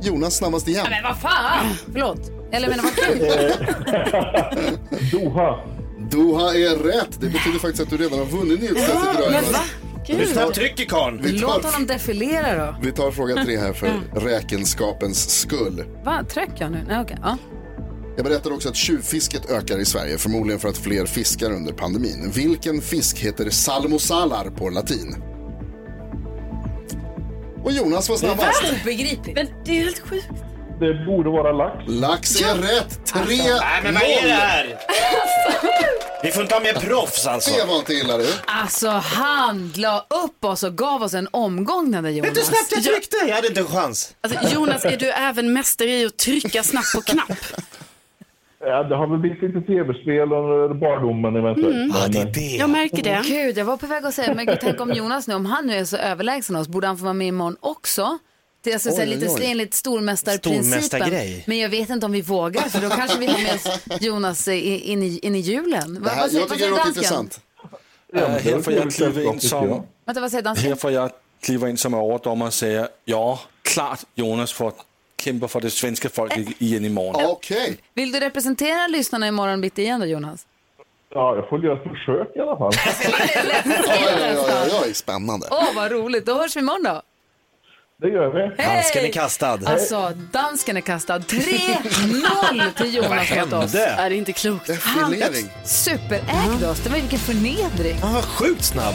Jonas 0.03 0.37
snabbast 0.37 0.69
igen. 0.69 0.87
Men 0.91 1.03
vad 1.03 1.19
fan! 1.19 1.67
Förlåt. 1.93 2.31
Eller 2.53 2.69
menar 2.69 2.83
vad 2.83 2.95
kul. 2.95 3.19
Doha. 5.21 5.76
Doha 6.11 6.55
är 6.55 6.77
rätt. 6.77 7.21
Det 7.21 7.27
betyder 7.27 7.59
faktiskt 7.59 7.83
att 7.83 7.91
du 7.91 7.97
redan 7.97 8.19
har 8.19 8.27
vunnit 8.27 8.61
nyhetstestet 8.61 9.19
idag. 9.19 9.31
Men 9.31 9.53
va? 9.53 9.59
Snabbt 10.33 10.55
trycker 10.55 10.85
karln? 10.85 11.21
Vi 11.23 11.33
Låt 11.33 11.65
honom 11.65 11.87
defilera 11.87 12.67
då. 12.67 12.77
vi 12.83 12.93
tar 12.93 13.11
fråga 13.11 13.45
tre 13.45 13.57
här 13.59 13.73
för 13.73 14.01
räkenskapens 14.15 15.31
skull. 15.41 15.85
Va, 16.05 16.25
tryck 16.29 16.51
jag 16.59 16.71
nu? 16.73 16.85
Nej, 16.89 17.01
okej. 17.01 17.19
Ja. 17.23 17.39
Jag 18.17 18.25
berättade 18.25 18.55
också 18.55 18.69
att 18.69 18.77
tjuvfisket 18.77 19.51
ökar 19.51 19.79
i 19.79 19.85
Sverige, 19.85 20.19
förmodligen 20.19 20.61
för 20.61 20.69
att 20.69 20.77
fler 20.79 21.07
fiskar 21.07 21.51
under 21.51 21.73
pandemin. 21.73 22.31
Vilken 22.35 22.81
fisk 22.81 23.19
heter 23.19 23.51
salmosalar 23.51 24.51
på 24.51 24.69
latin? 24.71 25.17
Och 27.65 27.73
Jonas 27.73 28.09
var 28.09 28.17
snabbast. 28.17 28.63
Obegripligt. 28.83 29.35
Men 29.37 29.47
det 29.65 29.71
är 29.71 29.85
helt 29.85 29.99
sjukt. 29.99 30.27
Det 30.81 30.95
borde 31.07 31.31
vara 31.31 31.53
lax. 31.53 31.85
Lax 31.87 32.43
är 32.43 32.55
rätt. 32.55 33.13
3-0. 33.13 33.27
Nej 33.29 33.81
men 33.83 33.95
vad 33.95 34.03
är 34.03 34.23
det 34.23 34.33
här? 34.33 34.79
Vi 36.23 36.31
får 36.31 36.43
inte 36.43 36.55
ha 36.55 36.63
med 36.63 36.75
proffs 36.81 37.27
alltså. 37.27 37.51
Det 37.61 37.67
var 37.69 37.77
inte 37.77 37.93
illa 37.93 38.17
du. 38.19 38.27
Alltså 38.47 38.89
han 38.89 39.73
la 39.77 40.07
upp 40.27 40.45
oss 40.45 40.63
och 40.63 40.75
gav 40.79 41.03
oss 41.03 41.15
en 41.15 41.29
omgång 41.31 41.91
den 41.91 42.05
där 42.05 42.11
Vet 42.13 42.23
du 42.23 42.29
hur 42.29 42.35
Jonas. 42.37 42.47
snabbt 42.47 42.73
jag 42.73 42.83
tryckte? 42.95 43.17
Jag 43.29 43.35
hade 43.35 43.49
inte 43.49 43.61
en 43.61 43.67
chans. 43.67 44.15
Alltså, 44.21 44.55
Jonas, 44.55 44.85
är 44.85 44.97
du 44.97 45.11
även 45.11 45.53
mästare 45.53 45.89
i 45.91 46.07
att 46.07 46.17
trycka 46.17 46.63
snabbt 46.63 46.95
på 46.95 47.01
knapp? 47.01 47.29
Ja, 48.61 48.83
det 48.83 48.97
har 48.97 49.07
väl 49.07 49.19
blivit 49.19 49.43
lite 49.43 49.61
tv-spel 49.61 50.33
under 50.33 50.75
barndomen 50.75 51.37
eventuellt. 51.37 51.75
Mm. 51.77 51.93
Ja, 51.95 52.09
det 52.09 52.19
är 52.19 52.25
det. 52.35 52.57
Jag 52.57 52.71
märker 52.71 53.03
det. 53.03 53.23
Gud, 53.25 53.59
jag 53.59 53.65
var 53.65 53.77
på 53.77 53.87
väg 53.87 54.05
att 54.05 54.15
säga, 54.15 54.35
men 54.35 54.59
tänk 54.61 54.81
om 54.81 54.93
Jonas 54.95 55.29
nu, 55.29 55.35
om 55.35 55.47
han 55.47 55.67
nu 55.67 55.75
är 55.77 55.85
så 55.85 55.97
överlägsen 55.97 56.57
oss, 56.57 56.69
borde 56.69 56.87
han 56.87 56.99
få 56.99 57.05
vara 57.05 57.15
med 57.15 57.27
imorgon 57.27 57.57
också? 57.61 58.19
Det 58.67 58.71
är 58.71 58.75
alltså 58.75 58.91
så 58.91 58.97
här 58.97 59.07
Oj, 59.09 59.15
lite 59.15 59.33
oj. 59.33 59.45
enligt 59.45 59.75
stormästarprincipen. 59.75 61.43
Men 61.47 61.59
jag 61.59 61.69
vet 61.69 61.91
inte 61.91 62.07
om 62.07 62.13
vi 62.13 62.23
vågar, 62.23 62.63
för 62.63 62.81
då 62.81 62.89
kanske 62.91 63.19
vi 63.19 63.27
har 63.27 63.43
med 63.43 63.55
oss 63.55 63.67
Jonas 64.01 64.49
i- 64.49 64.79
in 64.93 65.03
i, 65.03 65.19
in 65.23 65.35
i 65.35 65.39
julen. 65.39 65.95
Det 65.95 66.01
Vad- 66.01 66.11
här, 66.13 66.21
vad 66.21 66.31
säger- 66.31 66.41
jag 66.43 66.49
vad 66.49 66.59
tycker 66.59 66.71
det 66.71 66.71
säger 66.71 66.71
låter 66.71 66.89
intressant. 66.89 67.41
här 68.13 68.63
får 68.63 68.73
jag 68.73 68.93
kliva 68.93 69.23
in 69.33 69.41
som, 69.41 69.83
Vänta, 70.07 70.21
vad 70.21 70.31
säger 70.31 70.43
dansken? 70.43 70.69
här 70.69 70.77
får 70.77 70.91
jag 70.93 71.11
kliva 71.41 71.69
in 71.69 71.77
som 71.77 71.95
överdomare 71.95 72.47
och 72.47 72.55
säga 72.55 72.89
ja, 73.05 73.41
klart 73.63 74.01
Jonas 74.15 74.53
får 74.53 74.73
kämpa 75.21 75.49
för 75.49 75.61
det 75.61 75.71
svenska 75.71 76.09
folket 76.09 76.47
igen 76.59 76.85
imorgon. 76.85 77.25
Okej. 77.27 77.77
Vill 77.95 78.13
du 78.13 78.21
representera 78.21 78.87
lyssnarna 78.87 79.29
imorgon 79.29 79.61
bitti 79.61 79.83
igen 79.83 80.01
då, 80.01 80.07
Jonas? 80.07 80.47
Ja, 81.11 81.37
jag 81.37 81.49
får 81.49 81.65
göra 81.65 81.77
ett 81.83 81.89
försök 81.89 82.37
i 82.37 82.41
alla 82.41 82.57
fall. 82.57 82.73
Oj, 83.89 84.37
oj, 84.37 84.37
oj, 84.65 84.81
oj, 84.87 84.95
spännande. 84.95 85.47
Åh, 85.51 85.75
vad 85.77 85.91
roligt. 85.93 86.27
Då 86.27 86.35
hörs 86.35 86.57
vi 86.57 86.61
imorgon 86.61 86.83
då. 86.83 87.03
Det 88.03 88.09
gör 88.09 88.29
vi. 88.57 88.63
Handsken 88.63 89.05
är 89.05 89.13
kastad. 89.13 89.59
Alltså, 89.67 90.13
dansken 90.33 90.77
är 90.77 90.81
kastad. 90.81 91.19
3-0 91.19 92.73
till 92.77 92.95
Jonas 92.95 93.11
mot 93.11 93.53
oss. 93.53 93.73
hände? 93.75 93.87
Är 93.87 94.11
det 94.11 94.17
inte 94.17 94.33
klokt? 94.33 94.67
Defilering. 94.67 95.49
Superägde 95.65 96.69
oss. 96.71 96.81
Det 96.81 96.91
var 96.91 96.97
vilken 96.97 97.19
förnedring. 97.19 97.99
Han 98.03 98.15
var 98.15 98.23
sjukt 98.23 98.65
snabb. 98.65 98.95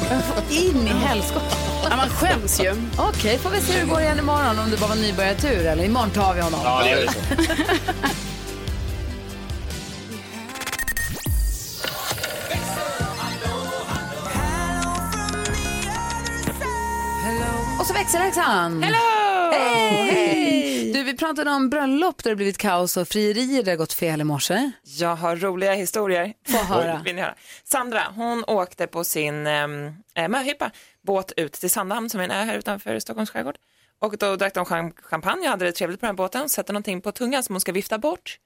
In 0.50 0.88
i 0.88 0.90
helskotta. 0.90 1.56
Ja, 1.90 1.96
man 1.96 2.10
skäms 2.10 2.64
ju. 2.64 2.74
Okej, 2.98 3.38
får 3.38 3.50
vi 3.50 3.62
se 3.62 3.74
hur 3.74 3.82
det 3.86 3.90
går 3.92 4.02
igen 4.02 4.20
imorgon 4.20 4.60
om 4.60 4.72
det 4.72 4.78
bara 4.80 4.88
var 4.90 4.96
nybörjartur 4.96 5.66
eller 5.66 5.84
imorgon 5.84 6.10
tar 6.10 6.34
vi 6.34 6.42
honom. 6.42 6.60
Ja, 6.64 6.82
det 6.84 6.90
gör 6.90 6.98
vi 6.98 7.08
så. 17.92 17.98
Växelhäxan. 18.00 18.84
Hello! 18.84 19.52
Hej! 19.52 20.94
Du, 20.94 21.04
vi 21.04 21.18
pratade 21.18 21.52
om 21.52 21.70
bröllop 21.70 22.24
där 22.24 22.30
det 22.30 22.36
blivit 22.36 22.58
kaos 22.58 22.98
och 22.98 23.08
frierier 23.08 23.64
där 23.64 23.72
det 23.72 23.78
gått 23.78 23.94
fel 23.94 24.22
i 24.22 24.24
morse. 24.24 24.72
Jag 24.84 25.16
har 25.16 25.36
roliga 25.36 25.74
historier. 25.74 26.34
Få 26.48 26.58
höra. 26.58 27.02
Vill 27.06 27.16
ni 27.16 27.22
höra? 27.22 27.36
Sandra, 27.64 28.02
hon 28.16 28.44
åkte 28.48 28.88
på 28.88 29.04
sin 29.04 29.48
um, 29.48 29.94
möhippa 30.30 30.72
båt 31.06 31.32
ut 31.38 31.54
till 31.54 31.70
Sandhamn 31.70 32.10
som 32.10 32.20
är 32.20 32.24
en 32.24 32.32
ö 32.32 32.44
här 32.44 32.58
utanför 32.58 33.00
Stockholms 33.00 33.30
skärgård. 33.30 33.56
Och 34.00 34.18
då 34.18 34.36
drack 34.36 34.54
de 34.54 34.66
cham- 34.66 34.94
champagne 35.04 35.42
och 35.46 35.50
hade 35.50 35.66
det 35.66 35.72
trevligt 35.72 36.00
på 36.00 36.06
den 36.06 36.14
här 36.16 36.18
båten. 36.18 36.50
Sätter 36.50 36.74
någonting 36.74 37.02
på 37.02 37.12
tungan 37.12 37.44
som 37.44 37.56
hon 37.56 37.62
ska 37.62 37.72
vifta 37.72 37.98
bort. 37.98 38.38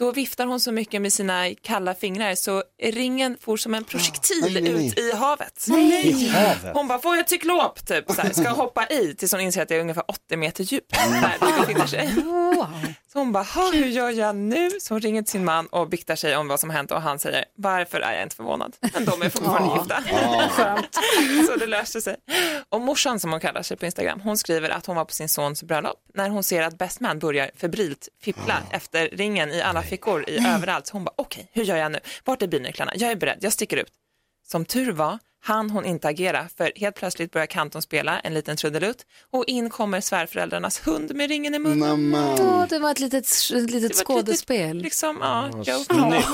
Då 0.00 0.12
viftar 0.12 0.46
hon 0.46 0.60
så 0.60 0.72
mycket 0.72 1.02
med 1.02 1.12
sina 1.12 1.54
kalla 1.62 1.94
fingrar 1.94 2.34
så 2.34 2.62
ringen 2.82 3.36
for 3.40 3.56
som 3.56 3.74
en 3.74 3.84
projektil 3.84 4.40
Nej, 4.40 4.62
nej, 4.62 4.72
nej. 4.72 4.86
ut 4.86 4.98
i 4.98 5.12
havet. 5.16 5.66
I 5.68 6.28
havet. 6.28 6.74
Hon 6.74 6.88
bara, 6.88 6.98
får 6.98 7.16
jag 7.16 7.28
cyklop? 7.28 7.86
Typ, 7.86 8.10
så 8.10 8.20
här, 8.20 8.32
ska 8.32 8.48
hoppa 8.48 8.86
i 8.86 9.14
tills 9.14 9.32
hon 9.32 9.40
inser 9.40 9.62
att 9.62 9.68
det 9.68 9.76
är 9.76 9.80
ungefär 9.80 10.04
80 10.08 10.36
meter 10.36 10.64
djupt 10.64 10.92
där 10.92 11.86
sig. 11.86 12.08
Wow. 12.24 12.66
Så 13.12 13.18
hon 13.18 13.32
bara, 13.32 13.44
"Ha, 13.44 13.70
hur 13.72 13.86
gör 13.86 14.10
jag 14.10 14.36
nu? 14.36 14.70
Så 14.80 14.94
hon 14.94 15.00
ringer 15.00 15.22
till 15.22 15.30
sin 15.30 15.44
man 15.44 15.66
och 15.66 15.88
biktar 15.88 16.16
sig 16.16 16.36
om 16.36 16.48
vad 16.48 16.60
som 16.60 16.70
hänt 16.70 16.90
och 16.90 17.02
han 17.02 17.18
säger, 17.18 17.44
varför 17.56 18.00
är 18.00 18.12
jag 18.12 18.22
inte 18.22 18.36
förvånad? 18.36 18.76
Men 18.92 19.04
de 19.04 19.22
är 19.22 19.28
fortfarande 19.28 19.78
gifta. 19.78 20.02
Så 21.46 21.56
det 21.56 21.66
löste 21.66 22.00
sig. 22.00 22.16
Och 22.68 22.80
morsan 22.80 23.20
som 23.20 23.30
hon 23.30 23.40
kallar 23.40 23.62
sig 23.62 23.76
på 23.76 23.86
Instagram, 23.86 24.20
hon 24.20 24.38
skriver 24.38 24.70
att 24.70 24.86
hon 24.86 24.96
var 24.96 25.04
på 25.04 25.12
sin 25.12 25.28
sons 25.28 25.62
bröllop 25.62 25.96
när 26.14 26.28
hon 26.28 26.42
ser 26.42 26.62
att 26.62 26.78
best 26.78 27.00
man 27.00 27.18
börjar 27.18 27.50
febrilt 27.56 28.08
fippla 28.22 28.62
efter 28.70 29.08
ringen 29.08 29.50
i 29.50 29.62
alla 29.62 29.82
fickor 29.82 30.24
i 30.30 30.46
överallt. 30.48 30.86
Så 30.86 30.92
hon 30.92 31.04
bara, 31.04 31.14
okej, 31.16 31.48
hur 31.52 31.62
gör 31.64 31.76
jag 31.76 31.92
nu? 31.92 32.00
Vart 32.24 32.42
är 32.42 32.46
bilnycklarna? 32.46 32.92
Jag 32.94 33.10
är 33.10 33.16
beredd, 33.16 33.38
jag 33.40 33.52
sticker 33.52 33.76
ut. 33.76 33.92
Som 34.46 34.64
tur 34.64 34.92
var 34.92 35.18
han 35.42 35.70
hon 35.70 35.84
inte 35.84 36.08
agera 36.08 36.48
för 36.56 36.72
helt 36.76 36.96
plötsligt 36.96 37.32
börjar 37.32 37.46
Kanton 37.46 37.82
spela 37.82 38.20
en 38.20 38.34
liten 38.34 38.56
trudelutt 38.56 39.06
och 39.30 39.44
in 39.46 39.70
kommer 39.70 40.00
svärföräldrarnas 40.00 40.86
hund 40.86 41.14
med 41.14 41.28
ringen 41.28 41.54
i 41.54 41.58
munnen. 41.58 42.14
Åh, 42.14 42.66
det 42.68 42.78
var 42.78 42.90
ett 42.90 43.00
litet, 43.00 43.26
ett 43.54 43.70
litet 43.70 43.96
skådespel. 43.96 44.76
Liksom, 44.76 45.18
ja, 45.20 45.48
joke. 45.48 45.84
snyggt. 45.84 46.28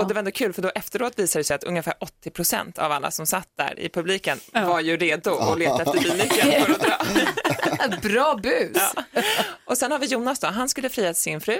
Och 0.00 0.08
det 0.08 0.14
var 0.14 0.18
ändå 0.18 0.30
kul 0.30 0.52
för 0.52 0.62
då 0.62 0.70
efteråt 0.74 1.18
visade 1.18 1.40
det 1.40 1.44
sig 1.44 1.54
att 1.54 1.64
ungefär 1.64 1.94
80 2.00 2.30
procent 2.30 2.78
av 2.78 2.92
alla 2.92 3.10
som 3.10 3.26
satt 3.26 3.48
där 3.58 3.80
i 3.80 3.88
publiken 3.88 4.38
var 4.52 4.80
ju 4.80 4.96
redo 4.96 5.30
att 5.30 5.58
leta 5.58 5.82
efter 5.82 6.02
bilnyckeln 6.02 6.64
för 6.64 6.72
att 6.72 6.80
dra. 6.80 6.98
Bra 8.08 8.34
bus. 8.42 8.76
Ja. 8.94 9.22
Och 9.64 9.78
sen 9.78 9.92
har 9.92 9.98
vi 9.98 10.06
Jonas 10.06 10.38
då, 10.38 10.46
han 10.46 10.68
skulle 10.68 10.88
fria 10.88 11.12
till 11.12 11.22
sin 11.22 11.40
fru 11.40 11.58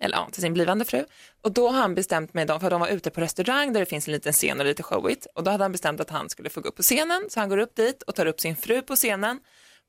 eller 0.00 0.16
ja, 0.16 0.28
till 0.32 0.42
sin 0.42 0.54
blivande 0.54 0.84
fru. 0.84 1.04
Och 1.42 1.52
då 1.52 1.68
har 1.68 1.80
han 1.80 1.94
bestämt 1.94 2.34
med 2.34 2.46
dem, 2.46 2.60
för 2.60 2.70
de 2.70 2.80
var 2.80 2.88
ute 2.88 3.10
på 3.10 3.20
restaurang 3.20 3.72
där 3.72 3.80
det 3.80 3.86
finns 3.86 4.08
en 4.08 4.12
liten 4.12 4.32
scen 4.32 4.60
och 4.60 4.66
lite 4.66 4.82
showigt. 4.82 5.26
Och 5.34 5.44
då 5.44 5.50
hade 5.50 5.64
han 5.64 5.72
bestämt 5.72 6.00
att 6.00 6.10
han 6.10 6.28
skulle 6.28 6.50
få 6.50 6.60
gå 6.60 6.68
upp 6.68 6.76
på 6.76 6.82
scenen, 6.82 7.22
så 7.30 7.40
han 7.40 7.48
går 7.48 7.58
upp 7.58 7.76
dit 7.76 8.02
och 8.02 8.14
tar 8.14 8.26
upp 8.26 8.40
sin 8.40 8.56
fru 8.56 8.82
på 8.82 8.96
scenen. 8.96 9.40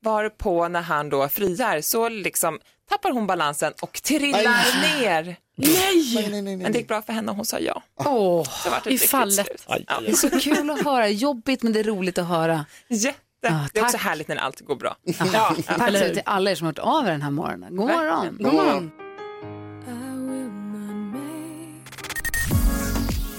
Varpå 0.04 0.68
när 0.68 0.82
han 0.82 1.10
då 1.10 1.28
friar 1.30 1.82
så 1.82 2.10
liksom 2.10 2.60
tappar 2.90 3.12
hon 3.12 3.28
balansen 3.28 3.74
och 3.82 4.02
trillar 4.04 4.44
Nej. 4.44 5.02
ner. 5.02 5.36
Nej! 5.56 6.58
Men 6.58 6.72
det 6.72 6.78
gick 6.78 6.88
bra 6.88 7.02
för 7.02 7.14
henne 7.14 7.32
och 7.32 7.36
hon 7.36 7.46
sa 7.46 7.60
ja. 7.60 7.84
Åh, 8.06 8.48
det 8.84 8.92
i 8.92 8.98
fallet. 8.98 9.46
slut. 9.46 9.66
Ja. 9.88 10.00
Det 10.02 10.12
är 10.12 10.14
så 10.14 10.30
kul 10.30 10.70
att 10.70 10.86
höra. 10.86 11.08
Jobbigt 11.08 11.64
men 11.64 11.74
det 11.74 11.80
är 11.80 11.84
roligt 11.84 12.18
att 12.18 12.28
höra. 12.28 12.66
Jätte. 12.88 13.20
det 13.74 13.80
är 13.80 13.84
också 13.84 13.98
härligt 13.98 14.28
när 14.28 14.36
allt 14.36 14.62
går 14.62 14.76
bra. 14.76 14.96
Ja, 15.04 15.56
Tack 15.66 15.92
till 15.92 16.22
alla 16.26 16.52
er 16.52 16.56
som 16.56 16.66
har 16.66 16.72
hört 16.72 16.80
av 16.80 17.08
er 17.08 17.12
den 17.12 17.22
här 17.22 17.32
morgonen. 17.32 17.76
God 17.76 17.88
morgon. 17.88 18.22
Verkligen. 18.22 18.44
God 18.44 18.54
morgon. 18.54 18.92